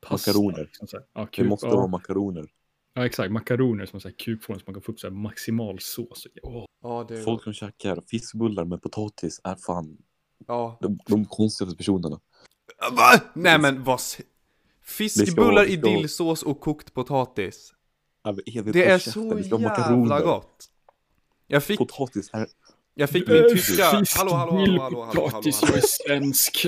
Pasta, 0.00 0.30
makaroner. 0.30 0.70
Liksom 0.80 1.00
ja, 1.12 1.28
det 1.36 1.44
måste 1.44 1.66
vara 1.66 1.86
makaroner. 1.86 2.46
Ja, 2.94 3.06
exakt. 3.06 3.32
Makaroner 3.32 3.86
som 3.86 4.00
är 4.04 4.10
kubform 4.10 4.58
som 4.58 4.64
man 4.66 4.74
kan 4.74 4.82
få 4.82 4.92
upp 4.92 5.00
så 5.00 5.06
här 5.06 5.14
maximal 5.14 5.78
sås. 5.80 6.26
Oh. 6.42 6.64
Ja, 6.82 7.04
det 7.08 7.18
är 7.18 7.22
Folk 7.22 7.42
som 7.42 7.52
käkar 7.52 8.02
fiskbullar 8.10 8.64
med 8.64 8.82
potatis 8.82 9.40
är 9.44 9.54
fan 9.54 9.98
Ja. 10.46 10.78
de, 10.80 10.98
de 11.06 11.24
konstigaste 11.24 11.76
personerna. 11.76 12.20
Va? 12.92 13.20
Nej 13.34 13.58
men 13.58 13.84
vad... 13.84 14.00
Fiskbullar 14.82 15.64
i 15.64 15.76
dillsås 15.76 16.42
och 16.42 16.60
kokt 16.60 16.94
potatis. 16.94 17.74
Ja, 18.22 18.32
Det 18.62 18.84
är 18.84 18.98
käften, 18.98 19.44
så 19.44 19.58
jävla 19.60 20.20
gott. 20.20 20.70
Jag 21.46 21.64
fick, 21.64 21.78
Potatis 21.78 22.30
är... 22.32 22.46
jag 22.94 23.10
fick 23.10 23.28
min 23.28 23.48
tyska... 23.48 23.84
Fisk, 23.84 24.16
Hallå, 24.16 24.32
hallå, 24.32 24.52
hallå, 24.52 24.80
hallå, 24.82 25.02
hallå, 25.02 25.28
hallå. 25.32 25.42
jag 25.44 25.76
är 25.76 25.80
svensk. 25.80 26.66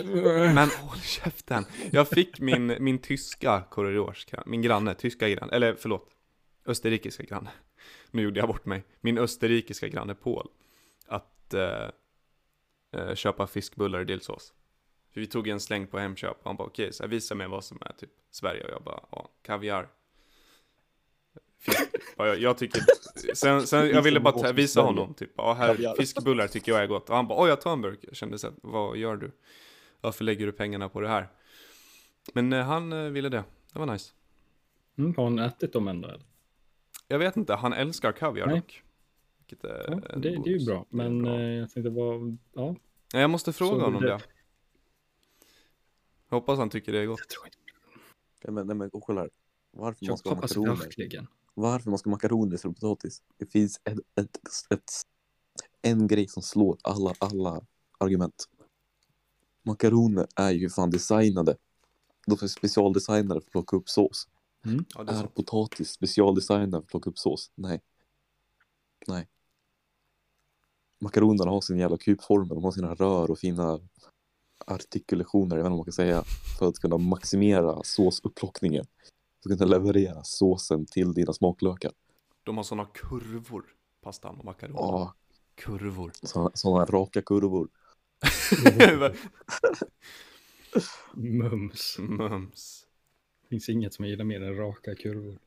Men 0.55 0.57
håll 0.57 1.01
käften. 1.01 1.65
Jag 1.91 2.09
fick 2.09 2.41
min, 2.41 2.77
min 2.81 2.99
tyska 2.99 3.65
korridorska, 3.71 4.43
min 4.47 4.63
granne, 4.63 4.95
tyska 4.95 5.29
granne, 5.29 5.53
eller 5.53 5.75
förlåt, 5.75 6.09
österrikiska 6.67 7.23
granne. 7.23 7.51
Nu 8.11 8.23
gjorde 8.23 8.41
jag 8.41 8.49
bort 8.49 8.65
mig. 8.65 8.85
Min 9.01 9.19
österrikiska 9.19 9.89
granne 9.89 10.15
Paul. 10.15 10.49
Att 11.07 11.55
eh, 11.55 11.89
eh, 12.93 13.15
köpa 13.15 13.47
fiskbullar 13.47 14.01
i 14.01 14.05
dillsås. 14.05 14.53
För 15.13 15.21
vi 15.21 15.27
tog 15.27 15.49
en 15.49 15.61
släng 15.61 15.87
på 15.87 15.99
Hemköp 15.99 16.37
och 16.43 16.47
han 16.47 16.57
bara 16.57 16.69
okej, 16.69 16.93
så 16.93 17.03
här, 17.03 17.11
visa 17.11 17.35
mig 17.35 17.49
vad 17.49 17.65
som 17.65 17.79
är 17.81 17.93
typ 17.93 18.11
Sverige 18.31 18.65
och 18.65 18.71
jag 18.71 18.83
bara 18.83 19.01
ja, 19.11 19.29
kaviar. 19.43 19.89
Fisk. 21.63 21.91
Ja, 22.17 22.27
jag, 22.27 22.39
jag 22.39 22.59
tycker, 22.59 22.83
sen, 23.35 23.67
sen 23.67 23.89
jag 23.89 24.03
ville 24.03 24.21
bara 24.21 24.53
visa 24.53 24.81
honom 24.81 25.15
typ, 25.15 25.31
ja 25.37 25.53
här, 25.53 25.95
fiskbullar 25.97 26.49
tycker 26.49 26.73
jag 26.73 26.83
är 26.83 26.87
gott. 26.87 27.11
Och 27.11 27.17
han 27.17 27.29
bara 27.29 27.43
oj 27.43 27.49
jag 27.49 27.61
tar 27.61 27.73
en 27.73 27.83
burk. 27.83 27.99
Jag 28.03 28.17
kände 28.17 28.39
så 28.39 28.47
här, 28.47 28.57
vad 28.63 28.97
gör 28.97 29.17
du? 29.17 29.31
Varför 30.01 30.25
lägger 30.25 30.47
du 30.47 30.53
pengarna 30.53 30.89
på 30.89 31.01
det 31.01 31.09
här? 31.09 31.29
Men 32.35 32.53
eh, 32.53 32.65
han 32.65 32.93
eh, 32.93 33.11
ville 33.11 33.29
det, 33.29 33.45
det 33.73 33.79
var 33.79 33.87
nice. 33.87 34.13
Mm, 34.99 35.15
har 35.17 35.25
han 35.25 35.39
ätit 35.39 35.73
dem 35.73 35.89
ändå? 35.89 36.09
Eller? 36.09 36.23
Jag 37.09 37.19
vet 37.19 37.37
inte, 37.37 37.55
han 37.55 37.73
älskar 37.73 38.13
kaviar 38.13 38.47
Nej. 38.47 38.57
dock. 38.57 38.83
Vilket 39.39 39.65
är 39.65 39.85
Ja, 39.89 40.19
det, 40.19 40.19
det 40.19 40.51
är 40.51 40.59
ju 40.59 40.67
bra. 40.67 40.87
Men 40.89 41.23
bra. 41.23 41.35
eh, 41.41 41.43
jag 41.47 41.71
tänkte 41.71 41.91
vad, 41.91 42.39
ja. 42.53 42.77
Jag 43.13 43.31
måste 43.31 43.53
fråga 43.53 43.79
Så 43.79 43.85
honom 43.85 44.03
det- 44.03 44.09
det. 44.09 44.21
Jag 46.29 46.37
hoppas 46.37 46.59
han 46.59 46.71
tycker 46.71 46.93
det 46.93 46.99
är 46.99 47.07
gott. 47.07 47.19
Jag 47.21 47.29
tror 47.29 47.47
inte. 47.47 47.59
Nej, 48.45 48.55
men, 48.55 48.67
nej, 48.67 48.77
men 48.77 48.89
och 48.91 49.03
kolla 49.03 49.21
här. 49.21 49.31
Varför 49.71 49.85
man 50.05 50.09
Jag 50.11 50.19
ska 50.19 50.29
ha 50.29 50.35
hoppas 50.37 50.57
makaroner? 50.57 50.81
verkligen. 50.83 51.27
Varför 51.55 51.91
man 51.91 51.99
ska 51.99 52.11
ha 52.11 52.15
makaroner 52.15 52.55
istället 52.55 52.79
för 52.79 52.89
potatis? 52.89 53.23
Det 53.37 53.47
finns 53.47 53.81
ett, 53.85 53.99
ett, 54.21 54.39
ett, 54.71 54.93
en 55.83 56.07
grej 56.07 56.29
som 56.29 56.43
slår 56.43 56.79
alla, 56.83 57.15
alla 57.19 57.61
argument. 57.99 58.49
Makaroner 59.63 60.27
är 60.37 60.51
ju 60.51 60.71
fan 60.71 60.91
designade. 60.91 61.57
De 62.27 62.33
är 62.33 62.47
specialdesignade 62.47 63.41
för 63.41 63.47
att 63.47 63.51
plocka 63.51 63.77
upp 63.77 63.89
sås. 63.89 64.29
Ja, 64.95 65.05
det 65.05 65.13
är 65.13 65.23
Är 65.23 65.27
potatis 65.27 65.91
specialdesignad 65.91 66.71
för 66.71 66.79
att 66.79 66.87
plocka 66.87 67.11
upp 67.11 67.19
sås? 67.19 67.51
Nej. 67.55 67.81
Nej. 69.07 69.29
Makaronerna 71.01 71.51
har 71.51 71.61
sin 71.61 71.79
jävla 71.79 71.97
kubformer, 71.97 72.55
de 72.55 72.65
har 72.65 72.71
sina 72.71 72.95
rör 72.95 73.31
och 73.31 73.39
fina 73.39 73.81
artikulationer, 74.67 75.57
jag 75.57 75.63
vet 75.63 75.67
inte 75.67 75.71
vad 75.71 75.79
man 75.79 75.85
kan 75.85 75.93
säga, 75.93 76.25
för 76.59 76.69
att 76.69 76.79
kunna 76.79 76.99
maximera 76.99 77.83
såsupplockningen. 77.85 78.85
Att 79.45 79.59
kunna 79.59 79.65
leverera 79.71 80.25
såsen 80.25 80.87
till 80.87 81.13
dina 81.15 81.33
smaklökar. 81.33 81.93
De 82.43 82.57
har 82.57 82.65
såna 82.65 82.85
kurvor, 82.85 83.65
pastan 84.01 84.39
och 84.39 84.45
makaroner. 84.45 84.81
Ja, 84.81 85.15
Kurvor. 85.55 86.13
sådana 86.55 86.85
raka 86.85 87.23
kurvor. 87.23 87.69
Mums. 91.15 91.97
Mums. 91.99 92.87
finns 93.49 93.69
inget 93.69 93.95
som 93.95 94.05
jag 94.05 94.11
gillar 94.11 94.25
mer 94.25 94.43
än 94.43 94.57
raka 94.57 94.95
kurvor. 94.95 95.39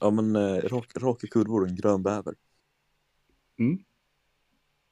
Ja 0.00 0.10
men 0.10 0.36
eh, 0.36 0.56
rak, 0.62 0.86
raka 0.96 1.26
kurvor 1.26 1.62
och 1.62 1.68
en 1.68 1.76
grön 1.76 2.02
bäver. 2.02 2.34
Mm. 3.58 3.78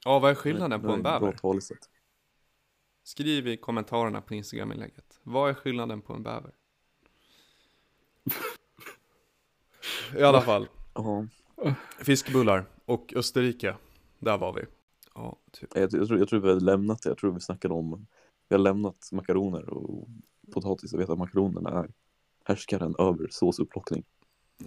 Ja, 0.05 0.19
vad 0.19 0.31
är 0.31 0.35
skillnaden 0.35 0.83
på 0.83 0.93
en 0.93 1.03
bäver? 1.03 1.37
Skriv 3.03 3.49
i 3.49 3.57
kommentarerna 3.57 4.21
på 4.21 4.35
Instagram-inlägget. 4.35 5.21
Vad 5.23 5.51
är 5.51 5.55
skillnaden 5.55 6.03
på 6.03 6.13
en 6.13 6.23
bäver? 6.23 6.55
I 10.17 10.23
alla 10.23 10.41
fall, 10.41 10.69
fiskbullar 11.99 12.67
och 12.85 13.13
Österrike. 13.17 13.77
Där 14.19 14.39
var 14.39 14.53
vi. 14.53 14.63
Ja, 15.15 15.39
typ. 15.53 15.71
jag, 15.75 15.83
jag, 15.83 16.07
tror, 16.07 16.19
jag 16.19 16.29
tror 16.29 16.41
vi 16.41 16.49
har 16.49 16.61
lämnat 16.61 17.03
det. 17.03 17.09
Jag 17.09 17.19
tror 17.19 17.33
vi 17.33 17.41
snackade 17.41 17.75
om, 17.75 18.07
vi 18.49 18.55
har 18.55 18.61
lämnat 18.61 19.09
makaroner 19.13 19.69
och 19.69 20.09
potatis. 20.53 20.93
Jag 20.93 20.99
vet 20.99 21.11
att 21.11 21.19
makaronerna 21.19 21.71
är 21.71 21.93
härskaren 22.45 22.95
över 22.99 23.29
såsupplockning. 23.31 24.05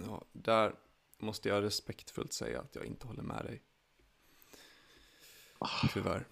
Ja, 0.06 0.24
där 0.32 0.74
måste 1.18 1.48
jag 1.48 1.62
respektfullt 1.62 2.32
säga 2.32 2.60
att 2.60 2.74
jag 2.74 2.84
inte 2.84 3.06
håller 3.06 3.22
med 3.22 3.44
dig. 3.44 3.62
Tyvärr. 5.92 6.26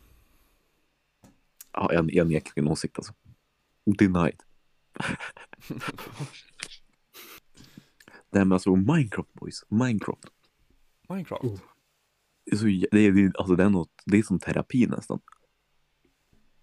Ja, 1.73 1.93
jag, 1.93 2.13
jag 2.15 2.27
nekar 2.27 2.53
min 2.57 2.69
åsikt 2.69 2.99
alltså. 2.99 3.13
Denied. 3.99 4.43
Nej 8.31 8.45
men 8.45 8.53
alltså 8.53 8.77
Minecraft 8.77 9.33
boys, 9.33 9.65
Minecraft. 9.69 10.25
Minecraft. 11.09 11.45
Oh. 11.45 11.59
Det 12.47 12.53
är, 12.53 12.57
så, 12.57 12.65
det 12.65 13.01
är, 13.01 13.13
det 13.13 13.37
alltså, 13.39 13.57
det 13.57 13.65
är, 13.65 13.71
något, 13.71 14.03
det 14.07 14.19
är 14.19 14.23
som 14.23 14.39
terapi 14.39 14.87
nästan. 14.87 15.21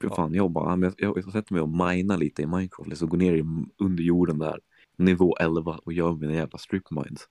För 0.01 0.07
Ja. 0.07 0.15
fan, 0.15 0.33
jag 0.33 0.51
bara, 0.51 0.69
ja, 0.69 0.75
men 0.75 0.93
jag, 0.97 1.17
jag 1.17 1.31
sätter 1.31 1.53
mig 1.53 1.61
och 1.61 1.69
mina 1.69 2.15
lite 2.15 2.41
i 2.41 2.45
Minecraft, 2.45 2.89
liksom 2.89 3.09
går 3.09 3.17
ner 3.17 3.33
i, 3.33 3.43
under 3.77 4.03
jorden 4.03 4.39
där, 4.39 4.59
nivå 4.97 5.37
11 5.37 5.79
och 5.85 5.93
gör 5.93 6.13
mina 6.15 6.33
jävla 6.33 6.57
strip 6.57 6.91
mines. 6.91 7.27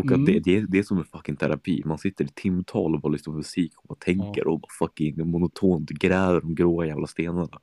Och 0.00 0.06
Mm. 0.10 0.20
att 0.20 0.26
det, 0.26 0.38
det, 0.40 0.56
är, 0.56 0.66
det 0.68 0.78
är 0.78 0.82
som 0.82 0.98
en 0.98 1.04
fucking 1.04 1.36
terapi. 1.36 1.82
Man 1.84 1.98
sitter 1.98 2.24
i 2.24 2.28
timtal 2.28 2.94
och 2.94 3.00
bara 3.00 3.12
lyssnar 3.12 3.32
på 3.32 3.36
musik 3.36 3.76
och 3.76 3.84
bara 3.88 3.98
tänker 3.98 4.46
och 4.46 4.60
bara 4.60 4.68
fucking 4.78 5.30
monotont 5.30 5.90
gräver 5.90 6.40
de 6.40 6.54
gråa 6.54 6.86
jävla 6.86 7.06
stenarna. 7.06 7.60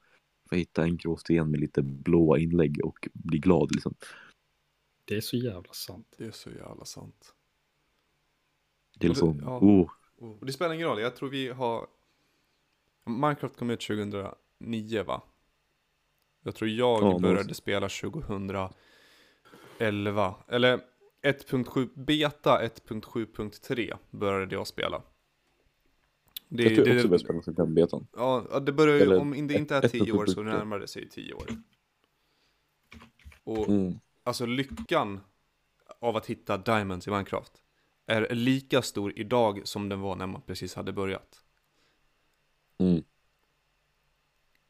För 0.50 0.56
att 0.56 0.60
hitta 0.60 0.84
en 0.84 0.97
grå 0.97 1.17
sten 1.17 1.52
med 1.52 1.60
lite 1.60 1.82
blåa 1.82 2.38
inlägg 2.39 2.80
och 2.86 3.08
bli 3.13 3.39
glad 3.39 3.71
liksom. 3.71 3.93
Det 5.06 5.15
är 5.17 5.21
så 5.21 5.38
jävla 5.38 5.73
sant. 5.73 6.15
Det 6.17 6.26
är 6.26 6.32
så 6.32 6.50
jävla 6.50 6.86
sant. 6.86 7.34
Det 9.00 9.06
är 9.06 9.08
det- 9.08 9.08
liksom, 9.08 9.39
ja. 9.45 9.60
oh, 9.60 9.89
Och 10.39 10.45
det 10.45 10.54
spelar 10.54 10.73
ingen 10.73 10.88
roll, 10.88 11.00
jag 11.02 11.15
tror 11.15 11.30
vi 11.30 11.47
har... 11.50 11.88
Minecraft 13.06 13.56
kom 13.58 13.69
ut 13.69 13.82
2009 13.82 15.04
va? 15.04 15.21
Jag 16.43 16.56
tror 16.56 16.69
jag 16.69 16.97
Ja, 16.97 17.02
började 17.02 17.19
någonstans. 17.28 17.58
spela 17.58 17.89
2011. 19.80 20.36
Eller 20.47 20.82
1.7, 21.32 21.90
beta 21.96 22.62
1.7.3 22.68 23.98
började 24.12 24.56
jag 24.56 24.68
spela. 24.68 25.02
Det, 26.50 26.63
jag 26.63 26.76
tror 26.76 26.88
jag 26.88 26.96
det, 26.96 27.00
också 27.00 27.08
började 27.08 27.24
spela 27.24 27.42
till 27.42 27.54
den 27.54 27.74
betan. 27.74 28.08
Ja, 28.16 28.60
det 28.60 28.72
börjar 28.72 28.98
ju, 29.00 29.18
om 29.18 29.48
det 29.48 29.54
inte 29.54 29.76
är 29.76 29.86
ett- 29.86 29.92
10 29.92 30.12
år 30.12 30.26
så 30.26 30.42
1.7.3. 30.42 30.44
närmar 30.44 30.80
det 30.80 30.88
sig 30.88 31.10
10 31.10 31.34
år. 31.34 31.48
Och 33.44 33.68
Mm. 33.70 34.00
alltså 34.24 34.46
lyckan 34.46 35.20
av 36.00 36.16
att 36.16 36.26
hitta 36.26 36.58
diamonds 36.58 37.08
i 37.08 37.12
Minecraft 37.12 37.52
är 38.06 38.36
lika 38.36 38.82
stor 38.82 39.13
idag 39.20 39.62
som 39.68 39.90
den 39.90 40.00
var 40.02 40.16
när 40.16 40.28
man 40.28 40.42
precis 40.42 40.76
hade 40.76 40.94
börjat. 40.94 41.44
Mm. 42.78 43.04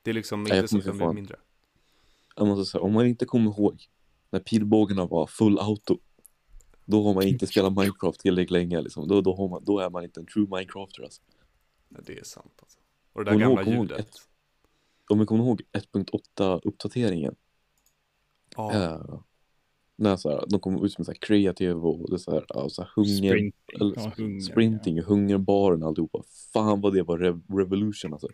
Det 0.01 0.09
är 0.11 0.13
liksom 0.13 0.43
Nej, 0.43 0.51
jag 0.51 0.63
inte 0.63 0.67
så 0.67 0.77
att 0.77 0.83
den 0.83 0.91
för 0.91 0.97
blir 0.97 1.05
fan. 1.05 1.15
mindre. 1.15 1.35
Jag 2.35 2.47
måste 2.47 2.71
säga, 2.71 2.81
om 2.81 2.93
man 2.93 3.05
inte 3.05 3.25
kommer 3.25 3.51
ihåg 3.51 3.85
när 4.29 4.39
pilbågarna 4.39 5.05
var 5.05 5.27
full 5.27 5.59
auto. 5.59 5.99
Då 6.89 7.03
har 7.03 7.13
man 7.13 7.23
inte 7.23 7.47
spelat 7.47 7.73
Minecraft 7.73 8.19
tillräckligt 8.19 8.51
länge 8.51 8.81
liksom. 8.81 9.07
Då, 9.07 9.21
då, 9.21 9.47
man, 9.47 9.63
då 9.65 9.79
är 9.79 9.89
man 9.89 10.03
inte 10.03 10.19
en 10.19 10.25
true 10.25 10.47
Minecrafter 10.49 11.03
alltså. 11.03 11.21
Ja, 11.89 11.99
det 12.05 12.19
är 12.19 12.23
sant 12.23 12.53
alltså. 12.61 12.79
Och 13.13 13.25
det 13.25 13.31
där 13.31 13.35
Kommer 13.35 13.45
gamla 13.45 13.63
kommer 13.63 13.77
ihåg 13.77 13.89
ljudet. 13.89 14.09
Om 15.09 15.19
ni 15.19 15.25
kommer 15.25 15.43
ihåg 15.43 15.61
1.8 15.71 16.59
uppdateringen. 16.63 17.35
Ja, 18.55 18.73
Eh, 18.73 19.19
när 19.95 20.15
så 20.17 20.29
här, 20.29 20.43
de 20.49 20.59
kom 20.59 20.85
ut 20.85 20.97
med 20.97 21.05
så 21.05 21.11
här 21.11 21.19
kreativ 21.19 21.85
och 21.85 22.09
det 22.09 22.19
så 22.19 22.31
här, 22.31 22.45
ja, 22.49 22.69
så 22.69 22.81
här 22.81 22.91
hunger, 22.95 23.17
Sprinting. 23.29 23.53
eller 23.75 23.93
Ja, 23.95 24.11
hunger, 24.17 24.39
sprinting, 24.41 25.01
hungerbaren 25.01 25.81
och 25.83 25.87
alltihopa. 25.89 26.23
Fan 26.53 26.81
vad 26.81 26.93
det 26.93 27.03
var 27.03 27.17
rev- 27.17 27.57
revolution 27.57 28.13
alltså. 28.13 28.27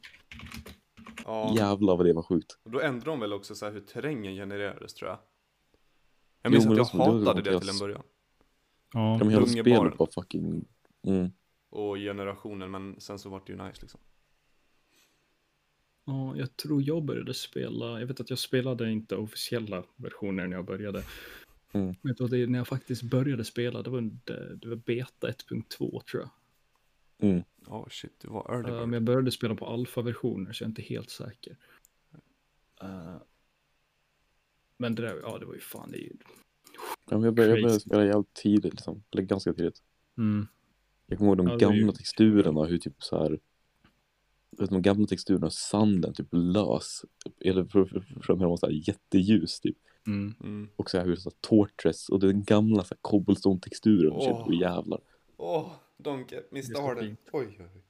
ja. 1.26 1.54
Jävlar 1.58 1.98
vad 1.98 2.06
det 2.06 2.14
var 2.14 2.24
sjukt. 2.24 2.58
Och 2.64 2.72
då 2.72 2.82
ändrade 2.82 3.06
de 3.12 3.20
väl 3.20 3.34
också 3.34 3.56
så 3.56 3.66
här 3.66 3.72
hur 3.74 3.80
terrängen 3.82 4.36
genererades 4.36 4.94
tror 4.94 5.10
jag. 5.10 5.20
Jag 6.42 6.52
minns 6.52 6.66
Jo, 6.66 6.72
att 6.72 6.78
jag 6.78 6.82
alltså, 6.84 6.98
det 6.98 7.04
hatade 7.04 7.42
det 7.42 7.50
deras- 7.50 7.60
till 7.62 7.70
en 7.70 7.80
början. 7.80 8.04
Ja. 8.94 9.18
Men 9.18 9.30
hela 9.30 9.46
spelet 9.46 10.00
var 10.00 10.08
fucking... 10.14 10.66
Mm. 11.04 11.32
Och 11.70 11.96
generationen, 11.96 12.72
men 12.72 12.96
sen 13.00 13.20
så 13.20 13.30
vart 13.30 13.48
det 13.48 13.54
ju 13.54 13.64
nice 13.64 13.82
liksom. 13.82 14.00
ja, 16.06 16.38
jag 16.38 16.58
tror 16.58 16.82
jag 16.82 17.04
började 17.04 17.34
spela. 17.34 18.00
Jag 18.00 18.08
vet 18.08 18.20
att 18.20 18.30
jag 18.30 18.40
spelade 18.40 18.92
inte 18.92 19.16
officiella 19.16 19.84
versioner 19.96 20.48
när 20.48 20.56
jag 20.56 20.66
började. 20.66 21.04
Mm. 21.72 21.96
Vet 22.02 22.18
du 22.18 22.28
det 22.28 22.38
är, 22.38 22.48
när 22.48 22.60
jag 22.60 22.68
faktiskt 22.68 23.04
började 23.04 23.44
spela, 23.44 23.82
det 23.82 23.90
var, 23.90 23.98
under, 23.98 24.56
det 24.62 24.68
var 24.68 24.76
beta 24.76 25.28
1.2 25.28 26.04
tror 26.04 26.24
jag. 26.24 26.30
Mm. 27.30 27.44
Oh 27.68 27.88
shit, 27.90 28.20
du 28.20 28.28
var 28.28 28.54
early 28.54 28.70
Uh, 28.70 28.76
bird. 28.78 28.88
men 28.88 28.94
jag 28.94 29.04
började 29.04 29.32
spela 29.32 29.56
på 29.56 29.66
alfa-versioner 29.66 30.54
så 30.54 30.64
jag 30.64 30.68
är 30.68 30.70
inte 30.70 30.82
helt 30.82 31.10
säker. 31.10 31.58
Uh, 32.84 33.18
men 34.78 34.96
det 34.96 35.02
där, 35.02 35.20
ja 35.24 35.38
det 35.38 35.46
var 35.46 35.54
ju 35.54 35.60
fan 35.60 35.92
det 35.92 35.98
är 35.98 36.02
ju... 36.02 36.14
Ja, 37.10 37.18
men 37.18 37.24
jag 37.24 37.34
började, 37.34 37.54
jag 37.56 37.64
började 37.64 37.80
spela 37.80 38.06
jävligt 38.06 38.34
tidigt, 38.34 38.74
liksom. 38.74 39.04
eller 39.12 39.24
ganska 39.24 39.54
tidigt. 39.54 39.82
Mm. 40.18 40.48
Jag 41.08 41.18
kommer 41.18 41.30
ihåg 41.30 41.38
de 41.38 41.48
ju- 41.48 41.58
gamla 41.58 41.92
texturerna, 41.94 42.64
hur 42.64 42.78
typ 42.78 43.04
så 43.04 43.24
här. 43.24 43.40
Vet, 44.58 44.70
de 44.70 44.82
gamla 44.82 45.08
texturerna, 45.08 45.50
sanden 45.50 46.14
typ 46.14 46.28
lös. 46.32 47.06
Eller 47.40 47.66
för, 47.66 47.86
för, 47.86 48.00
för, 48.00 48.20
för 48.22 48.28
de 48.34 48.40
var 48.40 48.58
så 48.58 48.66
här 48.66 48.74
jätteljus 48.88 49.60
typ. 49.60 49.78
Mm. 50.08 50.36
Mm. 50.44 50.70
Och 50.76 50.90
så 50.90 50.98
här 50.98 51.06
hur 51.06 51.16
så 51.16 51.30
här, 51.30 51.36
Tortres 51.42 52.10
och 52.10 52.20
den 52.20 52.44
gamla 52.44 52.84
så 52.84 52.94
här 52.94 53.00
cobblestone-texturen. 53.02 54.12
och 54.12 54.24
shit, 54.24 54.32
Åh. 54.34 54.48
och 54.48 54.54
jävlar. 54.54 55.00
Åh, 55.38 55.72
don't 55.98 56.34
get 56.34 56.52
me 56.52 56.64
så 56.64 56.72
started. 56.72 57.04
fint. 57.04 57.20
Oj, 57.32 57.46
oj, 57.60 57.70
oj. 57.76 57.82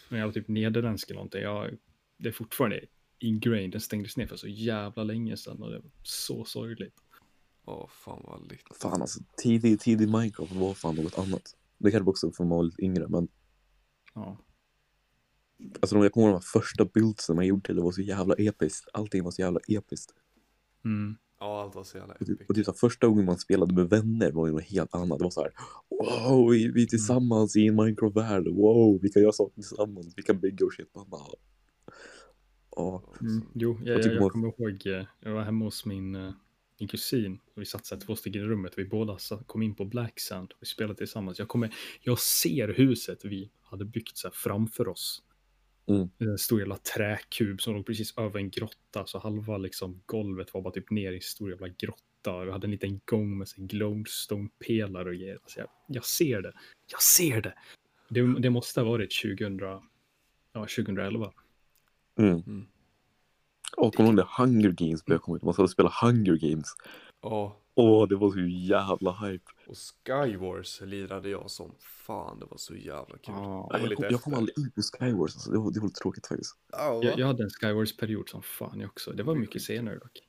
Men 0.09 0.19
jag 0.21 0.27
var 0.27 0.33
typ 0.33 0.49
nederländsk 0.49 1.11
eller 1.11 1.19
någonting. 1.19 1.43
Jag, 1.43 1.77
det 2.17 2.29
är 2.29 2.33
fortfarande 2.33 2.81
ingrained. 3.19 3.71
Den 3.71 3.81
stängdes 3.81 4.17
ner 4.17 4.27
för 4.27 4.37
så 4.37 4.49
jävla 4.49 5.05
länge 5.05 5.37
sedan 5.37 5.63
och 5.63 5.71
det 5.71 5.79
var 5.79 5.91
så 6.03 6.45
sorgligt. 6.45 6.95
Åh, 7.65 7.89
fan 7.89 8.21
vad 8.25 8.51
litt. 8.51 8.63
Fan 8.81 9.01
alltså, 9.01 9.21
tidig, 9.43 9.81
tidig 9.81 10.09
Minecraft 10.09 10.53
var 10.53 10.75
fan 10.75 10.97
något 10.97 11.19
annat. 11.19 11.57
Det 11.79 11.91
kanske 11.91 12.11
också 12.11 12.33
för 12.33 12.45
man 12.45 12.57
var 12.57 12.65
lite 12.65 12.85
yngre, 12.85 13.09
men 13.09 13.29
Ja, 14.15 14.39
alltså 15.81 15.97
jag 15.99 16.13
kommer 16.13 16.27
ihåg 16.27 16.35
de 16.35 16.37
här 16.37 16.61
första 16.61 16.85
bildsen 16.85 17.37
man 17.37 17.47
gjorde 17.47 17.63
till 17.63 17.77
det 17.77 17.83
var 17.83 17.93
så 17.93 18.03
jävla 18.03 18.35
episkt. 18.35 18.89
Allting 18.93 19.25
var 19.25 19.31
så 19.31 19.43
jävla 19.43 19.61
episkt. 19.69 20.13
mm. 20.85 21.17
Ja, 21.41 21.63
allt 21.63 21.75
var 21.75 21.85
så 21.85 21.99
jävla 21.99 22.15
Och 22.15 22.27
typ, 22.27 22.37
epic. 22.37 22.49
och 22.49 22.55
typ 22.55 22.65
så 22.65 22.73
första 22.73 23.07
gången 23.07 23.25
man 23.25 23.39
spelade 23.39 23.75
med 23.75 23.89
vänner 23.91 24.33
var 24.33 24.47
ju 24.47 24.53
något 24.53 24.63
helt 24.65 24.95
annat. 24.95 25.19
Det 25.19 25.25
var 25.25 25.31
så 25.31 25.43
här, 25.43 25.53
wow, 25.91 26.51
vi, 26.51 26.69
vi 26.73 26.83
är 26.83 26.87
tillsammans 26.87 27.57
i 27.57 27.67
en 27.67 27.75
Minecraft-värld. 27.75 28.49
Wow, 28.49 28.99
vi 29.03 29.09
kan 29.09 29.23
göra 29.23 29.33
saker 29.33 29.55
tillsammans. 29.55 30.15
Vi 30.17 30.23
kan 30.23 30.41
bygga 30.41 30.67
och 30.67 30.73
shit. 30.73 30.95
Man 30.95 31.11
bara, 31.11 31.23
ja. 32.77 33.03
Mm. 33.21 33.43
Jo, 33.55 33.79
jag, 33.85 34.03
typ 34.03 34.13
jag, 34.13 34.23
jag 34.23 34.33
kommer 34.33 34.49
ihåg, 34.49 34.87
eh, 34.87 35.07
jag 35.21 35.33
var 35.35 35.43
hemma 35.43 35.65
hos 35.65 35.87
min, 35.87 36.15
eh, 36.15 36.33
min 36.83 36.89
kusin 36.89 37.39
och 37.55 37.63
vi 37.63 37.67
satt 37.67 37.87
så 37.87 37.95
här 37.95 38.03
två 38.03 38.17
stycken 38.17 38.43
i 38.43 38.45
rummet. 38.45 38.73
Vi 38.77 38.85
båda 38.85 39.19
kom 39.47 39.63
in 39.63 39.75
på 39.75 39.85
Black 39.85 40.21
Sand 40.21 40.53
och 40.53 40.59
vi 40.61 40.67
spelade 40.67 40.95
tillsammans. 40.95 41.39
Jag, 41.39 41.49
kommer, 41.49 41.75
jag 42.01 42.19
ser 42.19 42.69
huset 42.69 43.25
vi 43.25 43.51
hade 43.63 43.85
byggt 43.85 44.17
så 44.17 44.29
här 44.29 44.33
framför 44.33 44.89
oss. 44.89 45.23
Mm. 45.87 46.11
En 46.19 46.39
stor 46.39 46.59
jävla 46.59 46.77
träkub 46.77 47.61
som 47.61 47.75
låg 47.75 47.87
precis 47.87 48.19
över 48.19 48.39
en 48.39 48.51
grotta. 48.51 49.07
Så 49.07 49.19
halva 49.19 49.59
liksom 49.59 50.03
golvet 50.07 50.55
var 50.55 50.63
bara 50.63 50.73
typ 50.73 50.91
ner 50.91 51.13
i 51.13 51.15
en 51.15 51.21
stor 51.21 51.51
jävla 51.51 51.69
grotta. 51.69 52.45
Vi 52.45 52.51
hade 52.51 52.67
en 52.67 52.71
liten 52.71 53.01
gång 53.05 53.39
med 53.39 53.49
glowstone-pelare 53.57 55.09
och 55.09 55.15
grejer. 55.15 55.39
Alltså 55.43 55.61
jag, 55.61 55.69
jag 55.87 56.05
ser 56.05 56.43
det. 56.43 56.53
Jag 56.87 57.03
ser 57.03 57.43
det. 57.43 57.55
Det, 58.09 58.41
det 58.41 58.51
måste 58.51 58.81
ha 58.81 58.89
varit 58.89 59.23
2000, 59.23 59.59
ja, 59.61 59.81
2011. 60.61 61.33
Mm. 62.19 62.43
Mm. 62.47 62.67
Och 63.77 63.95
kommer 63.95 64.13
du 64.13 64.17
ihåg 64.19 64.27
det 64.27 64.43
Hunger 64.43 64.71
Games 64.71 65.05
började 65.05 65.23
komma 65.23 65.37
ut? 65.37 65.43
Man 65.43 65.53
skulle 65.53 65.69
spela 65.69 65.93
Hunger 66.03 66.37
Games. 66.37 66.69
Åh, 67.21 67.53
Åh, 67.75 68.09
det 68.09 68.17
var 68.17 68.31
så 68.31 68.39
jävla 68.41 69.13
hype. 69.13 69.53
och 69.67 69.77
Skywars 69.77 70.81
lirade 70.81 71.29
jag 71.29 71.51
som 71.51 71.75
fan. 71.79 72.39
Det 72.39 72.47
var 72.47 72.57
så 72.57 72.75
jävla 72.75 73.19
kul. 73.19 73.35
Ja, 73.35 73.69
var 73.73 73.79
Jag 73.79 73.97
kom, 73.97 74.07
jag 74.11 74.23
kom 74.23 74.35
aldrig 74.35 74.59
in 74.59 74.71
på 74.71 74.83
Skywars. 74.83 75.35
Alltså. 75.35 75.51
Det, 75.51 75.59
var, 75.59 75.71
det 75.71 75.81
var 75.81 75.87
lite 75.87 76.01
tråkigt 76.01 76.27
faktiskt. 76.27 76.57
Ja, 76.73 76.95
va? 76.95 77.05
Jag, 77.05 77.19
jag 77.19 77.27
hade 77.27 77.43
en 77.43 77.51
Skywars-period 77.51 78.29
som 78.29 78.43
fan 78.43 78.81
jag 78.81 78.91
också. 78.91 79.13
Det 79.13 79.23
var 79.23 79.35
mycket 79.35 79.63
senare 79.63 79.99
dock. 79.99 80.23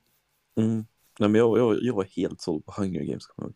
Mm. 0.56 0.86
Nej, 1.20 1.30
men 1.30 1.36
jag, 1.36 1.58
jag, 1.58 1.78
jag 1.82 1.94
var 1.94 2.04
helt 2.04 2.42
såld 2.42 2.66
på 2.66 2.74
Hunger 2.78 3.04
Games. 3.04 3.28
Kommer 3.28 3.48
jag 3.48 3.50
ihåg. 3.50 3.56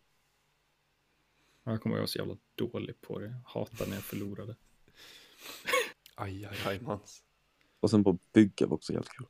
Jag 1.73 1.81
kommer 1.81 1.95
ihåg 1.95 1.99
jag 1.99 2.03
var 2.03 2.07
så 2.07 2.17
jävla 2.17 2.37
dålig 2.55 3.01
på 3.01 3.19
det. 3.19 3.25
Jag 3.25 3.41
hatar 3.45 3.87
när 3.87 3.93
jag 3.93 4.03
förlorade. 4.03 4.55
Aj, 6.15 6.45
aj, 6.45 6.57
aj, 6.65 6.79
mans. 6.81 7.23
Och 7.79 7.89
sen 7.89 8.03
bara 8.03 8.17
bygga 8.33 8.67
var 8.67 8.75
också 8.75 8.93
helt 8.93 9.09
kul. 9.09 9.27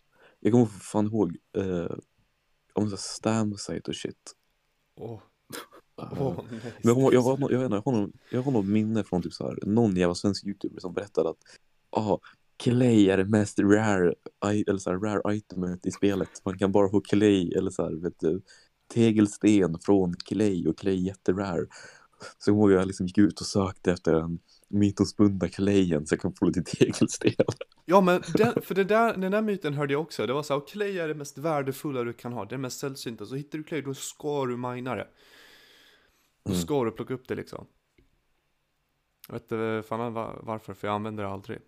Jag 0.48 0.52
kommer 0.52 0.66
fan 0.66 1.06
ihåg 1.06 1.38
eh, 1.58 1.98
om 2.74 2.90
så 2.90 2.98
stamsite 2.98 3.92
och 3.92 3.96
shit. 3.96 4.34
Åh, 4.96 5.20
Eh, 6.02 6.22
åh, 6.22 6.40
nej. 6.52 6.60
Men 6.64 6.74
jag, 6.84 6.98
ihåg- 6.98 7.14
jag, 7.14 7.22
har, 7.22 7.52
jag, 7.52 7.70
har 7.70 7.92
någon, 7.92 8.12
jag 8.32 8.42
har 8.42 8.52
något 8.52 8.66
minne 8.66 9.04
från 9.04 9.22
typ 9.22 9.34
så 9.34 9.48
här, 9.48 9.60
någon 9.66 9.96
jävla 9.96 10.16
svensk 10.16 10.46
youtuber 10.46 10.80
som 10.80 10.94
berättade 10.94 11.30
att 11.30 11.38
ah, 11.90 12.18
clay 12.58 13.10
är 13.10 13.18
det 13.18 13.26
mest 13.26 13.60
rare, 13.60 14.14
eller 14.68 14.78
så 14.78 14.90
här, 14.90 14.98
rare 14.98 15.36
itemet 15.36 15.86
i 15.86 15.92
spelet. 15.92 16.30
Man 16.46 16.58
kan 16.58 16.72
bara 16.72 16.90
få 16.90 17.02
clay 17.02 17.52
eller 17.52 17.72
så 17.72 17.84
här, 17.84 17.92
vet 17.96 18.20
du, 18.20 18.42
tegelsten 18.94 19.78
från 19.82 20.14
clay 20.14 20.68
och 20.68 20.78
clay 20.78 20.94
är 20.94 20.98
jätterare. 21.02 21.66
Så 22.38 22.50
jag 22.50 22.56
ihåg 22.58 22.72
jag 22.72 22.88
liksom 22.88 23.06
gick 23.06 23.18
ut 23.18 23.40
och 23.40 23.46
sökte 23.48 23.92
efter 23.92 24.14
den 24.14 24.40
mytomspunna 24.68 25.48
clayen 25.50 26.08
så 26.08 26.14
jag 26.14 26.22
kan 26.22 26.34
få 26.34 26.46
lite 26.46 26.64
tegelsten. 26.64 27.32
Ja 27.86 28.02
men 28.02 28.22
den, 28.34 28.62
för 28.62 28.76
det 28.76 28.84
där, 28.84 29.18
den 29.18 29.32
där 29.32 29.42
myten 29.42 29.74
hörde 29.74 29.94
jag 29.94 30.02
också, 30.02 30.28
det 30.28 30.34
var 30.34 30.44
så 30.44 30.54
här, 30.54 30.68
clay 30.68 30.98
är 30.98 31.08
det 31.08 31.14
mest 31.14 31.38
värdefulla 31.38 32.04
du 32.04 32.14
kan 32.14 32.34
ha, 32.34 32.46
det 32.46 32.56
är 32.56 32.60
mest 32.60 32.80
sällsynta, 32.80 33.26
så 33.26 33.36
hittar 33.36 33.58
du 33.58 33.64
clay 33.64 33.82
då 33.82 33.94
ska 33.94 34.46
du 34.46 34.58
mina 34.58 34.96
det. 34.96 35.08
Då 36.44 36.52
Mm. 36.52 36.62
ska 36.62 36.84
du 36.84 36.92
plocka 36.92 37.14
upp 37.14 37.28
det 37.28 37.36
liksom. 37.36 37.68
Jag 39.28 39.34
vet 39.34 39.52
inte 39.52 39.84
fan 39.88 40.14
var, 40.14 40.40
varför, 40.44 40.74
för 40.74 40.88
jag 40.88 40.96
använder 40.96 41.24
det 41.24 41.30
aldrig. 41.30 41.60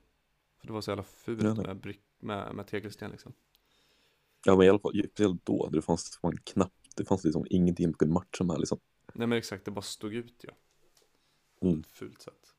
För 0.60 0.68
det 0.68 0.74
var 0.74 0.82
så 0.82 0.92
jävla 0.92 1.04
fult 1.04 1.44
nej. 1.44 1.56
med, 1.68 1.78
brick, 1.78 2.02
med, 2.20 2.56
med 2.56 2.68
tegelsten 2.68 3.12
liksom. 3.12 3.34
Ja 4.46 4.56
men 4.56 4.66
i 4.66 4.70
alla 4.70 4.80
fall, 4.80 5.04
speciellt 5.12 5.46
då, 5.46 5.70
det 5.70 5.82
fanns 5.82 6.18
fan 6.22 6.38
knappt, 6.38 6.96
det 6.96 7.06
fanns 7.06 7.24
liksom 7.24 7.46
ingenting 7.50 7.88
man 7.88 7.94
kunde 7.94 8.14
matcha 8.14 8.44
med 8.44 8.60
liksom. 8.60 8.80
Nej 9.14 9.28
men 9.28 9.38
exakt, 9.38 9.66
det 9.66 9.72
bara 9.72 9.82
stod 9.82 10.14
ut 10.14 10.46
ja. 10.48 10.54
Mm. 11.62 11.84
Fult 11.94 12.22
sätt. 12.22 12.54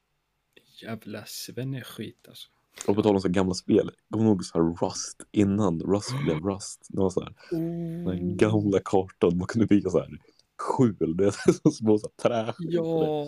Jävla 0.82 1.24
svenneskit 1.26 2.28
alltså. 2.28 2.48
Och 2.86 2.96
på 2.96 3.02
tal 3.02 3.14
om 3.14 3.20
så 3.20 3.28
gamla 3.28 3.54
spel, 3.54 3.90
kommer 4.10 4.24
du 4.24 4.30
ihåg 4.30 4.44
så 4.44 4.58
här 4.58 4.86
Rust 4.86 5.22
innan 5.32 5.80
Rust 5.80 6.22
blev 6.24 6.36
Rust? 6.48 6.86
Det 6.88 7.00
var 7.00 7.10
så 7.10 7.20
här, 7.20 7.34
den 7.50 8.06
här 8.06 8.36
gamla 8.36 8.80
kartan, 8.84 9.38
man 9.38 9.46
kunde 9.46 9.66
bygga 9.66 9.90
så 9.90 9.98
här 9.98 10.18
skjul, 10.58 11.16
det 11.16 11.26
är 11.26 11.52
så 11.62 11.70
små 11.70 11.98
så 11.98 12.10
här 12.22 12.44
träskjul. 12.44 12.74
Ja, 12.74 13.26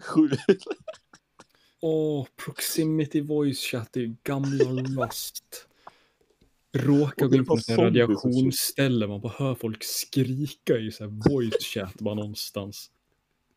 Skjul. 0.00 0.38
åh, 1.80 2.26
proximity 2.44 3.20
voice 3.20 3.58
chat, 3.58 3.88
det 3.92 4.00
är 4.00 4.16
gamla 4.24 4.64
Rust. 5.04 5.66
Råkar 6.74 7.26
gå 7.26 7.36
in 7.36 7.44
på 7.44 7.56
shit. 7.56 7.78
radiationsställe, 7.78 9.06
man 9.06 9.20
bara 9.20 9.32
hör 9.36 9.54
folk 9.54 9.84
skrika 9.84 10.78
i 10.78 10.90
så 10.90 11.04
här 11.04 11.30
voice 11.30 11.64
chat 11.64 11.94
bara 11.94 12.14
någonstans. 12.14 12.90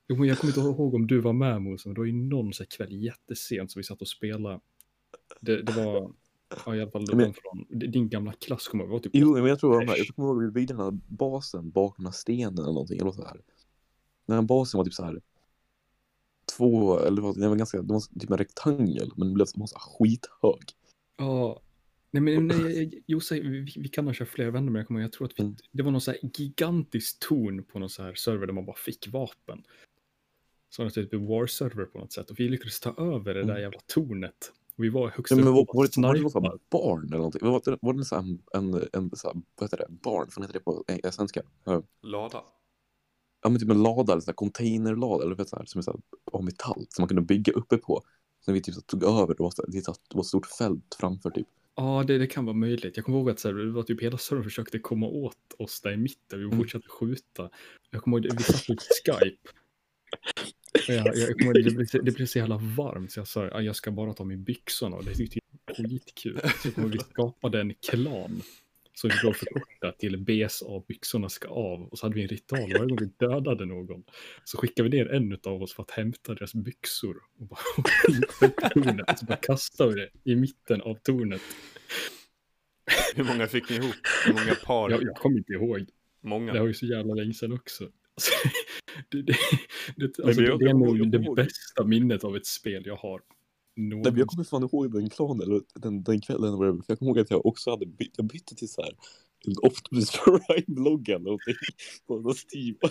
Jo, 0.08 0.26
Jag 0.26 0.38
kommer 0.38 0.52
inte 0.58 0.60
ihåg 0.60 0.94
om 0.94 1.08
du 1.08 1.20
var 1.20 1.34
med 1.34 1.62
Mose, 1.62 1.88
men 1.90 1.94
det 1.94 2.02
var 2.02 2.06
ju 2.06 2.14
någon 2.14 2.54
så 2.54 2.66
kväll 2.66 3.04
jättesent 3.04 3.72
som 3.72 3.80
vi 3.80 3.84
satt 3.84 4.02
och 4.02 4.08
spelade. 4.08 4.60
Det, 5.42 5.62
det 5.62 5.72
var, 5.72 6.12
ja, 6.66 6.76
i 6.76 6.82
alla 6.82 6.92
fall 6.92 7.06
Men- 7.16 7.34
från 7.34 7.80
din 7.80 8.10
gamla 8.10 8.34
klass, 8.34 8.68
kommer 8.68 8.84
jag 8.84 8.92
ihåg. 8.94 9.04
Typ 9.04 9.12
Jo, 9.16 9.34
men 9.34 9.46
jag 9.46 9.60
tror 9.60 9.70
var 9.70 9.86
här, 9.86 9.98
jag 9.98 10.08
kommer 10.08 10.30
ihåg 10.30 10.44
vi 10.44 10.52
byggde 10.52 10.74
den 10.74 10.82
här 10.84 10.92
basen 11.08 11.70
bakom 11.70 11.96
den 12.04 12.06
här 12.06 12.12
stenen 12.18 12.54
eller 12.58 12.66
någonting, 12.74 13.00
eller 13.00 13.12
så 13.12 13.26
här. 13.26 13.42
Den 14.28 14.36
här 14.36 14.44
basen 14.44 14.78
var 14.78 14.86
typ 14.86 14.94
så 14.94 15.04
här 15.04 15.22
två, 16.58 17.00
eller 17.00 17.16
det 17.16 17.22
var, 17.22 17.34
den 17.34 17.50
var 17.50 17.56
ganska, 17.58 17.82
det 17.82 17.94
var 17.94 18.20
typ 18.20 18.32
en 18.32 18.38
rektangel, 18.38 19.12
men 19.16 19.28
den 19.28 19.34
blev 19.34 19.46
så 19.46 19.68
så 19.68 19.78
här 19.78 19.98
skithög. 20.00 20.64
Ja, 21.18 21.62
nej 22.12 22.22
men 22.24 22.48
nej, 22.48 23.04
Jose, 23.08 23.36
vi, 23.40 23.74
vi 23.78 23.88
kan 23.90 24.08
ha 24.08 24.14
kört 24.14 24.28
fler 24.28 24.50
vänner, 24.52 24.72
men 24.72 24.80
jag 24.80 24.88
kommer 24.88 25.00
ihåg, 25.00 25.06
jag 25.06 25.12
tror 25.14 25.28
att 25.28 25.40
vi, 25.40 25.44
Mm. 25.44 25.56
det 25.72 25.84
var 25.84 25.92
någon 25.92 26.02
så 26.02 26.12
här 26.12 26.20
gigantisk 26.34 27.20
torn 27.20 27.64
på 27.64 27.80
någon 27.80 27.90
så 27.90 28.04
här 28.04 28.14
server 28.16 28.48
där 28.48 28.54
man 28.54 28.66
bara 28.66 28.76
fick 28.76 29.08
vapen. 29.08 29.64
Så 30.76 30.82
var 30.84 30.90
det 30.90 30.94
typ 30.96 31.14
en 31.14 31.28
war-server 31.28 31.86
på 31.86 31.98
något 32.00 32.14
sätt 32.14 32.30
och 32.30 32.40
vi 32.40 32.50
lyckades 32.50 32.80
ta 32.80 32.90
över 32.98 33.34
det 33.34 33.44
där 33.44 33.50
Mm. 33.50 33.62
jävla 33.62 33.80
tornet. 33.88 34.52
Och 34.78 34.84
vi 34.84 34.90
var 34.90 35.10
högst 35.10 35.32
Ja, 35.32 35.36
men 35.38 35.48
upp 35.48 35.54
var, 35.54 35.66
var, 35.74 35.84
det, 35.84 36.02
var 36.24 36.30
snipade. 36.30 36.48
här 36.48 36.58
barn 36.70 37.06
eller 37.08 37.18
någonting? 37.18 37.42
Var 37.48 37.62
det, 37.66 37.78
var 37.82 37.94
det 37.94 38.06
så 38.06 38.16
här 38.16 38.22
en, 38.24 38.40
en, 38.54 38.88
en 38.94 39.12
så 39.16 39.28
här, 39.28 39.42
vad 39.56 39.66
heter 39.72 39.78
det, 39.78 39.86
barn, 39.90 40.28
vad 40.36 40.46
heter 40.46 40.54
det 40.60 40.64
på 40.64 40.84
eh, 40.88 41.12
svenska? 41.12 41.42
Ja. 41.64 41.84
Lada. 42.02 42.44
Ja 43.44 43.50
men 43.50 43.60
typ 43.60 43.70
en 43.70 43.84
lada 43.84 44.14
eller 44.14 44.22
så 44.22 44.26
här 44.32 44.34
containerlada 44.36 45.24
eller 45.24 45.36
vet 45.36 45.50
så 45.50 45.56
här, 45.56 45.66
som 45.66 45.80
är 45.80 45.84
så 45.84 45.92
här, 45.92 46.00
av 46.32 46.44
metall 46.44 46.86
som 46.90 47.02
man 47.02 47.08
kunde 47.08 47.22
bygga 47.22 47.54
uppe 47.54 47.78
på. 47.78 48.02
Sen 48.46 48.54
vi 48.54 48.62
typ 48.62 48.76
så 48.76 48.82
tog 48.82 49.04
över, 49.04 49.28
det 49.36 49.44
var, 49.44 49.52
så, 49.52 49.66
det 49.68 49.88
var 50.14 50.22
ett 50.22 50.28
stort 50.28 50.46
fält 50.48 50.96
framför 51.00 51.30
typ. 51.30 51.48
Ja, 51.76 52.04
det, 52.08 52.18
det 52.18 52.28
kan 52.28 52.46
vara 52.46 52.56
möjligt. 52.56 52.98
Jag 52.98 53.06
kommer 53.06 53.18
ihåg 53.18 53.30
att 53.30 53.40
så 53.40 53.48
här, 53.48 53.56
det 53.56 53.72
var 53.72 53.84
typ 53.84 54.02
hela 54.02 54.18
servern 54.18 54.44
försökte 54.44 54.80
komma 54.80 55.08
åt 55.08 55.38
oss 55.58 55.82
där 55.82 55.92
i 55.92 55.98
mitten. 55.98 56.40
Vi 56.40 56.46
Mm. 56.46 56.58
fortsatte 56.58 56.88
skjuta. 56.90 57.50
Jag 57.92 58.02
kommer 58.04 58.18
ihåg, 58.18 58.38
vi 58.38 58.44
satt 58.44 58.68
på 58.68 58.76
Skype. 59.06 59.38
Jag, 60.88 61.16
jag 61.16 61.40
kommer 61.40 61.54
det, 61.54 61.76
blev, 61.76 62.06
det 62.06 62.12
blev 62.12 62.26
så 62.26 62.38
jävla 62.40 62.58
varmt 62.58 63.12
så 63.12 63.20
jag 63.20 63.28
sa 63.28 63.46
"Ja, 63.46 63.62
jag 63.62 63.76
ska 63.76 63.92
bara 63.92 64.14
ta 64.14 64.24
min 64.24 64.44
byxorna 64.44 64.96
och 64.96 65.06
det 65.06 65.16
tyckte 65.16 65.40
jag 65.40 65.84
var 65.84 65.90
skitkul. 65.90 66.40
Så 66.64 66.72
kommer 66.72 66.88
vi 66.88 67.00
skapade 67.00 67.62
en 67.62 67.74
klan. 67.74 68.42
Så 68.94 69.08
vi 69.08 69.14
då 69.24 69.34
förkorta 69.34 69.92
till 69.92 70.18
BSA, 70.18 70.66
byxorna 70.88 71.30
ska 71.30 71.48
av. 71.48 71.84
Och 71.84 72.00
så 72.00 72.06
hade 72.06 72.16
vi 72.16 72.22
en 72.22 72.28
ritual 72.28 72.72
varje 72.74 72.88
gång 72.90 72.98
vi 73.02 73.26
dödade 73.26 73.66
någon. 73.66 74.04
Så 74.44 74.58
skickade 74.58 74.90
vi 74.90 74.98
ner 74.98 75.12
en 75.12 75.38
av 75.44 75.64
oss 75.64 75.74
för 75.74 75.84
att 75.84 75.92
hämta 75.92 76.34
deras 76.36 76.54
byxor. 76.54 77.18
Och 77.40 77.48
bara 77.48 78.70
tornet. 78.70 79.20
Så 79.20 79.26
bara 79.26 79.38
kastade 79.38 79.94
vi 79.94 80.02
det 80.02 80.32
i 80.32 80.36
mitten 80.36 80.82
av 80.82 80.96
tornet. 80.96 81.42
Hur 83.16 83.24
många 83.24 83.48
fick 83.48 83.70
ni 83.70 83.76
ihop? 83.76 83.96
Hur 84.26 84.34
många 84.34 84.56
par? 84.56 84.90
Jag, 84.90 85.04
jag 85.04 85.16
kommer 85.16 85.38
inte 85.38 85.54
ihåg. 85.54 85.86
Många. 86.22 86.54
Det 86.54 86.60
var 86.60 86.68
ju 86.68 86.74
så 86.74 86.86
jävla 86.86 87.14
länge 87.14 87.34
sedan 87.34 87.54
också. 87.54 87.90
Alltså, 88.16 88.32
det, 89.10 89.22
det, 89.22 89.38
det, 89.96 90.24
alltså, 90.24 90.42
det, 90.42 90.58
det 90.58 90.70
är 90.70 90.74
nog 90.74 91.12
det 91.12 91.20
bästa 91.36 91.84
minnet 91.84 92.24
av 92.24 92.36
ett 92.36 92.46
spel 92.46 92.84
jag 92.86 92.96
har. 92.96 93.22
Nej, 93.76 94.02
men 94.04 94.18
jag 94.18 94.28
kommer 94.28 94.44
fan 94.44 94.64
ihåg 94.64 94.94
den 94.94 95.10
klanen, 95.10 95.42
eller 95.42 95.62
den, 95.74 96.04
den 96.04 96.22
kvällen, 96.22 96.58
för 96.58 96.84
jag 96.88 97.00
kommer 97.00 97.12
ihåg 97.12 97.20
att 97.20 97.30
jag 97.30 97.46
också 97.46 97.70
hade 97.70 97.86
bytt, 97.86 98.14
jag 98.18 98.26
bytte 98.26 98.56
till 98.56 98.70
så 98.70 98.82
här 98.82 98.96
en 99.48 99.54
Optimus 99.62 100.12
Prime-logga 100.26 101.16
eller 101.16 101.24
någonting 101.24 101.56
på 102.08 102.20
någon 102.20 102.36
Steam. 102.36 102.76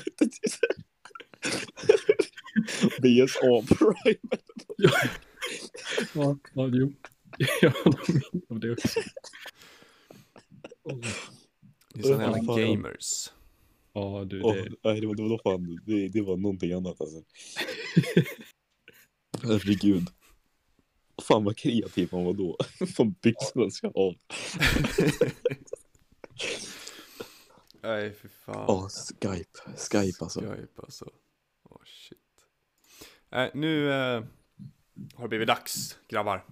BSA 3.02 3.62
Prime. 3.76 4.18
ja, 4.76 4.90
ja, 6.14 6.38
ja, 6.54 6.70
jo. 6.72 6.92
Jag 7.60 7.70
har 7.70 8.12
minne 8.12 8.44
av 8.48 8.60
det 8.60 8.72
också. 8.72 9.00
Det 11.94 12.00
är 12.00 12.02
sådana 12.02 12.36
här 12.36 12.66
gamers. 12.66 13.28
Ja, 13.28 13.43
du, 13.94 14.40
det... 14.40 14.52
det... 14.52 14.76
nej, 14.84 15.00
det 15.00 15.06
var, 15.06 15.14
det 15.14 15.22
var 15.22 15.40
fan, 15.42 15.78
det, 15.86 16.08
det 16.08 16.22
var 16.22 16.36
någonting 16.36 16.72
annat 16.72 17.00
alltså. 17.00 17.22
Herregud. 19.42 20.08
Fan 21.22 21.44
vad 21.44 21.56
kreativ 21.56 22.08
man 22.12 22.24
var 22.24 22.34
då. 22.34 22.56
Som 22.96 23.14
byxorna 23.22 23.70
ska 23.70 23.88
av. 23.88 24.14
Nej, 27.82 28.12
för 28.12 28.28
fan. 28.28 28.66
Åh, 28.68 28.84
oh, 28.84 28.88
Skype. 28.88 29.58
Skype 29.76 30.24
alltså. 30.24 30.40
Skype 30.40 30.82
alltså. 30.82 31.10
Åh, 31.62 31.76
oh, 31.76 31.82
shit. 31.84 32.18
Nej, 33.30 33.50
nu 33.54 33.92
eh, 33.92 34.24
har 35.14 35.22
det 35.22 35.28
blivit 35.28 35.48
dags, 35.48 35.98
grabbar. 36.08 36.44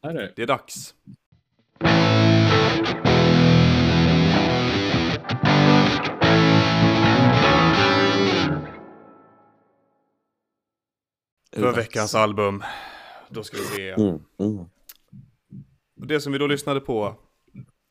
Är 0.00 0.14
det? 0.14 0.32
Det 0.36 0.42
är 0.42 0.46
dags. 0.46 0.94
För 11.56 11.72
veckans 11.72 12.14
album. 12.14 12.62
Då 13.28 13.44
ska 13.44 13.56
vi 13.56 13.62
se. 13.62 13.90
Mm, 13.90 14.24
mm. 14.38 14.64
Det 15.94 16.20
som 16.20 16.32
vi 16.32 16.38
då 16.38 16.46
lyssnade 16.46 16.80
på. 16.80 17.14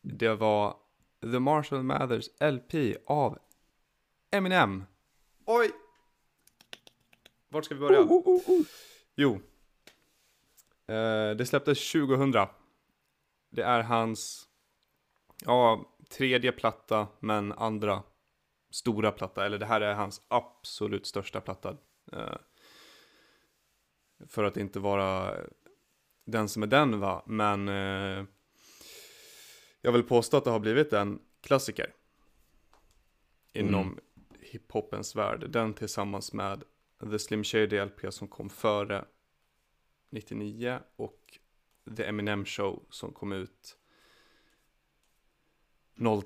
Det 0.01 0.34
var 0.34 0.78
The 1.22 1.39
Marshall 1.39 1.84
Mathers 1.84 2.30
LP 2.39 2.97
av 3.05 3.39
Eminem. 4.32 4.84
Oj! 5.45 5.72
Vart 7.49 7.66
ska 7.66 7.76
vi 7.76 7.82
börja? 7.82 7.99
Oh, 7.99 8.11
oh, 8.11 8.41
oh, 8.49 8.66
jo. 9.16 9.34
Eh, 10.88 11.36
det 11.38 11.45
släpptes 11.47 11.91
2000. 11.91 12.32
Det 13.51 13.63
är 13.63 13.82
hans, 13.82 14.47
ja, 15.45 15.86
tredje 16.09 16.51
platta, 16.51 17.07
men 17.20 17.51
andra 17.51 18.03
stora 18.70 19.11
platta. 19.11 19.45
Eller 19.45 19.57
det 19.57 19.66
här 19.66 19.82
är 19.82 19.93
hans 19.93 20.22
absolut 20.28 21.05
största 21.05 21.41
platta. 21.41 21.78
Eh, 22.11 22.36
för 24.28 24.43
att 24.43 24.57
inte 24.57 24.80
vara 24.80 25.38
den 26.26 26.49
som 26.49 26.63
är 26.63 26.68
den 26.68 26.99
va, 26.99 27.24
men 27.26 27.68
eh, 27.68 28.26
jag 29.82 29.91
vill 29.91 30.03
påstå 30.03 30.38
att 30.38 30.43
det 30.43 30.51
har 30.51 30.59
blivit 30.59 30.93
en 30.93 31.20
klassiker. 31.41 31.93
Inom 33.53 33.88
mm. 33.88 33.99
hiphopens 34.39 35.16
värld. 35.16 35.49
Den 35.49 35.74
tillsammans 35.74 36.34
med 36.34 36.63
The 37.11 37.20
Slim 37.20 37.43
Shady 37.43 37.86
LP 37.86 38.13
som 38.13 38.28
kom 38.28 38.49
före 38.49 39.05
99 40.09 40.80
och 40.95 41.39
The 41.97 42.03
Eminem 42.03 42.45
Show 42.45 42.86
som 42.89 43.13
kom 43.13 43.32
ut 43.32 43.78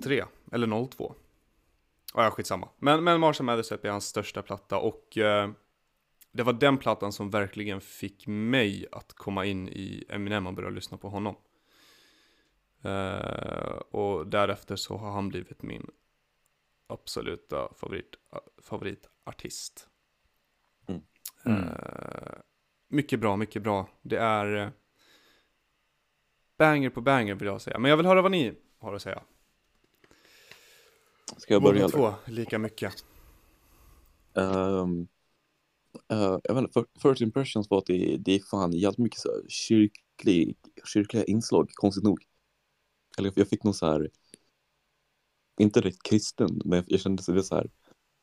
03 0.01 0.25
eller 0.51 0.87
02. 0.87 1.15
Ja, 2.13 2.31
skitsamma. 2.31 2.69
Men, 2.77 3.03
men 3.03 3.19
Marshall 3.19 3.45
Mathers 3.45 3.71
LP 3.71 3.85
är 3.85 3.91
hans 3.91 4.07
största 4.07 4.41
platta 4.41 4.77
och 4.77 5.17
eh, 5.17 5.51
det 6.31 6.43
var 6.43 6.53
den 6.53 6.77
plattan 6.77 7.13
som 7.13 7.29
verkligen 7.29 7.81
fick 7.81 8.27
mig 8.27 8.85
att 8.91 9.13
komma 9.13 9.45
in 9.45 9.69
i 9.69 10.05
Eminem 10.09 10.47
och 10.47 10.53
börja 10.53 10.69
lyssna 10.69 10.97
på 10.97 11.09
honom. 11.09 11.35
Uh, 12.85 13.81
och 13.91 14.27
därefter 14.27 14.75
så 14.75 14.97
har 14.97 15.11
han 15.11 15.29
blivit 15.29 15.61
min 15.61 15.89
absoluta 16.87 17.73
favorit, 17.75 18.15
favoritartist. 18.61 19.87
Mm. 20.87 21.01
Uh, 21.47 22.33
mycket 22.87 23.19
bra, 23.19 23.35
mycket 23.35 23.63
bra. 23.63 23.89
Det 24.01 24.17
är 24.17 24.55
uh, 24.55 24.69
banger 26.57 26.89
på 26.89 27.01
banger 27.01 27.35
vill 27.35 27.47
jag 27.47 27.61
säga. 27.61 27.79
Men 27.79 27.89
jag 27.89 27.97
vill 27.97 28.05
höra 28.05 28.21
vad 28.21 28.31
ni 28.31 28.55
har 28.79 28.93
att 28.93 29.01
säga. 29.01 29.23
Ska 31.37 31.53
jag 31.53 31.63
börja? 31.63 31.81
Båda 31.81 31.89
två, 31.89 32.31
lika 32.31 32.59
mycket. 32.59 33.05
Um, 34.33 35.07
Uh, 36.13 36.39
jag 36.43 36.55
vet 36.55 36.63
inte, 36.63 36.85
first 37.01 37.21
impressions 37.21 37.69
var 37.69 37.77
att 37.77 37.85
det, 37.85 38.17
det 38.17 38.35
är 38.35 38.39
fan 38.39 38.71
jävligt 38.71 38.97
mycket 38.97 39.19
så 39.19 39.29
här 39.29 39.43
kyrklig, 39.47 40.57
kyrkliga 40.85 41.23
inslag, 41.23 41.69
konstigt 41.73 42.03
nog. 42.03 42.19
Eller 43.17 43.33
jag 43.35 43.47
fick 43.47 43.63
någon 43.63 43.73
så 43.73 43.85
här, 43.85 44.09
inte 45.59 45.81
rätt 45.81 46.03
kristen, 46.03 46.61
men 46.65 46.83
jag 46.87 46.99
kände 46.99 47.23
sig 47.23 47.35
det 47.35 47.43
så 47.43 47.55
här, 47.55 47.69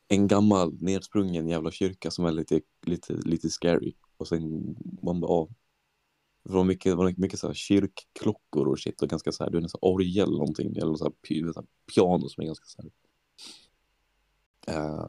en 0.08 0.28
gammal 0.28 0.76
nedsprungen 0.80 1.48
jävla 1.48 1.70
kyrka 1.70 2.10
som 2.10 2.24
är 2.24 2.32
lite, 2.32 2.60
lite, 2.86 3.12
lite 3.12 3.50
scary. 3.50 3.94
Och 4.16 4.28
sen, 4.28 4.76
man 5.02 5.20
bara, 5.20 5.30
ja. 5.30 5.48
Det 6.44 6.52
var 6.52 6.64
mycket, 6.64 6.92
det 6.92 6.96
var 6.96 7.14
mycket 7.16 7.38
så 7.38 7.46
här 7.46 7.54
kyrkklockor 7.54 8.68
och 8.68 8.80
shit 8.80 9.02
och 9.02 9.08
ganska 9.08 9.32
så 9.32 9.44
här, 9.44 9.50
du 9.50 9.60
vet, 9.60 9.70
så 9.70 9.78
orgel 9.80 10.28
eller 10.28 10.38
någonting, 10.38 10.76
eller 10.76 10.94
så 10.94 11.04
här, 11.04 11.52
så 11.52 11.60
här 11.60 11.66
piano 11.94 12.28
som 12.28 12.42
är 12.42 12.46
ganska 12.46 12.66
så 12.66 12.82
här. 12.82 12.90
Uh, 14.68 15.08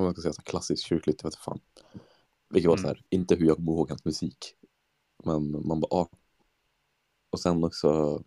om 0.00 0.04
man 0.04 0.14
ska 0.14 0.22
säga 0.22 0.32
så 0.32 0.42
klassiskt 0.42 0.84
kyrkligt, 0.84 1.20
jag 1.22 1.30
vet 1.30 1.34
inte 1.34 1.44
fan. 1.44 1.60
Vilket 2.50 2.68
var 2.68 2.76
mm. 2.76 2.82
så 2.82 2.88
här, 2.88 3.04
inte 3.10 3.34
hur 3.34 3.46
jag 3.46 3.56
kommer 3.56 3.72
ihåg 3.72 3.88
hans 3.88 4.04
musik. 4.04 4.54
Men 5.24 5.66
man 5.66 5.80
bara, 5.80 5.88
ja. 5.90 6.10
Och 7.30 7.40
sen 7.40 7.64
också, 7.64 8.22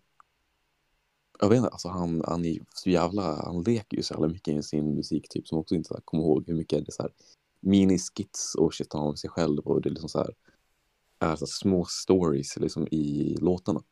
jag 1.40 1.48
vet 1.48 1.56
inte, 1.56 1.68
alltså 1.68 1.88
han, 1.88 2.22
han 2.26 2.44
är 2.44 2.58
så 2.74 2.90
jävla, 2.90 3.44
han 3.44 3.62
leker 3.62 3.96
ju 3.96 4.02
så 4.02 4.14
jävla 4.14 4.28
mycket 4.28 4.56
i 4.56 4.62
sin 4.62 4.94
musik 4.94 5.28
typ 5.28 5.48
som 5.48 5.58
också 5.58 5.74
inte 5.74 5.88
så 5.88 5.94
här, 5.94 6.00
kommer 6.04 6.22
ihåg 6.22 6.44
hur 6.46 6.54
mycket 6.54 6.84
det 6.84 6.90
är 6.90 6.92
så 6.92 7.02
här 7.02 7.12
miniskits 7.60 8.54
och 8.54 8.74
shit 8.74 8.92
han 8.92 9.02
har 9.02 9.08
med 9.08 9.18
sig 9.18 9.30
själv 9.30 9.58
och 9.58 9.82
det 9.82 9.88
är 9.88 9.90
liksom 9.90 10.08
så 10.08 10.18
här, 10.18 10.34
är 11.18 11.36
så 11.36 11.44
här 11.44 11.50
små 11.50 11.84
stories 11.84 12.56
liksom 12.56 12.88
i 12.90 13.36
låtarna. 13.40 13.82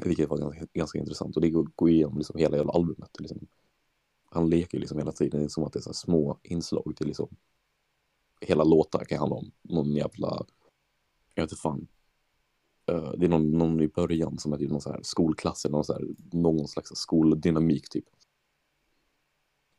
Vilket 0.00 0.28
var 0.28 0.38
ganska, 0.38 0.66
ganska 0.74 0.98
intressant 0.98 1.36
och 1.36 1.42
det 1.42 1.50
går 1.50 1.90
igenom 1.90 2.18
liksom 2.18 2.38
hela 2.38 2.56
jävla 2.56 2.72
albumet. 2.72 3.10
Liksom 3.18 3.46
han 4.32 4.50
leker 4.50 4.78
liksom 4.78 4.98
hela 4.98 5.12
tiden. 5.12 5.40
Det 5.40 5.46
är 5.46 5.48
som 5.48 5.64
att 5.64 5.72
det 5.72 5.78
är 5.78 5.80
så 5.80 5.94
små 5.94 6.38
inslag 6.42 6.94
till 6.96 7.06
liksom 7.06 7.36
hela 8.40 8.64
låtar 8.64 9.04
kan 9.04 9.18
handla 9.18 9.36
om 9.36 9.52
någon 9.62 9.92
jävla, 9.92 10.46
jag 11.34 11.42
vet 11.42 11.52
inte 11.52 11.62
fan. 11.62 11.88
Uh, 12.90 13.12
det 13.12 13.26
är 13.26 13.28
någon, 13.28 13.58
någon 13.58 13.80
i 13.80 13.88
början 13.88 14.38
som 14.38 14.52
är 14.52 14.58
typ 14.58 14.70
någon 14.70 14.80
så 14.80 14.92
här 14.92 15.00
skolklass 15.02 15.64
eller 15.64 15.72
någon, 15.72 15.84
så 15.84 15.92
här, 15.92 16.08
någon 16.32 16.68
slags 16.68 16.90
skoldynamik 16.94 17.88
typ. 17.88 18.04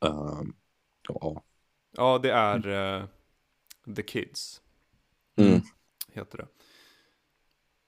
Uh, 0.05 0.41
ja. 1.07 1.43
Ja, 1.91 2.19
det 2.19 2.31
är 2.31 2.67
uh, 2.67 3.07
The 3.95 4.03
Kids. 4.03 4.61
Mm. 5.35 5.61
Heter 6.11 6.37
det. 6.37 6.47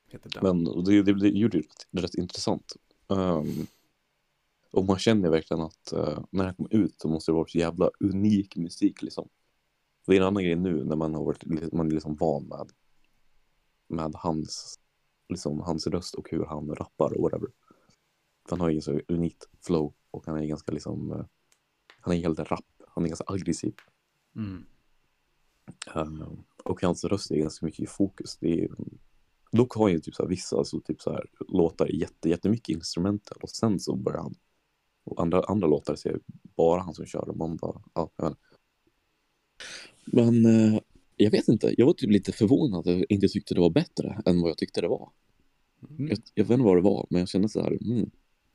Heter 0.08 0.30
den. 0.30 0.44
Men 0.44 0.84
det, 0.84 1.04
det, 1.04 1.14
det 1.14 1.30
gjorde 1.30 1.62
det 1.92 2.02
rätt 2.02 2.16
intressant. 2.16 2.74
Um, 3.08 3.68
och 4.76 4.86
man 4.86 5.00
känner 5.00 5.30
verkligen 5.30 5.64
att 5.64 5.94
uh, 5.94 6.20
när 6.32 6.46
det 6.46 6.54
kommer 6.54 6.74
ut 6.74 7.02
så 7.02 7.08
måste 7.08 7.32
det 7.32 7.36
vara 7.36 7.48
så 7.48 7.58
jävla 7.58 7.90
unik 8.00 8.56
musik 8.56 9.02
liksom. 9.02 9.30
Det 10.08 10.14
är 10.14 10.22
en 10.22 10.28
annan 10.28 10.44
grej 10.44 10.56
nu 10.56 10.84
när 10.84 10.96
man 10.96 11.14
har 11.14 11.24
varit 11.24 11.72
man 11.74 11.88
är 11.88 11.92
liksom 11.92 12.16
van 12.16 12.44
med, 12.48 12.72
med 13.88 14.12
hans, 14.16 14.80
liksom, 15.30 15.60
hans 15.60 15.88
röst 15.88 16.16
och 16.16 16.30
hur 16.32 16.46
han 16.46 16.76
rappar 16.76 17.18
och 17.18 17.24
whatever. 17.24 17.50
Han 18.50 18.60
har 18.60 18.70
ju 18.70 18.82
så 18.82 19.00
unikt 19.08 19.50
flow 19.62 19.94
och 20.12 20.26
han 20.26 20.38
är 20.38 20.46
ganska 20.46 20.72
liksom, 20.72 21.12
uh, 21.12 21.26
han 22.02 22.14
är 22.14 22.18
helt 22.18 22.40
rapp, 22.40 22.66
han 22.88 23.04
är 23.04 23.08
ganska 23.08 23.26
aggressiv. 23.28 23.76
Mm. 24.36 24.66
Uh, 25.96 26.32
och 26.64 26.82
hans 26.82 27.04
röst 27.04 27.32
är 27.32 27.36
ganska 27.36 27.66
mycket 27.66 27.80
i 27.80 27.88
fokus. 27.88 28.38
Det 28.38 28.64
är, 28.64 28.70
dock 29.52 29.74
har 29.74 29.90
ju 29.90 30.00
typ 30.00 30.16
så 30.16 30.24
här, 30.24 30.30
vissa 30.30 30.58
alltså, 30.58 30.82
typ 30.82 31.02
så 31.02 31.12
här, 31.12 31.26
låtar 31.48 31.88
jätte, 31.88 32.30
jättemycket 32.30 32.76
instrumental 32.76 33.38
och 33.42 33.50
sen 33.50 33.80
så 33.80 33.96
börjar 33.96 34.22
han 34.22 34.36
och 35.06 35.22
andra, 35.22 35.44
andra 35.44 35.68
låtar 35.68 35.96
ser 35.96 36.10
jag 36.10 36.20
bara 36.56 36.82
han 36.82 36.94
som 36.94 37.06
kör 37.06 37.34
man 37.36 37.58
bara, 37.58 37.82
ja, 37.94 38.12
jag 38.16 38.30
vet. 38.30 38.38
Men 40.06 40.46
eh, 40.46 40.80
jag 41.16 41.32
vet 41.32 41.48
inte, 41.48 41.74
jag 41.78 41.86
var 41.86 41.94
typ 41.94 42.12
lite 42.12 42.32
förvånad 42.32 42.80
att 42.80 42.86
jag 42.86 43.06
inte 43.10 43.28
tyckte 43.28 43.54
det 43.54 43.62
var 43.62 43.70
bättre 43.70 44.22
än 44.26 44.42
vad 44.42 44.50
jag 44.50 44.58
tyckte 44.58 44.82
det 44.82 44.88
var. 44.88 45.12
Mm. 45.90 46.08
Jag, 46.08 46.18
jag, 46.34 46.46
vet 46.46 46.54
inte 46.54 46.66
vad 46.66 46.78
det 46.78 46.82
var, 46.82 47.08
men 47.10 47.20
jag 47.20 47.30
kände 47.30 47.50
så 47.50 47.62
här, 47.62 47.72
mm, 47.72 48.10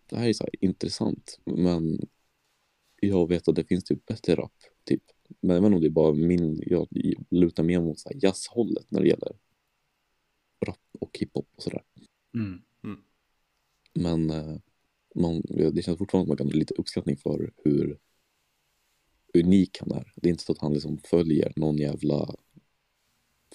det 0.06 0.16
här 0.16 0.28
är 0.28 0.32
så 0.32 0.44
här 0.44 0.64
intressant, 0.64 1.40
men 1.44 2.08
jag 3.00 3.28
vet 3.28 3.48
att 3.48 3.54
det 3.54 3.64
finns 3.64 3.84
typ 3.84 4.06
bättre 4.06 4.34
rap, 4.34 4.52
typ. 4.84 5.02
Men 5.40 5.54
jag 5.56 5.62
vet 5.62 5.66
inte 5.66 5.76
om 5.76 5.80
det 5.80 5.86
är 5.86 5.90
bara 5.90 6.12
min, 6.12 6.62
jag 6.66 6.88
lutar 7.30 7.62
mer 7.62 7.80
mot 7.80 7.98
så 7.98 8.08
här 8.08 8.18
jazzhållet 8.22 8.90
när 8.90 9.00
det 9.00 9.08
gäller 9.08 9.32
rap 10.66 10.80
och 11.00 11.18
hiphop 11.18 11.48
och 11.56 11.62
sådär. 11.62 11.82
Mm. 12.34 12.62
Men 13.94 14.30
eh, 14.30 14.56
man, 15.14 15.42
det 15.48 15.82
känns 15.82 15.98
fortfarande 15.98 16.24
som 16.24 16.28
man 16.28 16.36
kan 16.36 16.46
ha 16.46 16.52
lite 16.52 16.74
uppskattning 16.74 17.16
för 17.16 17.52
hur 17.64 17.98
unik 19.34 19.78
han 19.80 19.92
är. 19.92 20.12
Det 20.16 20.28
är 20.28 20.30
inte 20.30 20.44
så 20.44 20.52
att 20.52 20.58
han 20.58 20.72
liksom 20.72 20.98
följer 20.98 21.52
någon 21.56 21.76
jävla 21.76 22.34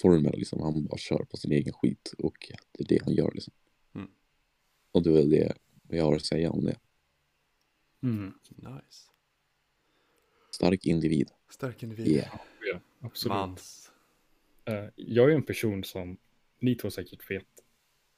formel, 0.02 0.34
liksom. 0.38 0.62
han 0.62 0.86
bara 0.86 0.98
kör 0.98 1.26
på 1.26 1.38
sin 1.38 1.52
egen 1.52 1.74
skit 1.74 2.14
och 2.18 2.52
det 2.72 2.84
är 2.84 2.88
det 2.88 3.04
han 3.04 3.14
gör. 3.14 3.32
Liksom. 3.34 3.54
Mm. 3.96 4.08
Och 4.92 5.04
det 5.04 5.10
är 5.10 5.14
väl 5.14 5.30
det 5.30 5.54
jag 5.90 6.04
har 6.04 6.16
att 6.16 6.26
säga 6.26 6.52
om 6.52 6.66
det. 6.66 6.78
Mm. 8.04 8.34
Nice. 8.50 9.10
Stark 10.52 10.86
individ. 10.86 11.32
Stark 11.50 11.84
individ. 11.84 12.08
Yeah. 12.08 12.40
Ja, 12.62 12.80
absolut. 13.00 13.34
Mans. 13.34 13.92
Eh, 14.66 14.86
jag 14.96 15.32
är 15.32 15.36
en 15.36 15.44
person 15.44 15.84
som, 15.84 16.18
ni 16.60 16.76
två 16.76 16.92
säkert 16.92 17.32
vet, 17.32 17.46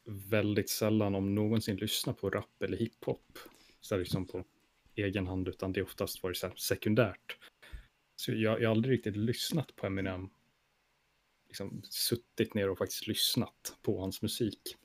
väldigt 0.08 0.70
sällan 0.70 1.16
om 1.16 1.36
någonsin 1.36 1.76
lyssnar 1.76 2.14
på 2.14 2.30
rap 2.30 2.62
eller 2.62 2.78
hiphop. 2.78 3.40
Så 3.82 3.96
här 3.96 4.00
liksom 4.00 4.26
på 4.26 4.44
egen 4.96 5.28
hand, 5.28 5.48
utan 5.48 5.74
det 5.74 5.80
är 5.80 5.84
oftast 5.84 6.24
varit 6.24 6.38
så 6.38 6.52
sekundärt. 6.56 7.38
Så 8.16 8.32
jag, 8.32 8.62
jag 8.62 8.70
har 8.70 8.76
aldrig 8.76 8.94
riktigt 8.94 9.16
lyssnat 9.16 9.76
på 9.76 9.86
Eminem. 9.86 10.30
Liksom 11.48 11.82
suttit 11.84 12.54
ner 12.54 12.70
och 12.70 12.78
faktiskt 12.78 13.08
lyssnat 13.08 13.78
på 13.82 14.00
hans 14.00 14.22
musik. 14.22 14.76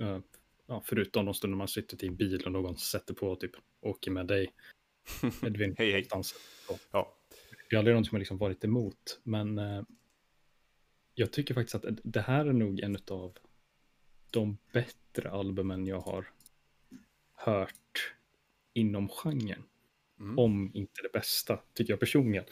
Eh, 0.00 0.18
ja, 0.66 0.82
förutom 0.84 1.24
de 1.24 1.34
stunder 1.34 1.58
man 1.58 1.68
sitter 1.68 2.04
i 2.04 2.08
en 2.08 2.16
bil 2.16 2.42
och 2.44 2.52
någon 2.52 2.76
sätter 2.76 3.14
på 3.14 3.36
typ 3.36 3.52
åker 3.80 4.10
med 4.10 4.26
dig. 4.26 4.52
Edvin. 5.42 5.74
Hej, 5.78 5.92
hej. 5.92 6.06
Ja. 6.92 7.14
Det 7.70 7.76
är 7.76 7.78
aldrig 7.78 7.96
något 7.96 8.06
som 8.06 8.16
jag 8.16 8.20
liksom 8.20 8.38
varit 8.38 8.64
emot, 8.64 9.20
men 9.22 9.58
eh, 9.58 9.82
jag 11.14 11.32
tycker 11.32 11.54
faktiskt 11.54 11.74
att 11.74 11.84
det 12.04 12.20
här 12.20 12.46
är 12.46 12.52
nog 12.52 12.80
en 12.80 12.96
av 13.10 13.38
de 14.30 14.58
bättre 14.72 15.30
albumen 15.30 15.86
jag 15.86 16.00
har 16.00 16.30
hört 17.34 18.14
inom 18.72 19.08
genren. 19.08 19.62
Mm. 20.20 20.38
Om 20.38 20.70
inte 20.74 21.02
det 21.02 21.12
bästa, 21.12 21.60
tycker 21.74 21.92
jag 21.92 22.00
personligen. 22.00 22.44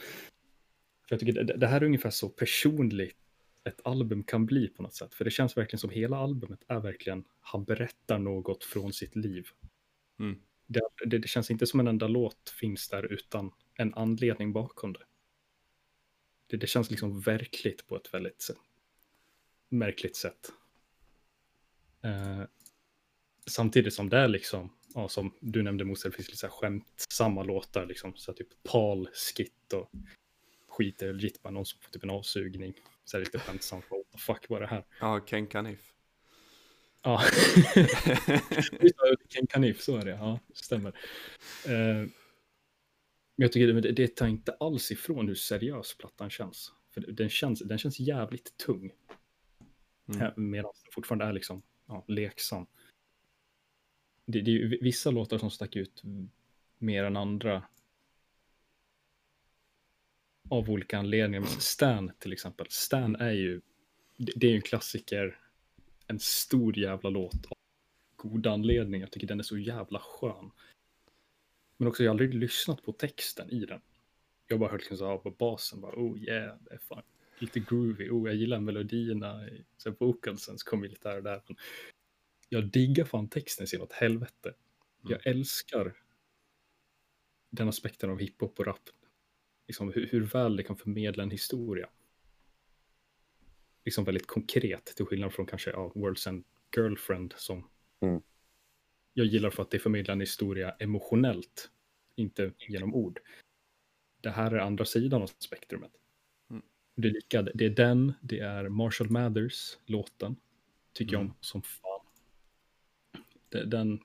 För 1.07 1.15
jag 1.15 1.19
tycker 1.19 1.43
det, 1.43 1.57
det 1.57 1.67
här 1.67 1.81
är 1.81 1.85
ungefär 1.85 2.09
så 2.09 2.29
personligt 2.29 3.17
ett 3.63 3.81
album 3.83 4.23
kan 4.23 4.45
bli 4.45 4.67
på 4.67 4.83
något 4.83 4.95
sätt. 4.95 5.13
För 5.13 5.25
det 5.25 5.31
känns 5.31 5.57
verkligen 5.57 5.79
som 5.79 5.89
hela 5.89 6.17
albumet 6.17 6.63
är 6.67 6.79
verkligen, 6.79 7.23
han 7.39 7.63
berättar 7.63 8.19
något 8.19 8.63
från 8.63 8.93
sitt 8.93 9.15
liv. 9.15 9.47
Mm. 10.19 10.41
Det, 10.67 10.81
det, 11.05 11.17
det 11.17 11.27
känns 11.27 11.51
inte 11.51 11.67
som 11.67 11.79
en 11.79 11.87
enda 11.87 12.07
låt 12.07 12.49
finns 12.49 12.89
där 12.89 13.13
utan 13.13 13.51
en 13.75 13.93
anledning 13.93 14.53
bakom 14.53 14.93
det. 14.93 15.05
Det, 16.47 16.57
det 16.57 16.67
känns 16.67 16.91
liksom 16.91 17.19
verkligt 17.19 17.87
på 17.87 17.95
ett 17.95 18.13
väldigt 18.13 18.47
märkligt 19.69 20.15
sätt. 20.15 20.51
Eh, 22.01 22.43
samtidigt 23.47 23.93
som 23.93 24.09
det 24.09 24.17
är 24.17 24.27
liksom, 24.27 24.73
ja, 24.93 25.07
som 25.07 25.33
du 25.39 25.63
nämnde 25.63 25.85
Mose, 25.85 26.07
det 26.07 26.15
finns 26.15 26.27
lite 26.27 26.39
så 26.39 26.47
här 26.47 26.53
skämtsamma 26.53 27.43
låtar, 27.43 27.85
liksom, 27.85 28.15
så 28.15 28.31
här 28.31 28.37
typ 28.37 28.63
Paul, 28.63 29.09
Skit 29.13 29.73
och 29.73 29.91
skit 30.77 31.01
är 31.01 31.13
legit 31.13 31.41
bara 31.41 31.53
någon 31.53 31.65
som 31.65 31.79
får 31.79 31.91
typ 31.91 32.03
en 32.03 32.09
avsugning. 32.09 32.73
Så 33.05 33.17
här 33.17 33.25
lite 33.25 33.39
skämtsamt, 33.39 33.91
what 33.91 34.11
the 34.11 34.17
fuck 34.17 34.49
var 34.49 34.59
det 34.59 34.67
här? 34.67 34.85
Ja, 34.99 35.19
Ken 35.19 35.47
Kanif. 35.47 35.93
Ja, 37.01 37.17
Ken 39.29 39.47
Kanif, 39.47 39.81
så 39.81 39.97
är 39.97 40.05
det, 40.05 40.11
ja, 40.11 40.39
stämmer. 40.53 40.89
Eh, 41.65 42.05
men 43.35 43.43
jag 43.43 43.51
tycker 43.51 43.73
det, 43.73 43.91
det 43.91 44.15
tar 44.15 44.27
inte 44.27 44.55
alls 44.59 44.91
ifrån 44.91 45.27
hur 45.27 45.35
seriös 45.35 45.97
plattan 45.97 46.29
känns. 46.29 46.71
För 46.93 47.01
den 47.01 47.29
känns, 47.29 47.59
den 47.59 47.77
känns 47.77 47.99
jävligt 47.99 48.57
tung. 48.57 48.91
Mm. 50.13 50.51
Medan 50.51 50.71
den 50.83 50.91
fortfarande 50.91 51.25
är 51.25 51.33
liksom 51.33 51.61
ja, 51.87 52.03
leksam. 52.07 52.65
Det, 54.25 54.41
det 54.41 54.51
är 54.51 54.53
ju 54.53 54.77
vissa 54.81 55.11
låtar 55.11 55.37
som 55.37 55.51
stack 55.51 55.75
ut 55.75 56.03
mer 56.77 57.03
än 57.03 57.17
andra. 57.17 57.63
Av 60.49 60.69
olika 60.69 60.97
anledningar. 60.97 61.39
Men 61.39 61.49
Stan 61.49 62.11
till 62.19 62.33
exempel. 62.33 62.67
Stan 62.69 63.15
är 63.15 63.31
ju, 63.31 63.61
det, 64.17 64.31
det 64.35 64.47
är 64.47 64.51
ju 64.51 64.55
en 64.55 64.61
klassiker. 64.61 65.39
En 66.07 66.19
stor 66.19 66.79
jävla 66.79 67.09
låt. 67.09 67.45
Av 67.45 67.57
god 68.15 68.47
anledning. 68.47 69.01
Jag 69.01 69.11
tycker 69.11 69.27
den 69.27 69.39
är 69.39 69.43
så 69.43 69.57
jävla 69.57 69.99
skön. 69.99 70.51
Men 71.77 71.87
också 71.87 72.03
jag 72.03 72.09
har 72.09 72.13
aldrig 72.13 72.33
lyssnat 72.33 72.83
på 72.83 72.91
texten 72.91 73.49
i 73.49 73.65
den. 73.65 73.81
Jag 74.47 74.55
har 74.55 74.59
bara 74.59 74.71
hört 74.71 74.81
liksom 74.81 74.97
så 74.97 75.07
här 75.07 75.17
på 75.17 75.31
basen. 75.31 75.81
Bara, 75.81 75.95
oh 75.95 76.17
yeah, 76.17 76.57
det 76.61 76.73
är 76.73 76.77
fan 76.77 77.03
lite 77.41 77.59
groovy. 77.59 78.09
Oh, 78.09 78.27
jag 78.29 78.35
gillar 78.35 78.59
melodierna. 78.59 79.49
Så 79.77 79.91
vocalsen 79.99 80.57
så 80.57 80.75
här 81.03 81.17
och 81.17 81.23
där. 81.23 81.41
Men 81.47 81.57
jag 82.49 82.71
diggar 82.71 83.05
fan 83.05 83.29
texten 83.29 83.67
så 83.67 83.83
åt 83.83 83.91
helvete. 83.93 84.53
Jag 85.01 85.27
älskar 85.27 85.93
den 87.49 87.69
aspekten 87.69 88.09
av 88.09 88.19
hiphop 88.19 88.59
och 88.59 88.67
rap. 88.67 88.89
Liksom 89.67 89.93
hur, 89.93 90.07
hur 90.07 90.21
väl 90.21 90.55
det 90.55 90.63
kan 90.63 90.75
förmedla 90.75 91.23
en 91.23 91.31
historia. 91.31 91.89
Liksom 93.85 94.03
väldigt 94.03 94.27
konkret, 94.27 94.85
till 94.85 95.05
skillnad 95.05 95.33
från 95.33 95.45
kanske 95.45 95.69
ja, 95.69 95.91
World's 95.95 96.29
End 96.29 96.43
Girlfriend 96.75 97.33
som 97.37 97.69
Mm. 97.99 98.21
jag 99.13 99.25
gillar 99.25 99.49
för 99.49 99.63
att 99.63 99.71
det 99.71 99.79
förmedlar 99.79 100.13
en 100.13 100.19
historia 100.19 100.71
emotionellt, 100.71 101.71
inte 102.15 102.51
genom 102.57 102.95
ord. 102.95 103.19
Det 104.21 104.29
här 104.29 104.51
är 104.51 104.59
andra 104.59 104.85
sidan 104.85 105.21
av 105.21 105.27
spektrumet. 105.27 105.91
Mm. 106.97 107.01
Det 107.01 107.09
lika, 107.09 107.41
det 107.41 107.65
är 107.65 107.69
den, 107.69 108.13
det 108.21 108.39
är 108.39 108.69
Marshall 108.69 109.09
Mathers, 109.09 109.77
låten, 109.85 110.35
tycker 110.93 111.13
jag 111.13 111.21
Mm. 111.21 111.31
om 111.31 111.37
som 111.41 111.61
fan. 111.61 112.01
Den, 113.49 113.99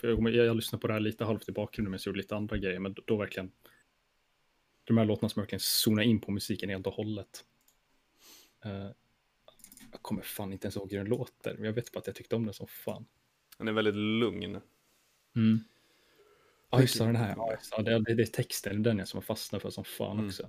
för 0.00 0.08
jag, 0.08 0.34
jag, 0.34 0.46
jag 0.46 0.56
lyssnade 0.56 0.80
på 0.80 0.86
det 0.86 0.92
här 0.92 1.00
lite 1.00 1.24
halvt 1.24 1.48
i 1.48 1.52
bakgrunden 1.52 1.90
men 1.90 1.98
jag 2.02 2.06
gjorde 2.06 2.18
lite 2.18 2.36
andra 2.36 2.56
grejer, 2.56 2.78
men 2.78 2.92
då, 2.92 3.02
då 3.06 3.16
verkligen, 3.16 3.50
de 4.84 4.98
här 4.98 5.04
låtarna 5.04 5.28
som 5.28 5.40
verkligen 5.40 5.60
zonar 5.60 6.02
in 6.02 6.20
på 6.20 6.30
musiken 6.30 6.68
helt 6.70 6.86
och 6.86 6.92
hållet. 6.92 7.44
Eh, 8.64 8.90
jag 9.92 10.02
kommer 10.02 10.22
fan 10.22 10.52
inte 10.52 10.66
ens 10.66 10.76
ihåg 10.76 10.90
hur 10.90 10.98
den 10.98 11.06
låter, 11.06 11.54
men 11.54 11.64
jag 11.64 11.72
vet 11.72 11.92
bara 11.92 11.98
att 11.98 12.06
jag 12.06 12.16
tyckte 12.16 12.36
om 12.36 12.44
den 12.44 12.54
som 12.54 12.66
fan. 12.66 13.06
Han 13.58 13.68
är 13.68 13.72
väldigt 13.72 13.94
lugn. 13.94 14.60
Mm. 15.36 15.60
Ja, 16.70 16.80
just 16.80 16.98
den 16.98 17.16
här. 17.16 17.34
Ja, 17.70 17.82
det, 17.82 18.14
det 18.14 18.22
är 18.22 18.26
texten, 18.26 18.82
den 18.82 18.98
jag 18.98 19.08
som 19.08 19.16
har 19.18 19.22
fastnat 19.22 19.62
för 19.62 19.70
som 19.70 19.84
fan 19.84 20.12
Mm. 20.16 20.26
också. 20.26 20.48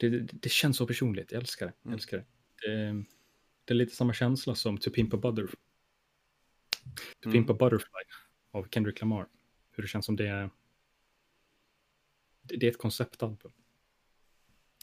Det, 0.00 0.08
det, 0.08 0.28
det 0.32 0.48
känns 0.48 0.76
så 0.76 0.86
personligt, 0.86 1.32
jag 1.32 1.40
älskar 1.40 1.66
det. 1.66 1.72
Jag 1.82 1.86
Mm. 1.86 1.94
älskar 1.94 2.16
det. 2.16 2.24
det. 2.68 3.04
Det 3.64 3.72
är 3.72 3.74
lite 3.74 3.96
samma 3.96 4.12
känsla 4.12 4.54
som 4.54 4.78
To 4.78 4.90
Pimp 4.90 5.14
a 5.14 5.16
Butterfly. 5.16 5.56
To 7.20 7.28
Mm. 7.28 7.32
Pimp 7.32 7.50
a 7.50 7.54
Butterfly 7.54 8.02
av 8.50 8.68
Kendrick 8.70 9.00
Lamar. 9.00 9.26
Hur 9.70 9.82
det 9.82 9.88
känns 9.88 10.06
som 10.06 10.16
det 10.16 10.26
är. 10.28 10.50
Det, 12.42 12.66
är 12.66 12.70
ett 12.70 12.78
konceptalbum. 12.78 13.52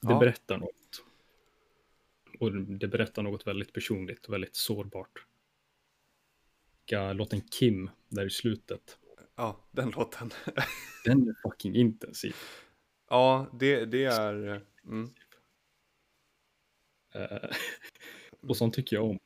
Det 0.01 0.11
Ja. 0.11 0.19
berättar 0.19 0.57
något. 0.57 1.03
Och 2.39 2.51
det 2.53 2.87
berättar 2.87 3.23
något 3.23 3.47
väldigt 3.47 3.73
personligt, 3.73 4.29
väldigt 4.29 4.55
sårbart. 4.55 5.25
Låten 7.13 7.41
Kim, 7.41 7.89
där 8.09 8.25
i 8.25 8.29
slutet. 8.29 8.97
Ja, 9.35 9.65
den 9.71 9.89
låten. 9.89 10.31
Den 11.05 11.27
är 11.29 11.35
fucking 11.49 11.75
intensiv. 11.75 12.35
ja, 13.09 13.49
det, 13.59 13.85
det 13.85 14.05
är... 14.05 14.65
Mm, 14.87 15.13
Eh, 17.15 17.49
och 18.41 18.57
sånt 18.57 18.73
tycker 18.73 18.95
jag 18.95 19.05
om. 19.05 19.19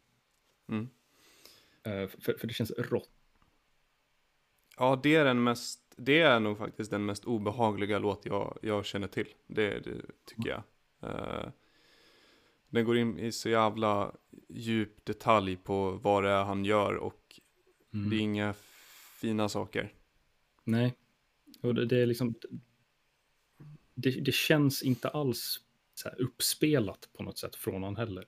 mm. 0.70 0.90
Eh, 1.84 2.08
för, 2.20 2.34
för 2.34 2.48
det 2.48 2.54
känns 2.54 2.72
rått. 2.72 3.10
Ja, 4.78 5.00
det 5.04 5.16
är 5.16 5.26
den 5.26 5.44
mest... 5.44 5.94
Det 5.98 6.20
är 6.20 6.40
nog 6.40 6.58
faktiskt 6.58 6.92
den 6.92 7.06
mest 7.06 7.26
obehagliga 7.26 8.00
låt 8.00 8.26
jag, 8.26 8.60
jag 8.62 8.86
känner 8.86 9.08
till. 9.08 9.34
Det, 9.48 9.80
det 9.80 10.02
tycker 10.26 10.50
jag. 10.50 10.64
Eh, 11.02 11.50
den 12.70 12.86
går 12.86 12.98
in 12.98 13.20
i 13.20 13.32
så 13.32 13.50
jävla 13.50 14.16
djup 14.50 15.06
detalj 15.06 15.56
på 15.58 15.92
vad 15.92 16.24
det 16.24 16.30
är 16.30 16.44
han 16.44 16.66
gör 16.66 16.96
och 16.96 17.18
Mm. 17.94 18.10
det 18.10 18.16
är 18.16 18.20
inga 18.20 18.54
fina 19.20 19.50
saker. 19.50 19.94
Nej. 20.64 20.96
Och 21.62 21.76
det, 21.76 21.86
det 21.86 22.02
är 22.02 22.06
liksom... 22.06 22.36
Det, 23.94 24.12
det 24.12 24.32
känns 24.36 24.84
inte 24.84 25.10
alls 25.10 25.60
så 25.94 26.10
här 26.10 26.22
uppspelat 26.22 27.10
på 27.14 27.24
något 27.24 27.38
sätt 27.38 27.56
från 27.56 27.74
honom 27.74 27.96
heller. 27.96 28.26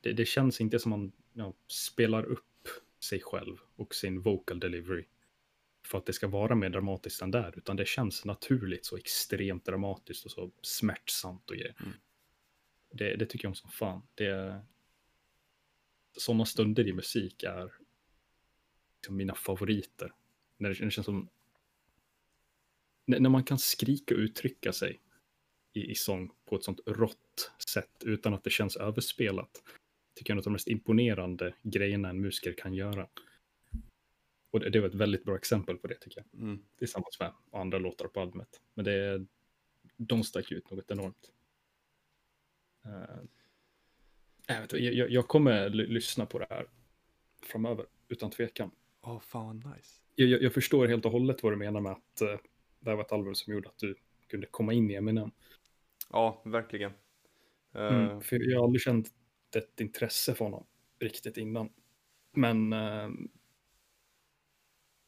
Det, 0.00 0.12
det 0.12 0.24
känns 0.24 0.60
inte 0.60 0.78
som 0.78 0.90
man 0.90 1.12
ja, 1.32 1.54
spelar 1.66 2.24
upp 2.24 2.68
sig 3.04 3.20
själv 3.20 3.56
och 3.76 3.94
sin 3.94 4.20
vocal 4.20 4.60
delivery 4.60 5.04
för 5.86 5.98
att 5.98 6.06
det 6.06 6.12
ska 6.12 6.28
vara 6.28 6.54
mer 6.54 6.70
dramatiskt 6.70 7.22
än 7.22 7.30
där, 7.30 7.54
utan 7.56 7.76
det 7.76 7.88
känns 7.88 8.24
naturligt 8.24 8.84
så 8.84 8.96
extremt 8.96 9.64
dramatiskt 9.64 10.24
och 10.24 10.30
så 10.30 10.52
smärtsamt 10.62 11.50
och 11.50 11.56
grejer. 11.56 11.76
Mm. 11.80 11.92
Det, 12.90 13.16
det 13.16 13.26
tycker 13.26 13.44
jag 13.44 13.50
om 13.50 13.54
som 13.54 13.70
fan. 13.70 14.02
Det, 14.14 14.62
sådana 16.16 16.44
stunder 16.44 16.88
i 16.88 16.92
musik 16.92 17.42
är 17.42 17.72
liksom 18.96 19.16
mina 19.16 19.34
favoriter. 19.34 20.12
När 20.56 20.68
det, 20.68 20.74
känns 20.74 21.04
som... 21.04 21.28
När, 23.06 23.30
man 23.30 23.44
kan 23.44 23.58
skrika 23.58 24.14
och 24.14 24.18
uttrycka 24.18 24.72
sig 24.72 25.00
i, 25.72 25.90
i 25.90 25.94
sång 25.94 26.30
på 26.44 26.56
ett 26.56 26.64
sånt 26.64 26.80
rått 26.86 27.52
sätt 27.68 28.02
utan 28.04 28.34
att 28.34 28.44
det 28.44 28.50
känns 28.50 28.76
överspelat. 28.76 29.62
Tycker 30.14 30.30
jag 30.30 30.34
är 30.34 30.36
något 30.36 30.46
av 30.46 30.50
de 30.50 30.52
mest 30.52 30.68
imponerande 30.68 31.54
grejerna 31.62 32.08
en 32.08 32.20
musiker 32.20 32.52
kan 32.52 32.74
göra. 32.74 33.08
Och 34.50 34.60
det, 34.60 34.70
det 34.70 34.80
var 34.80 34.88
ett 34.88 34.94
väldigt 34.94 35.24
bra 35.24 35.36
exempel 35.36 35.76
på 35.76 35.86
det 35.86 35.94
tycker 35.94 36.24
jag. 36.30 36.40
Mm. 36.42 36.64
Tillsammans 36.78 37.20
med 37.20 37.32
andra 37.52 37.78
låtar 37.78 38.08
på 38.08 38.20
albumet. 38.20 38.60
Men 38.74 38.84
det, 38.84 39.26
de 39.96 40.24
stack 40.24 40.52
ut 40.52 40.70
något 40.70 40.90
enormt. 40.90 41.32
Uh, 42.86 43.24
jag, 44.46 44.80
jag, 44.80 45.10
jag 45.10 45.28
kommer 45.28 45.68
lyssna 45.68 46.26
på 46.26 46.38
det 46.38 46.46
här 46.50 46.66
framöver, 47.42 47.86
utan 48.08 48.30
tvekan. 48.30 48.70
Åh, 49.00 49.16
oh, 49.16 49.20
fan 49.20 49.56
nice. 49.56 50.00
Jag, 50.14 50.42
jag, 50.42 50.54
förstår 50.54 50.86
helt 50.86 51.04
och 51.04 51.12
hållet 51.12 51.42
vad 51.42 51.52
du 51.52 51.56
menar 51.56 51.80
med 51.80 51.92
att 51.92 52.22
uh, 52.22 52.38
det 52.82 52.90
här 52.90 52.96
var 52.96 53.04
ett 53.04 53.12
album 53.12 53.34
som 53.34 53.52
gjorde 53.52 53.68
att 53.68 53.78
du 53.78 53.94
kunde 54.28 54.46
komma 54.46 54.72
in 54.72 54.90
i 54.90 54.94
Eminem. 54.94 55.30
Ja, 56.10 56.42
verkligen. 56.44 56.92
Uh... 57.76 57.82
Mm, 57.82 58.20
för 58.20 58.50
jag 58.50 58.58
har 58.58 58.64
aldrig 58.64 58.80
känt 58.82 59.08
ett 59.56 59.80
intresse 59.80 60.34
för 60.34 60.44
honom 60.44 60.66
riktigt 61.00 61.36
innan. 61.36 61.68
Men 62.32 62.72
uh, 62.72 63.10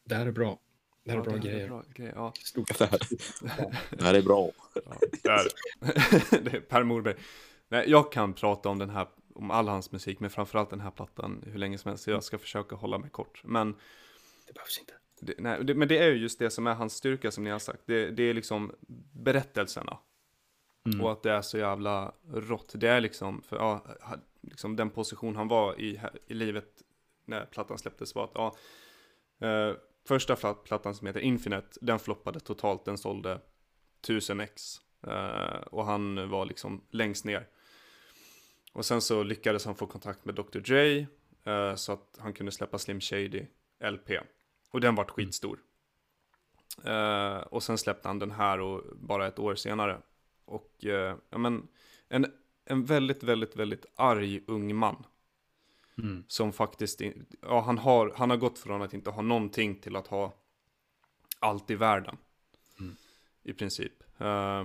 det 0.05 0.15
här 0.15 0.27
är 0.27 0.33
bra. 0.33 0.61
Det 1.05 1.11
här 1.11 1.19
är 1.19 1.23
bra 1.23 1.33
det 1.33 1.39
grejer. 1.39 1.65
Är 1.65 1.69
bra 1.69 1.85
grejer 1.95 2.13
ja. 2.17 2.33
Stort. 2.45 2.79
Det 2.79 2.85
här, 2.85 3.01
det 3.97 4.05
här 4.05 4.15
är 4.15 4.23
bra. 4.23 4.51
Ja, 4.75 4.83
det 5.23 5.29
är 5.29 6.41
det. 6.45 6.57
är 6.57 6.61
Per 6.61 6.83
Morberg. 6.83 7.15
Nej, 7.69 7.91
jag 7.91 8.13
kan 8.13 8.35
prata 8.35 8.69
om 8.69 8.79
den 8.79 8.91
här, 8.91 9.09
om 9.35 9.51
all 9.51 9.69
hans 9.69 9.93
musik, 9.93 10.21
men 10.21 10.31
framförallt 10.31 10.71
den 10.71 10.81
här 10.81 10.91
plattan 10.91 11.45
hur 11.47 11.59
länge 11.59 11.79
som 11.79 11.89
helst. 11.89 12.05
Så 12.05 12.11
jag 12.11 12.25
ska 12.25 12.39
försöka 12.39 12.77
hålla 12.77 12.99
mig 12.99 13.11
kort. 13.11 13.43
Men 13.45 13.73
det 14.47 14.53
behövs 14.53 14.79
inte. 14.79 14.95
Det, 15.21 15.35
nej, 15.39 15.65
det, 15.65 15.75
men 15.75 15.89
det 15.89 15.99
är 15.99 16.11
ju 16.11 16.17
just 16.17 16.39
det 16.39 16.51
som 16.51 16.67
är 16.67 16.75
hans 16.75 16.95
styrka 16.95 17.31
som 17.31 17.45
ni 17.45 17.51
har 17.51 17.59
sagt. 17.59 17.83
Det, 17.87 18.11
det 18.11 18.23
är 18.23 18.35
liksom 18.35 18.73
berättelserna. 19.13 19.99
Mm. 20.87 21.01
Och 21.01 21.13
att 21.13 21.23
det 21.23 21.33
är 21.33 21.43
så 21.43 21.59
jävla 21.59 22.15
rått. 22.33 22.73
Det 22.77 22.89
är 22.89 23.01
liksom, 23.01 23.43
för 23.43 23.57
ja, 23.57 23.87
liksom 24.41 24.77
den 24.77 24.91
position 24.91 25.37
han 25.37 25.49
var 25.49 25.81
i, 25.81 26.01
i 26.27 26.35
livet 26.35 26.83
när 27.25 27.47
plattan 27.47 27.79
släpptes 27.79 28.15
var 28.15 28.25
att 28.25 28.31
ja, 28.35 28.57
eh, 29.49 29.77
första 30.09 30.55
plattan 30.55 30.95
som 30.95 31.07
heter 31.07 31.21
Infinite, 31.21 31.79
den 31.81 31.99
floppade 31.99 32.41
totalt, 32.41 32.85
den 32.85 32.99
sålde 32.99 33.41
1000 34.03 34.41
x. 34.41 34.81
Eh, 35.07 35.61
och 35.71 35.85
han 35.85 36.29
var 36.29 36.47
liksom 36.47 36.85
längst 36.91 37.25
ner. 37.25 37.49
Och 38.73 38.85
sen 38.85 39.01
så 39.01 39.23
lyckades 39.23 39.65
han 39.65 39.75
få 39.75 39.87
kontakt 39.87 40.25
med 40.25 40.35
Dr. 40.35 40.59
Dre, 40.59 41.07
eh, 41.45 41.75
så 41.75 41.93
att 41.93 42.19
han 42.19 42.33
kunde 42.33 42.53
släppa 42.53 42.79
Slim 42.79 43.01
Shady 43.01 43.47
LP. 43.81 44.11
Och 44.75 44.81
den 44.81 44.95
vart 44.95 45.11
skitstor. 45.11 45.59
Uh, 46.87 47.37
och 47.37 47.63
sen 47.63 47.79
släppte 47.79 48.09
han 48.09 48.19
den 48.19 48.31
här 48.31 48.61
och 48.61 48.83
bara 48.97 49.27
ett 49.27 49.39
år 49.39 49.55
senare. 49.55 50.01
Och 50.45 50.71
uh, 50.85 51.15
ja 51.31 51.39
men, 51.39 51.69
en, 52.09 52.27
en 52.65 52.85
väldigt, 52.85 53.23
väldigt, 53.23 53.57
väldigt 53.57 53.87
arg 53.97 54.45
ung 54.47 54.77
man. 54.77 55.07
Mm. 55.99 56.25
Som 56.29 56.53
faktiskt, 56.53 57.01
ja 57.41 57.61
han 57.61 57.79
har, 57.79 58.13
han 58.17 58.31
har 58.31 58.37
gått 58.37 58.59
från 58.59 58.83
att 58.83 58.95
inte 58.95 59.11
ha 59.11 59.23
någonting 59.23 59.81
till 59.81 59.97
att 59.97 60.07
ha 60.07 60.35
allt 61.39 61.71
i 61.71 61.75
världen. 61.75 62.17
Mm. 62.81 62.97
I 63.43 63.53
princip. 63.53 64.03
Uh, 64.21 64.65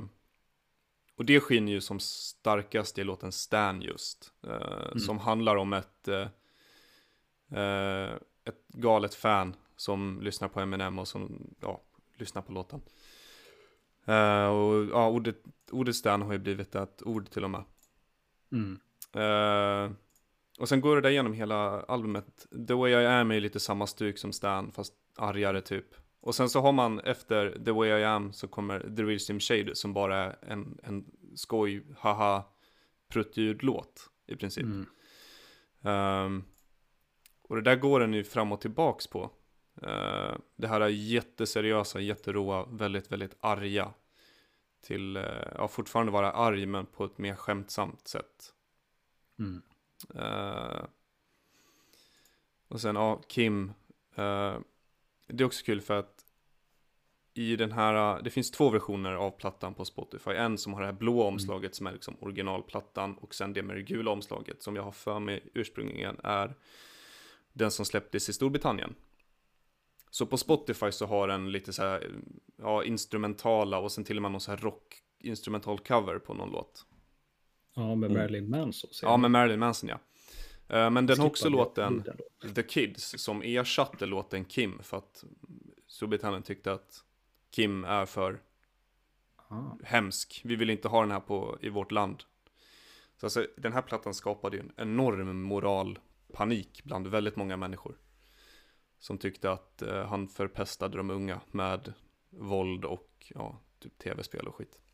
och 1.15 1.25
det 1.25 1.39
skiner 1.39 1.71
ju 1.71 1.81
som 1.81 1.99
starkast 1.99 2.97
i 2.97 3.03
låten 3.03 3.31
Stan 3.31 3.81
just. 3.81 4.33
Mm. 4.43 4.99
Som 4.99 5.19
handlar 5.19 5.55
om 5.55 5.73
ett, 5.73 6.07
ett 8.43 8.67
galet 8.67 9.15
fan 9.15 9.55
som 9.79 10.19
lyssnar 10.21 10.47
på 10.47 10.59
Eminem 10.59 10.99
och 10.99 11.07
som 11.07 11.47
ja, 11.61 11.81
lyssnar 12.17 12.41
på 12.41 12.51
låten. 12.51 12.81
Uh, 14.09 14.45
och 14.45 14.85
ja, 14.85 15.09
ordet, 15.09 15.43
ordet 15.71 15.95
Stan 15.95 16.21
har 16.21 16.33
ju 16.33 16.39
blivit 16.39 16.75
ett 16.75 17.03
ord 17.03 17.29
till 17.29 17.43
och 17.43 17.49
med. 17.49 17.63
Mm. 18.51 18.79
Uh, 19.15 19.91
och 20.59 20.69
sen 20.69 20.81
går 20.81 20.95
det 20.95 21.01
där 21.01 21.09
igenom 21.09 21.33
hela 21.33 21.81
albumet. 21.81 22.47
The 22.67 22.73
Way 22.73 22.91
I 22.91 23.05
Am 23.05 23.31
är 23.31 23.39
lite 23.39 23.59
samma 23.59 23.87
stuk 23.87 24.17
som 24.17 24.33
Stan, 24.33 24.71
fast 24.71 24.93
argare 25.15 25.61
typ. 25.61 25.85
Och 26.21 26.35
sen 26.35 26.49
så 26.49 26.61
har 26.61 26.71
man 26.71 26.99
efter 26.99 27.63
The 27.65 27.71
Way 27.71 27.89
I 27.89 28.03
Am 28.03 28.33
så 28.33 28.47
kommer 28.47 28.79
The 28.79 29.03
Real 29.03 29.19
Slim 29.19 29.39
Shade 29.39 29.75
som 29.75 29.93
bara 29.93 30.17
är 30.17 30.37
en, 30.41 30.79
en 30.83 31.05
skoj, 31.35 31.85
haha, 31.97 32.43
pruttljudlåt 33.09 34.09
i 34.27 34.35
princip. 34.35 34.65
Mm. 34.65 36.25
Um, 36.25 36.43
och 37.41 37.55
det 37.55 37.61
där 37.61 37.75
går 37.75 37.99
den 37.99 38.13
ju 38.13 38.23
fram 38.23 38.51
och 38.51 38.61
tillbaks 38.61 39.07
på. 39.07 39.31
Uh, 39.83 40.37
det 40.55 40.67
här 40.67 40.81
är 40.81 40.87
jätteseriösa, 40.87 41.99
jätteroa, 41.99 42.65
väldigt, 42.65 43.11
väldigt 43.11 43.35
arga. 43.39 43.93
Till, 44.81 45.17
uh, 45.17 45.23
ja 45.55 45.67
fortfarande 45.67 46.11
vara 46.11 46.31
arg 46.31 46.65
men 46.65 46.85
på 46.85 47.05
ett 47.05 47.17
mer 47.17 47.35
skämtsamt 47.35 48.07
sätt. 48.07 48.53
Mm. 49.39 49.61
Uh, 50.15 50.83
och 52.67 52.81
sen, 52.81 52.95
ja, 52.95 53.21
Kim. 53.27 53.73
det 55.27 55.43
är 55.43 55.43
också 55.43 55.65
kul 55.65 55.81
för 55.81 55.99
att 55.99 56.25
i 57.33 57.55
den 57.55 57.71
här, 57.71 58.21
det 58.21 58.29
finns 58.29 58.51
två 58.51 58.69
versioner 58.69 59.13
av 59.13 59.31
plattan 59.31 59.73
på 59.73 59.85
Spotify. 59.85 60.31
En 60.31 60.57
som 60.57 60.73
har 60.73 60.81
det 60.81 60.87
här 60.87 60.93
blå 60.93 61.21
mm. 61.21 61.33
omslaget 61.33 61.63
mm. 61.63 61.73
som 61.73 61.87
är 61.87 61.91
liksom 61.91 62.15
originalplattan 62.19 63.17
och 63.17 63.35
sen 63.35 63.53
det 63.53 63.63
med 63.63 63.75
det 63.75 63.81
gula 63.81 64.11
omslaget 64.11 64.63
som 64.63 64.75
jag 64.75 64.83
har 64.83 64.91
för 64.91 65.19
mig 65.19 65.49
ursprungligen 65.53 66.19
är 66.23 66.55
den 67.53 67.71
som 67.71 67.85
släpptes 67.85 68.29
i 68.29 68.33
Storbritannien. 68.33 68.95
Så 70.09 70.25
på 70.25 70.37
Spotify 70.37 70.91
så 70.91 71.05
har 71.05 71.27
den 71.27 71.51
lite 71.51 71.73
så 71.73 71.81
här, 71.81 72.11
ja, 72.57 72.83
instrumentala 72.83 73.79
och 73.79 73.91
sen 73.91 74.03
till 74.03 74.17
och 74.17 74.21
med 74.21 74.31
någon 74.31 74.41
så 74.41 74.51
här 74.51 74.57
rock 74.57 75.01
instrumental 75.19 75.79
cover 75.79 76.19
på 76.19 76.33
någon 76.33 76.51
låt. 76.51 76.85
Ja, 77.75 77.95
med 77.95 78.11
mm. 78.11 78.21
Marilyn 78.21 78.49
Manson. 78.49 78.89
Ja, 79.01 79.17
med 79.17 79.31
Marilyn 79.31 79.59
Manson, 79.59 79.89
ja. 79.89 79.99
Uh, 80.73 80.89
men 80.89 81.05
den 81.05 81.19
har 81.19 81.27
också 81.27 81.49
låten 81.49 82.03
The 82.55 82.63
Kids 82.63 83.15
som 83.17 83.41
ersatte 83.41 84.05
låten 84.05 84.45
Kim 84.45 84.79
för 84.83 84.97
att 84.97 85.23
Storbritannien 85.87 86.43
tyckte 86.43 86.73
att 86.73 87.03
Kim 87.51 87.83
är 87.83 88.05
för 88.05 88.41
ah. 89.35 89.77
hemsk. 89.83 90.41
Vi 90.43 90.55
vill 90.55 90.69
inte 90.69 90.87
ha 90.87 91.01
den 91.01 91.11
här 91.11 91.19
på, 91.19 91.57
i 91.61 91.69
vårt 91.69 91.91
land. 91.91 92.23
Så 93.17 93.25
alltså, 93.25 93.47
den 93.57 93.73
här 93.73 93.81
plattan 93.81 94.13
skapade 94.13 94.57
ju 94.57 94.63
en 94.63 94.71
enorm 94.77 95.41
moralpanik 95.41 96.81
bland 96.83 97.07
väldigt 97.07 97.35
många 97.35 97.57
människor. 97.57 97.97
Som 98.99 99.17
tyckte 99.17 99.51
att 99.51 99.81
eh, 99.81 100.05
han 100.05 100.27
förpestade 100.27 100.97
de 100.97 101.09
unga 101.09 101.41
med 101.51 101.93
våld 102.29 102.85
och 102.85 103.31
ja, 103.35 103.59
typ 103.79 103.97
tv-spel 103.97 104.47
och 104.47 104.55
skit. 104.55 104.79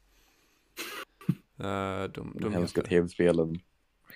Eh, 1.57 2.03
de, 2.03 2.37
de 2.39 2.53
hemska 2.53 2.81
tv-spelen. 2.81 3.59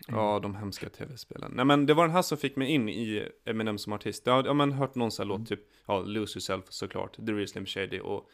Ja, 0.07 0.39
de 0.39 0.55
hemska 0.55 0.89
tv-spelen. 0.89 1.51
Nej 1.55 1.65
men 1.65 1.85
det 1.85 1.93
var 1.93 2.03
den 2.03 2.15
här 2.15 2.21
som 2.21 2.37
fick 2.37 2.55
mig 2.55 2.67
in 2.67 2.89
i 2.89 3.29
Eminem 3.45 3.77
som 3.77 3.93
artist. 3.93 4.25
Jag 4.25 4.33
har 4.33 4.43
ja, 4.43 4.53
men 4.53 4.71
hört 4.71 4.95
någon 4.95 5.11
sån 5.11 5.27
här 5.27 5.35
mm. 5.35 5.41
låt, 5.41 5.49
typ, 5.49 5.59
ja, 5.85 5.99
Lose 5.99 6.37
Yourself 6.37 6.65
såklart, 6.69 7.15
The 7.15 7.31
Real 7.31 7.47
Slim 7.47 7.65
Shady 7.65 7.99
och 7.99 8.29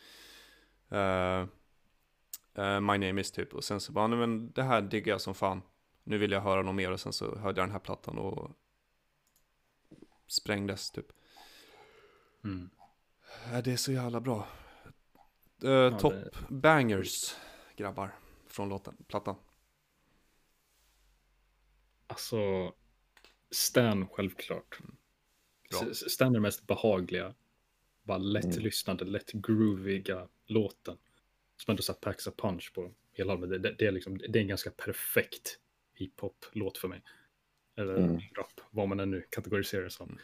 uh, 0.91 1.47
uh, 2.59 2.79
My 2.79 2.97
Name 2.97 3.21
Is 3.21 3.31
typ. 3.31 3.53
Och 3.53 3.63
sen 3.63 3.79
så 3.79 3.91
bara, 3.91 4.07
nej 4.07 4.19
men 4.19 4.51
det 4.51 4.63
här 4.63 4.81
diggar 4.81 5.13
jag 5.13 5.21
som 5.21 5.35
fan. 5.35 5.61
Nu 6.03 6.17
vill 6.17 6.31
jag 6.31 6.41
höra 6.41 6.61
något 6.61 6.75
mer 6.75 6.91
och 6.91 6.99
sen 6.99 7.13
så 7.13 7.35
hörde 7.35 7.61
jag 7.61 7.67
den 7.67 7.71
här 7.73 7.79
plattan 7.79 8.17
och 8.17 8.51
sprängdes 10.27 10.91
typ. 10.91 11.07
Mm. 12.45 12.69
Det 13.63 13.71
är 13.71 13.77
så 13.77 13.91
jävla 13.91 14.21
bra. 14.21 14.47
Uh, 15.63 15.71
ja, 15.71 15.99
top 15.99 16.13
det... 16.13 16.31
bangers, 16.49 17.35
grabbar, 17.75 18.15
från 18.47 18.69
låten, 18.69 18.95
plattan. 19.07 19.35
Alltså, 22.07 22.73
Stan 23.51 24.07
självklart. 24.07 24.79
Bra. 25.69 25.93
Stan 25.93 26.27
är 26.27 26.33
den 26.33 26.41
mest 26.41 26.67
behagliga, 26.67 27.33
bara 28.03 28.17
lättlyssnande, 28.17 29.03
mm. 29.03 29.13
lätt 29.13 29.31
grooviga 29.31 30.27
låten. 30.45 30.97
Som 31.57 31.71
ändå 31.71 31.83
satt 31.83 32.01
packs 32.01 32.27
a 32.27 32.31
punch 32.37 32.71
på 32.73 32.91
hela 33.13 33.33
albumet. 33.33 33.63
Det, 33.63 33.75
det, 33.79 33.85
är 33.85 33.91
liksom, 33.91 34.17
det 34.17 34.39
är 34.39 34.41
en 34.41 34.47
ganska 34.47 34.71
perfekt 34.71 35.59
hiphop-låt 35.93 36.77
för 36.77 36.87
mig. 36.87 37.03
Eller 37.75 37.95
mm. 37.95 38.15
rap, 38.37 38.61
vad 38.71 38.87
man 38.87 38.99
än 38.99 39.11
nu 39.11 39.25
kategoriserar 39.29 39.83
det 39.83 39.89
som. 39.89 40.19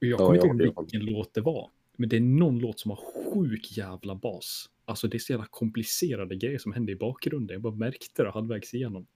Mm. 0.00 0.10
Jag 0.10 0.18
kommer 0.18 0.50
inte 0.50 0.64
ihåg 0.64 0.84
vilken 0.84 1.04
låt 1.04 1.34
det 1.34 1.40
var. 1.40 1.70
Men 1.96 2.08
det 2.08 2.16
är 2.16 2.20
någon 2.20 2.58
låt 2.58 2.80
som 2.80 2.90
har 2.90 2.96
sjuk 2.96 3.76
jävla 3.76 4.14
bas. 4.14 4.70
Alltså 4.84 5.08
det 5.08 5.16
är 5.16 5.18
så 5.18 5.32
jävla 5.32 5.46
komplicerade 5.46 6.36
grejer 6.36 6.58
som 6.58 6.72
händer 6.72 6.92
i 6.92 6.96
bakgrunden. 6.96 7.54
Jag 7.54 7.62
bara 7.62 7.74
märkte 7.74 8.22
det 8.22 8.30
halvvägs 8.30 8.74
igenom. 8.74 9.06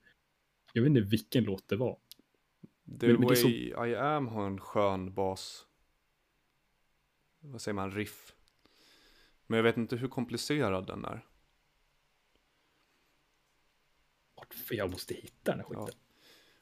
Jag 0.72 0.82
vet 0.82 0.88
inte 0.88 1.00
vilken 1.00 1.44
låt 1.44 1.68
det 1.68 1.76
var. 1.76 1.98
The 3.00 3.06
men, 3.06 3.22
way 3.22 3.36
så... 3.36 3.48
I 3.48 3.94
am 3.96 4.28
har 4.28 4.46
en 4.46 4.60
skön 4.60 5.14
bas. 5.14 5.66
Vad 7.40 7.60
säger 7.60 7.74
man, 7.74 7.90
riff. 7.90 8.34
Men 9.46 9.56
jag 9.56 9.64
vet 9.64 9.76
inte 9.76 9.96
hur 9.96 10.08
komplicerad 10.08 10.86
den 10.86 11.04
är. 11.04 11.26
Jag 14.70 14.90
måste 14.90 15.14
hitta 15.14 15.50
den 15.50 15.58
här 15.58 15.66
skiten. 15.66 15.84
Ja. 15.86 15.92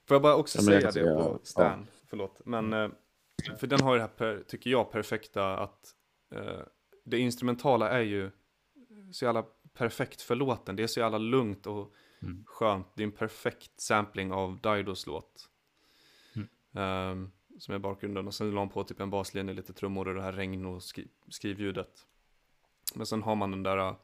Får 0.06 0.14
jag 0.14 0.22
bara 0.22 0.36
också 0.36 0.58
ja, 0.58 0.64
säga 0.64 0.90
det 0.90 1.14
på 1.14 1.40
Stan? 1.42 1.86
Ja. 1.86 1.98
Förlåt. 2.06 2.40
Men 2.44 2.72
mm. 2.72 2.94
För 3.58 3.66
den 3.66 3.80
har 3.80 3.94
ju 3.94 3.98
det 3.98 4.04
här, 4.04 4.08
per, 4.08 4.42
tycker 4.42 4.70
jag, 4.70 4.92
perfekta 4.92 5.56
att 5.56 5.94
uh, 6.34 6.62
det 7.04 7.18
instrumentala 7.18 7.88
är 7.88 8.00
ju 8.00 8.30
så 9.12 9.24
jävla 9.24 9.46
perfekt 9.74 10.22
för 10.22 10.34
låten. 10.34 10.76
Det 10.76 10.82
är 10.82 10.86
så 10.86 11.00
jävla 11.00 11.18
lugnt 11.18 11.66
och 11.66 11.94
mm. 12.22 12.44
skönt. 12.46 12.86
Det 12.94 13.02
är 13.02 13.06
en 13.06 13.12
perfekt 13.12 13.80
sampling 13.80 14.32
av 14.32 14.60
Didos 14.60 15.06
låt. 15.06 15.48
Mm. 16.34 16.48
Um, 17.12 17.32
som 17.58 17.74
är 17.74 17.78
bakgrunden. 17.78 18.26
Och 18.26 18.34
sen 18.34 18.50
la 18.50 18.60
han 18.60 18.68
på 18.68 18.84
typ 18.84 19.00
en 19.00 19.10
baslinje, 19.10 19.54
lite 19.54 19.72
trummor 19.72 20.08
och 20.08 20.14
det 20.14 20.22
här 20.22 20.32
regn 20.32 20.66
och 20.66 20.82
skri 20.82 21.08
skrivljudet. 21.28 22.06
Men 22.94 23.06
sen 23.06 23.22
har 23.22 23.34
man 23.34 23.50
den 23.50 23.62
där, 23.62 23.94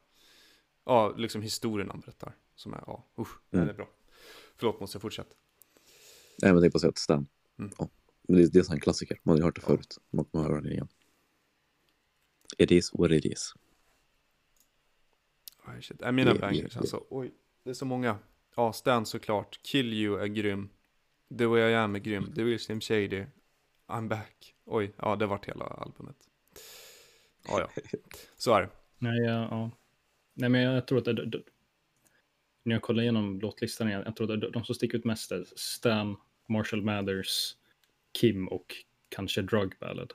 ja, 0.85 1.15
liksom 1.17 1.43
historien 1.43 1.91
han 1.91 2.01
berättar. 2.01 2.37
Som 2.55 2.75
är, 2.75 2.85
ja, 2.87 3.07
usch, 3.19 3.39
mm. 3.51 3.67
det 3.67 3.73
är 3.73 3.77
bra. 3.77 3.89
Förlåt, 4.57 4.81
måste 4.81 4.97
jag 4.97 5.03
fortsätta? 5.03 5.35
Nej, 6.43 6.53
men 6.53 6.63
det 6.63 6.67
är 6.67 6.71
på 6.71 6.93
Stan. 6.95 7.27
Mm. 7.59 7.71
Ja. 7.79 7.89
Men 8.29 8.37
det, 8.37 8.53
det 8.53 8.59
är 8.59 8.73
en 8.73 8.81
klassiker, 8.81 9.21
man 9.23 9.37
har 9.37 9.45
hört 9.45 9.55
det 9.55 9.61
förut. 9.61 9.99
Man 10.11 10.25
kommer 10.25 10.45
höra 10.45 10.61
det 10.61 10.71
igen. 10.71 10.89
It 12.59 12.71
is 12.71 12.91
what 12.95 13.11
it 13.11 13.25
is. 13.25 13.55
Oh, 15.67 15.81
shit. 15.81 16.03
Är 16.03 16.13
mina 16.13 16.31
yeah, 16.31 16.41
bangers 16.41 16.59
yeah, 16.59 16.79
alltså. 16.79 16.97
Yeah. 16.97 17.07
Oj, 17.11 17.35
det 17.63 17.71
är 17.71 17.75
så 17.75 17.85
många. 17.85 18.19
Ja, 18.57 18.73
Stan 18.73 19.07
såklart. 19.07 19.61
Kill 19.63 19.93
You 19.93 20.21
är 20.21 20.27
grym. 20.27 20.69
The 21.39 21.47
Way 21.47 21.61
I 21.61 21.75
Am 21.75 21.95
är 21.95 21.99
grym. 21.99 22.33
The 22.35 22.43
Will 22.43 22.61
Slim 22.61 22.81
Shady. 22.81 23.25
I'm 23.87 24.09
Back. 24.09 24.55
Oj, 24.65 24.93
ja 24.97 25.17
det 25.17 25.27
vart 25.27 25.49
hela 25.49 25.65
albumet. 25.65 26.17
Ja, 27.49 27.61
ja. 27.61 27.83
Så 28.37 28.55
är 28.55 28.63
det. 28.63 28.71
Nej, 28.99 29.21
ja, 29.21 29.49
ja. 29.51 29.71
Nej, 30.35 30.49
men 30.49 30.63
jag 30.63 30.87
tror 30.87 30.99
att 30.99 31.05
det, 31.05 31.27
det, 31.27 31.43
när 32.63 32.75
jag 32.75 32.83
kollar 32.83 33.03
igenom 33.03 33.41
låtlistan 33.41 33.89
igen, 33.89 34.03
jag 34.05 34.17
tror 34.17 34.33
att 34.33 34.53
de 34.53 34.65
som 34.65 34.75
sticker 34.75 34.99
ut 34.99 35.05
mest 35.05 35.33
är 35.33 35.47
Stan, 35.57 36.17
Marshall 36.49 36.83
Mathers, 36.83 37.57
Kim 38.19 38.49
och 38.49 38.75
kanske 39.09 39.43
Drug 39.43 39.79
Ballad. 39.81 40.13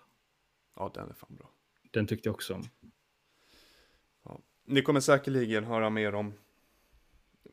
Ja, 0.76 0.92
den 0.94 1.10
är 1.10 1.14
fan 1.14 1.36
bra. 1.36 1.50
Den 1.92 2.08
tyckte 2.08 2.30
jag 2.30 2.36
också 2.36 2.54
om. 2.54 2.64
Ja. 4.26 4.42
Ni 4.66 4.82
kommer 4.82 5.00
säkerligen 5.00 5.64
höra 5.64 5.90
mer 5.90 6.16
om, 6.16 6.34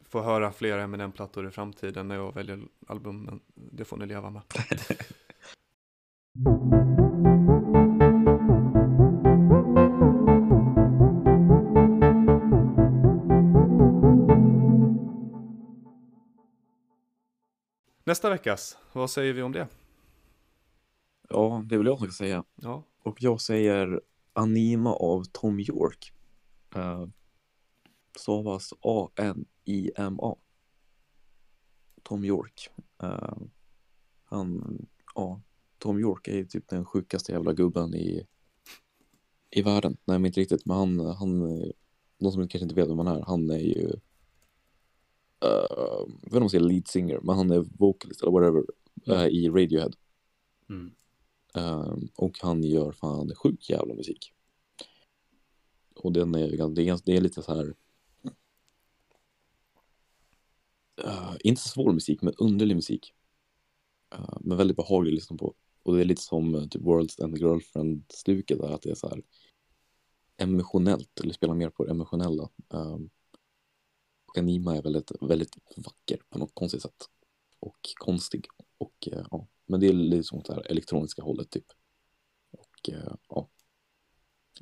få 0.04 0.22
höra 0.22 0.52
fler 0.52 0.78
Eminem-plattor 0.78 1.48
i 1.48 1.50
framtiden 1.50 2.08
när 2.08 2.14
jag 2.14 2.34
väljer 2.34 2.62
album, 2.86 3.22
men 3.22 3.40
det 3.54 3.84
får 3.84 3.96
ni 3.96 4.06
leva 4.06 4.30
med. 4.30 4.42
Nästa 18.04 18.30
veckas, 18.30 18.78
vad 18.92 19.10
säger 19.10 19.32
vi 19.32 19.42
om 19.42 19.52
det? 19.52 19.68
Ja, 21.28 21.64
det 21.66 21.78
vill 21.78 21.86
jag 21.86 21.98
som 21.98 22.06
ska 22.08 22.16
säga. 22.16 22.44
Ja. 22.54 22.82
Och 23.02 23.22
jag 23.22 23.40
säger 23.40 24.00
Anima 24.32 24.94
av 24.94 25.24
Tom 25.32 25.60
York. 25.60 26.12
Uh, 26.76 27.06
stavas 28.16 28.72
A-N-I-M-A. 28.80 30.36
Tom 32.02 32.24
York. 32.24 32.70
Uh, 33.02 33.36
han, 34.24 34.78
ja, 35.14 35.40
Tom 35.78 36.00
York 36.00 36.28
är 36.28 36.44
typ 36.44 36.68
den 36.68 36.84
sjukaste 36.84 37.32
jävla 37.32 37.52
gubben 37.52 37.94
i, 37.94 38.26
i 39.50 39.62
världen. 39.62 39.96
Nej, 40.04 40.18
men 40.18 40.26
inte 40.26 40.40
riktigt, 40.40 40.66
men 40.66 40.76
han, 40.76 41.00
han, 41.00 41.40
de 42.18 42.32
som 42.32 42.48
kanske 42.48 42.58
inte 42.58 42.74
vet 42.74 42.88
vem 42.88 42.98
han 42.98 43.06
är, 43.06 43.22
han 43.22 43.50
är 43.50 43.58
ju 43.58 43.86
uh, 45.44 45.66
jag 45.80 46.06
vet 46.06 46.24
inte 46.24 46.36
om 46.36 46.40
man 46.40 46.50
säger 46.50 46.64
lead 46.64 46.88
singer, 46.88 47.20
men 47.22 47.36
han 47.36 47.50
är 47.50 47.66
vocalist 47.78 48.22
eller 48.22 48.32
whatever 48.32 48.64
uh, 49.08 49.26
i 49.26 49.48
Radiohead. 49.48 49.92
Mm. 50.68 50.90
Ehm, 51.56 52.08
och 52.16 52.38
han 52.40 52.62
gör 52.62 52.92
fan 52.92 53.34
sjuk 53.34 53.70
jävla 53.70 53.94
musik. 53.94 54.32
Och 55.94 56.12
den 56.12 56.34
är, 56.34 56.68
det 56.68 56.88
är, 56.88 57.00
det 57.04 57.16
är 57.16 57.20
lite 57.20 57.42
så 57.42 57.54
här 57.54 57.74
uh, 61.04 61.36
inte 61.40 61.60
svår 61.60 61.92
musik, 61.92 62.22
men 62.22 62.34
underlig 62.38 62.74
musik. 62.74 63.14
Uh, 64.14 64.38
men 64.40 64.58
väldigt 64.58 64.76
behaglig 64.76 65.10
att 65.10 65.14
lyssna 65.14 65.36
på. 65.36 65.54
Och 65.82 65.94
det 65.94 66.00
är 66.00 66.04
lite 66.04 66.22
som 66.22 66.54
uh, 66.54 66.68
typ 66.68 66.82
World's 66.82 67.22
End 67.22 67.38
Girlfriend-stuket 67.38 68.58
där, 68.58 68.74
att 68.74 68.82
det 68.82 68.90
är 68.90 68.94
så 68.94 69.08
här 69.08 69.22
emotionellt, 70.36 71.20
eller 71.20 71.34
spelar 71.34 71.54
mer 71.54 71.70
på 71.70 71.84
det 71.84 71.90
emotionella. 71.90 72.50
Um, 72.68 73.10
och 74.26 74.38
Anima 74.38 74.76
är 74.76 74.82
väldigt, 74.82 75.12
väldigt 75.20 75.56
vacker 75.76 76.22
på 76.28 76.38
något 76.38 76.54
konstigt 76.54 76.82
sätt. 76.82 77.04
Och 77.60 77.78
konstig. 77.94 78.46
Och 78.78 79.08
uh, 79.12 79.26
ja, 79.30 79.46
men 79.66 79.80
det 79.80 79.86
är 79.86 79.92
lite 79.92 80.24
som 80.24 80.42
det 80.46 80.54
här 80.54 80.70
elektroniska 80.70 81.22
hållet 81.22 81.50
typ. 81.50 81.66
Och 82.50 82.90
ja, 83.30 83.48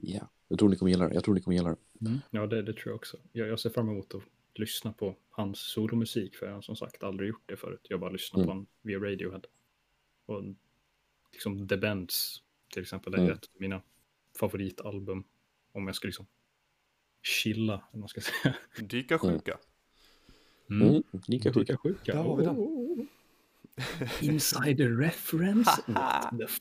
yeah. 0.03 0.29
Jag 0.49 0.59
tror 0.59 0.69
ni 0.69 0.77
kommer 0.77 0.91
gilla 0.91 1.09
det. 1.09 1.15
Jag 1.15 1.25
tror 1.25 1.35
ni 1.35 1.41
kommer 1.41 1.57
gilla 1.57 1.69
det. 1.69 2.07
Mm. 2.07 2.19
Ja, 2.31 2.47
det, 2.47 2.63
det, 2.63 2.73
tror 2.73 2.87
jag 2.87 2.95
också. 2.95 3.17
Jag, 3.33 3.49
jag 3.49 3.61
ser 3.61 3.71
fram 3.71 3.89
emot 3.89 4.15
att 4.15 4.23
lyssna 4.55 4.93
på 4.93 5.17
hans 5.31 5.59
solomusik, 5.59 6.37
för 6.37 6.47
jag 6.47 6.55
har 6.55 6.63
som 6.63 6.77
sagt 6.77 7.03
aldrig 7.03 7.29
gjort 7.29 7.43
det 7.47 7.57
förut. 7.57 7.87
Jag 7.89 8.01
bara 8.01 8.11
lyssnat 8.11 8.37
mm. 8.37 8.47
på 8.47 8.51
honom 8.51 8.67
via 8.83 8.99
Radiohead. 8.99 9.43
Och 10.27 10.43
liksom 11.33 11.69
The 11.69 11.77
Bends 11.77 12.43
till 12.73 12.83
exempel 12.83 13.15
är 13.15 13.19
mm. 13.19 13.33
ett 13.33 13.45
av 13.45 13.61
mina 13.61 13.83
favoritalbum. 14.39 15.25
Om 15.73 15.87
jag 15.87 15.97
ska 15.97 16.09
liksom 16.09 16.27
chilla, 17.23 17.85
om 17.93 18.01
man 18.01 18.09
ska 18.09 18.21
säga. 18.43 18.57
Dyka 18.81 19.19
sjuka. 19.19 19.59
Mm. 20.71 20.89
Mm. 20.89 21.03
Dyka 21.27 21.53
sjuka. 21.53 21.61
Dyka 21.61 21.77
sjuka. 21.77 22.13
Där 22.13 22.23
har 22.23 22.37
vi 22.37 22.45
den. 22.45 23.09
Insider 24.21 24.89
reference. 24.89 25.71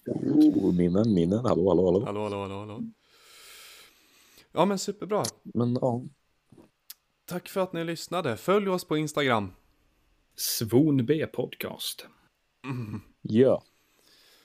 oh, 0.05 0.73
minnen, 0.73 1.13
minnen. 1.13 1.45
Hallå, 1.45 1.69
hallå, 1.69 1.85
hallå. 1.85 2.05
Hallå, 2.05 2.23
hallå, 2.23 2.41
hallå, 2.41 2.59
hallå. 2.59 2.83
Ja, 4.51 4.65
men 4.65 4.79
superbra. 4.79 5.23
Men 5.43 5.73
ja. 5.81 6.01
Tack 7.25 7.49
för 7.49 7.61
att 7.61 7.73
ni 7.73 7.83
lyssnade. 7.83 8.37
Följ 8.37 8.69
oss 8.69 8.85
på 8.85 8.97
Instagram. 8.97 9.51
Svon 10.35 11.05
B 11.05 11.27
podcast. 11.27 12.07
Mm. 12.65 13.01
Ja. 13.21 13.63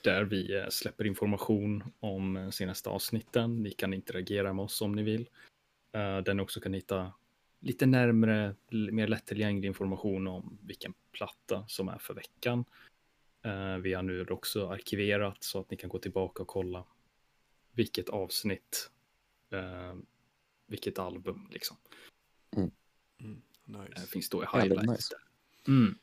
Där 0.03 0.23
vi 0.23 0.55
eh, 0.55 0.69
släpper 0.69 1.05
information 1.05 1.83
om 1.99 2.37
eh, 2.37 2.49
senaste 2.49 2.89
avsnitten. 2.89 3.63
Ni 3.63 3.71
kan 3.71 3.93
interagera 3.93 4.53
med 4.53 4.65
oss 4.65 4.81
om 4.81 4.91
ni 4.91 5.03
vill. 5.03 5.29
Eh, 5.91 6.17
där 6.17 6.33
ni 6.33 6.41
också 6.41 6.59
kan 6.59 6.73
hitta 6.73 7.13
lite 7.59 7.85
närmre, 7.85 8.55
mer 8.69 9.07
lättillgänglig 9.07 9.67
information 9.67 10.27
om 10.27 10.57
vilken 10.61 10.93
platta 11.11 11.65
som 11.67 11.89
är 11.89 11.97
för 11.97 12.13
veckan. 12.13 12.65
Vi 13.81 13.93
har 13.93 14.03
nu 14.03 14.25
också 14.25 14.67
arkiverat 14.67 15.43
så 15.43 15.59
att 15.59 15.71
ni 15.71 15.77
kan 15.77 15.89
gå 15.89 15.99
tillbaka 15.99 16.41
och 16.41 16.47
kolla 16.47 16.85
vilket 17.71 18.09
avsnitt, 18.09 18.91
vilket 20.67 20.99
album 20.99 21.47
liksom. 21.51 21.77
Mm. 22.57 22.71
Mm, 23.19 23.41
nice. 23.65 24.07
Finns 24.07 24.29
då 24.29 24.43
i 24.43 24.45
highlights. 24.53 24.87
Nice. 24.87 25.15
Mm. 25.67 25.97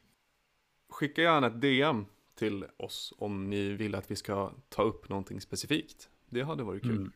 Skicka 0.89 1.23
gärna 1.23 1.47
ett 1.47 1.61
DM 1.61 2.07
till 2.35 2.65
oss 2.77 3.15
om 3.19 3.51
ni 3.51 3.69
vill 3.69 3.95
att 3.95 4.11
vi 4.11 4.17
ska 4.17 4.53
ta 4.69 4.83
upp 4.83 5.09
någonting 5.09 5.41
specifikt. 5.41 6.11
Det 6.29 6.43
hade 6.43 6.63
varit 6.63 6.83
kul. 6.83 6.97
Mm. 6.97 7.13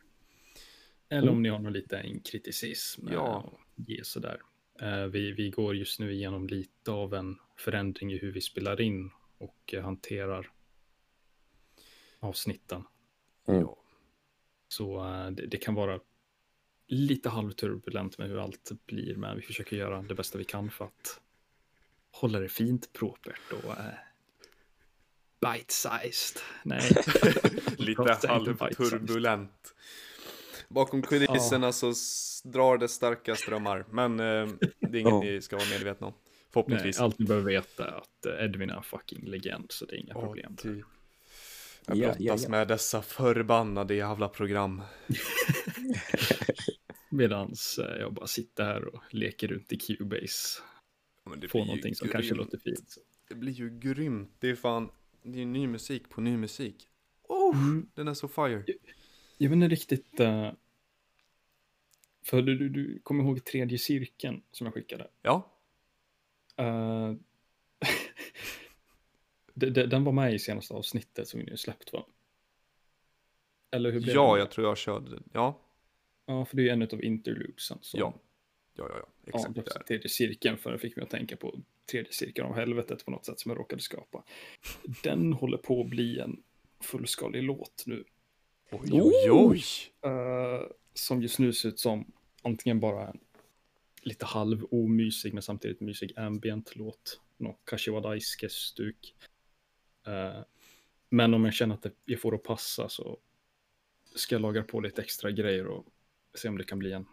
Eller 1.09 1.31
om 1.31 1.41
ni 1.41 1.49
har 1.49 1.59
någon 1.59 1.73
liten 1.73 2.19
kriticism. 2.19 3.07
Ja. 3.11 3.51
Ge 3.87 4.03
sådär. 4.03 4.41
Eh, 4.81 5.05
vi, 5.05 5.31
vi 5.31 5.49
går 5.49 5.75
just 5.75 5.99
nu 5.99 6.13
igenom 6.13 6.47
lite 6.47 6.91
av 6.91 7.13
en 7.13 7.37
förändring 7.57 8.13
i 8.13 8.17
hur 8.17 8.31
vi 8.31 8.41
spelar 8.41 8.81
in 8.81 9.11
och 9.37 9.73
eh, 9.73 9.83
hanterar 9.83 10.51
avsnitten. 12.19 12.83
Mm. 13.47 13.67
Så 14.67 15.05
eh, 15.05 15.31
det, 15.31 15.47
det, 15.47 15.57
kan 15.57 15.75
vara 15.75 15.99
lite 16.87 17.29
halvturbulent 17.29 18.17
med 18.17 18.29
hur 18.29 18.37
allt 18.37 18.71
blir, 18.85 19.15
men 19.15 19.35
vi 19.35 19.41
försöker 19.41 19.77
göra 19.77 20.01
det 20.01 20.15
bästa 20.15 20.37
vi 20.37 20.43
kan 20.43 20.71
för 20.71 20.85
att 20.85 21.21
hålla 22.11 22.39
det 22.39 22.49
fint 22.49 22.93
propert 22.93 23.51
och 23.63 23.71
eh, 23.71 23.93
bite-sized. 25.41 26.39
Nej. 26.63 26.81
lite 27.77 28.27
halvturbulent. 28.27 29.75
Bakom 30.73 31.01
kulisserna 31.01 31.67
ja. 31.67 31.71
så 31.71 31.93
drar 32.43 32.77
det 32.77 32.87
starka 32.87 33.35
strömmar, 33.35 33.85
men 33.89 34.19
eh, 34.19 34.47
det 34.79 34.97
är 34.97 35.01
inget 35.01 35.13
ja. 35.13 35.21
ni 35.21 35.41
ska 35.41 35.55
vara 35.55 35.69
medvetna 35.69 36.07
om. 36.07 36.13
Förhoppningsvis. 36.53 36.97
Nej, 36.97 37.05
allt 37.05 37.19
ni 37.19 37.25
behöver 37.25 37.51
veta 37.51 37.87
är 37.87 37.97
att 37.97 38.25
eh, 38.25 38.45
Edvin 38.45 38.69
är 38.69 38.75
en 38.75 38.83
fucking 38.83 39.25
legend, 39.25 39.65
så 39.69 39.85
det 39.85 39.95
är 39.95 39.99
inga 39.99 40.15
oh, 40.15 40.25
problem. 40.25 40.55
Ty. 40.55 40.69
Jag 41.85 41.97
brottas 41.97 41.97
yeah, 41.97 42.21
yeah, 42.21 42.39
yeah. 42.39 42.51
med 42.51 42.67
dessa 42.67 43.01
förbannade 43.01 43.95
jävla 43.95 44.27
program. 44.27 44.81
Medans 47.09 47.79
eh, 47.79 47.99
jag 47.99 48.13
bara 48.13 48.27
sitter 48.27 48.63
här 48.63 48.95
och 48.95 49.01
leker 49.09 49.47
runt 49.47 49.71
i 49.71 49.77
Cubase. 49.77 50.61
Ja, 51.25 51.47
Får 51.49 51.59
någonting 51.59 51.95
som 51.95 52.05
grymt. 52.05 52.13
kanske 52.13 52.35
låter 52.35 52.57
fint. 52.57 52.95
Det 53.29 53.35
blir 53.35 53.53
ju 53.53 53.79
grymt. 53.79 54.35
Det 54.39 54.49
är 54.49 54.55
fan, 54.55 54.89
det 55.23 55.41
är 55.41 55.45
ny 55.45 55.67
musik 55.67 56.09
på 56.09 56.21
ny 56.21 56.37
musik. 56.37 56.87
Oh, 57.27 57.57
mm. 57.57 57.89
den 57.93 58.07
är 58.07 58.13
så 58.13 58.27
fire. 58.27 58.63
Jag, 59.41 59.49
vet 59.49 59.55
inte 59.55 59.67
riktigt. 59.67 60.19
Uh, 60.19 60.51
för 62.23 62.41
du, 62.41 62.57
du, 62.57 62.69
du 62.69 62.99
kommer 63.03 63.23
ihåg 63.23 63.45
tredje 63.45 63.77
cirkeln 63.77 64.41
som 64.51 64.65
jag 64.65 64.73
skickade? 64.73 65.07
Ja. 65.21 65.47
Uh, 66.61 67.15
den 69.53 70.03
var 70.03 70.11
med 70.11 70.33
i 70.33 70.39
senaste 70.39 70.73
avsnittet 70.73 71.27
som 71.27 71.39
vi 71.39 71.45
nu 71.45 71.57
släppt 71.57 71.93
va? 71.93 72.05
Eller 73.71 73.91
hur 73.91 74.01
blev 74.01 74.15
Ja, 74.15 74.33
det? 74.33 74.39
jag 74.39 74.51
tror 74.51 74.67
jag 74.67 74.77
körde, 74.77 75.19
ja, 75.33 75.61
Ja, 76.31 76.45
för 76.45 76.55
det 76.55 76.61
är 76.61 76.63
ju 76.63 76.69
en 76.69 76.81
av 76.81 77.03
interlubesen. 77.03 77.77
Som, 77.81 77.99
ja, 77.99 78.13
ja, 78.73 78.87
ja, 78.89 78.95
ja, 78.97 79.05
ja, 79.25 79.39
exakt 79.39 79.55
det 79.55 79.61
där. 79.61 79.83
tredje 79.83 80.09
cirkeln, 80.09 80.57
för 80.57 80.69
den 80.69 80.79
fick 80.79 80.95
mig 80.95 81.03
att 81.03 81.09
tänka 81.09 81.37
på 81.37 81.59
tredje 81.91 82.11
cirkeln 82.11 82.47
av 82.47 82.55
helvetet 82.55 83.05
på 83.05 83.11
något 83.11 83.25
sätt 83.25 83.39
som 83.39 83.51
jag 83.51 83.59
råkade 83.59 83.81
skapa. 83.81 84.23
Den 85.03 85.33
håller 85.33 85.57
på 85.57 85.81
att 85.81 85.89
bli 85.89 86.19
en 86.19 86.43
fullskalig 86.79 87.43
låt 87.43 87.83
nu. 87.85 88.03
Oj, 88.71 88.89
oj, 89.01 89.31
oj. 89.31 89.63
eh, 90.05 90.67
som 90.93 91.21
just 91.21 91.39
nu 91.39 91.53
ser 91.53 91.69
ut 91.69 91.79
som 91.79 92.11
antingen 92.41 92.79
bara 92.79 93.07
en 93.07 93.19
lite 94.01 94.25
halv 94.25 94.65
omysig 94.71 95.33
men 95.33 95.43
samtidigt 95.43 95.79
mysig 95.81 96.19
ambient 96.19 96.75
låt. 96.75 97.19
Någon 97.37 97.55
Kashiwa 97.63 97.99
Daisuke-stuk. 98.01 99.15
Eh, 100.07 100.41
men 101.09 101.33
om 101.33 101.45
jag 101.45 101.53
känner 101.53 101.75
att 101.75 101.81
det, 101.83 101.91
jag 102.05 102.21
får 102.21 102.35
att 102.35 102.43
passa 102.43 102.89
så 102.89 103.17
ska 104.15 104.35
jag 104.35 104.41
laga 104.41 104.63
på 104.63 104.79
lite 104.79 105.01
extra 105.01 105.31
grejer 105.31 105.67
och 105.67 105.85
se 106.35 106.49
om 106.49 106.57
det 106.57 106.63
kan 106.63 106.79
bli 106.79 106.91
en 106.91 107.05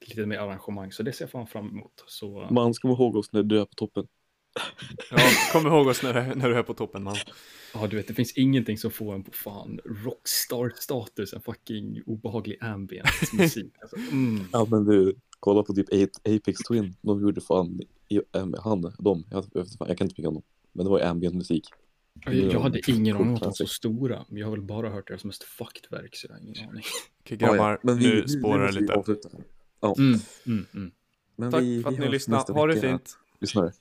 lite 0.00 0.26
mer 0.26 0.38
arrangemang. 0.38 0.92
Så 0.92 1.02
det 1.02 1.12
ser 1.12 1.24
jag 1.24 1.30
fan 1.30 1.46
fram 1.46 1.68
emot. 1.68 2.04
Så 2.06 2.42
eh, 2.42 2.50
Man 2.52 2.74
ska 2.74 2.88
vara 2.88 2.98
ihåg 2.98 3.16
oss 3.16 3.32
när 3.32 3.42
du 3.42 3.60
är 3.60 3.64
på 3.64 3.74
toppen. 3.74 4.08
Ja, 5.10 5.18
kom 5.52 5.66
ihåg 5.66 5.86
oss 5.86 6.02
när, 6.02 6.14
du- 6.14 6.34
när 6.34 6.48
du 6.48 6.56
är 6.56 6.62
på 6.62 6.74
toppen 6.74 7.02
man. 7.02 7.16
Ja, 7.74 7.86
du 7.86 7.96
vet, 7.96 8.08
det 8.08 8.14
finns 8.14 8.32
ingenting 8.32 8.78
som 8.78 8.90
får 8.90 9.14
en 9.14 9.22
på 9.22 9.32
fan 9.32 9.80
rockstar-status, 9.84 11.32
en 11.32 11.40
fucking 11.40 12.02
obehaglig 12.06 12.56
ambient 12.60 13.32
musik. 13.32 13.72
Alltså, 13.80 13.96
mm. 13.96 14.44
Ja 14.52 14.66
men 14.70 14.84
du, 14.84 15.14
kolla 15.40 15.62
på 15.62 15.74
typ 15.74 15.86
Apex 16.24 16.58
Twin. 16.68 16.94
De 17.00 17.20
gjorde 17.22 17.40
fan, 17.40 17.80
han, 18.58 18.92
de, 18.98 19.24
jag, 19.30 19.44
jag, 19.78 19.98
kan 19.98 20.04
inte 20.04 20.14
peka 20.14 20.28
honom. 20.28 20.42
Men 20.72 20.84
det 20.84 20.90
var 20.90 20.98
ju 20.98 21.04
ambient 21.04 21.34
musik. 21.34 21.64
Jag, 22.24 22.34
jag 22.34 22.60
hade 22.60 22.80
ingen 22.90 23.16
aning 23.16 23.28
om 23.28 23.34
att 23.34 23.40
de 23.40 23.46
var 23.46 23.52
så 23.52 23.66
stora, 23.66 24.24
men 24.28 24.38
jag 24.38 24.46
har 24.46 24.52
väl 24.52 24.62
bara 24.62 24.90
hört 24.90 25.08
deras 25.08 25.24
mest 25.24 25.42
fucked 25.42 25.86
verk, 25.90 26.16
så 26.16 26.26
jag 26.26 26.34
har 26.34 26.40
ingen 26.40 26.68
aning. 26.68 26.84
Okej 27.20 27.36
grabbar, 27.36 27.80
Men 27.82 27.98
vi- 27.98 28.06
nu 28.06 28.28
spårar 28.28 28.72
det 28.72 28.80
lite. 28.80 29.02
Ja, 29.80 29.94
Mm, 29.98 30.20
mm, 30.46 30.66
mm. 30.74 30.90
men 31.36 31.50
Tack 31.52 31.62
vi, 31.62 31.82
för 31.82 31.90
att 31.90 31.98
ni 31.98 32.08
lyssnade, 32.08 32.52
ha 32.52 32.66
det 32.66 32.80
fint. 32.80 33.18
Lyssnare, 33.40 33.72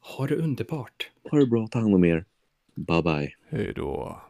Ha 0.00 0.26
det 0.26 0.36
underbart. 0.36 1.10
ha 1.30 1.38
det 1.38 1.46
bra, 1.46 1.68
ta 1.70 1.78
hand 1.78 1.94
om 1.94 2.04
er. 2.04 2.24
Bye 2.76 3.02
bye. 3.02 3.34
Hej 3.48 3.72
då. 3.76 4.20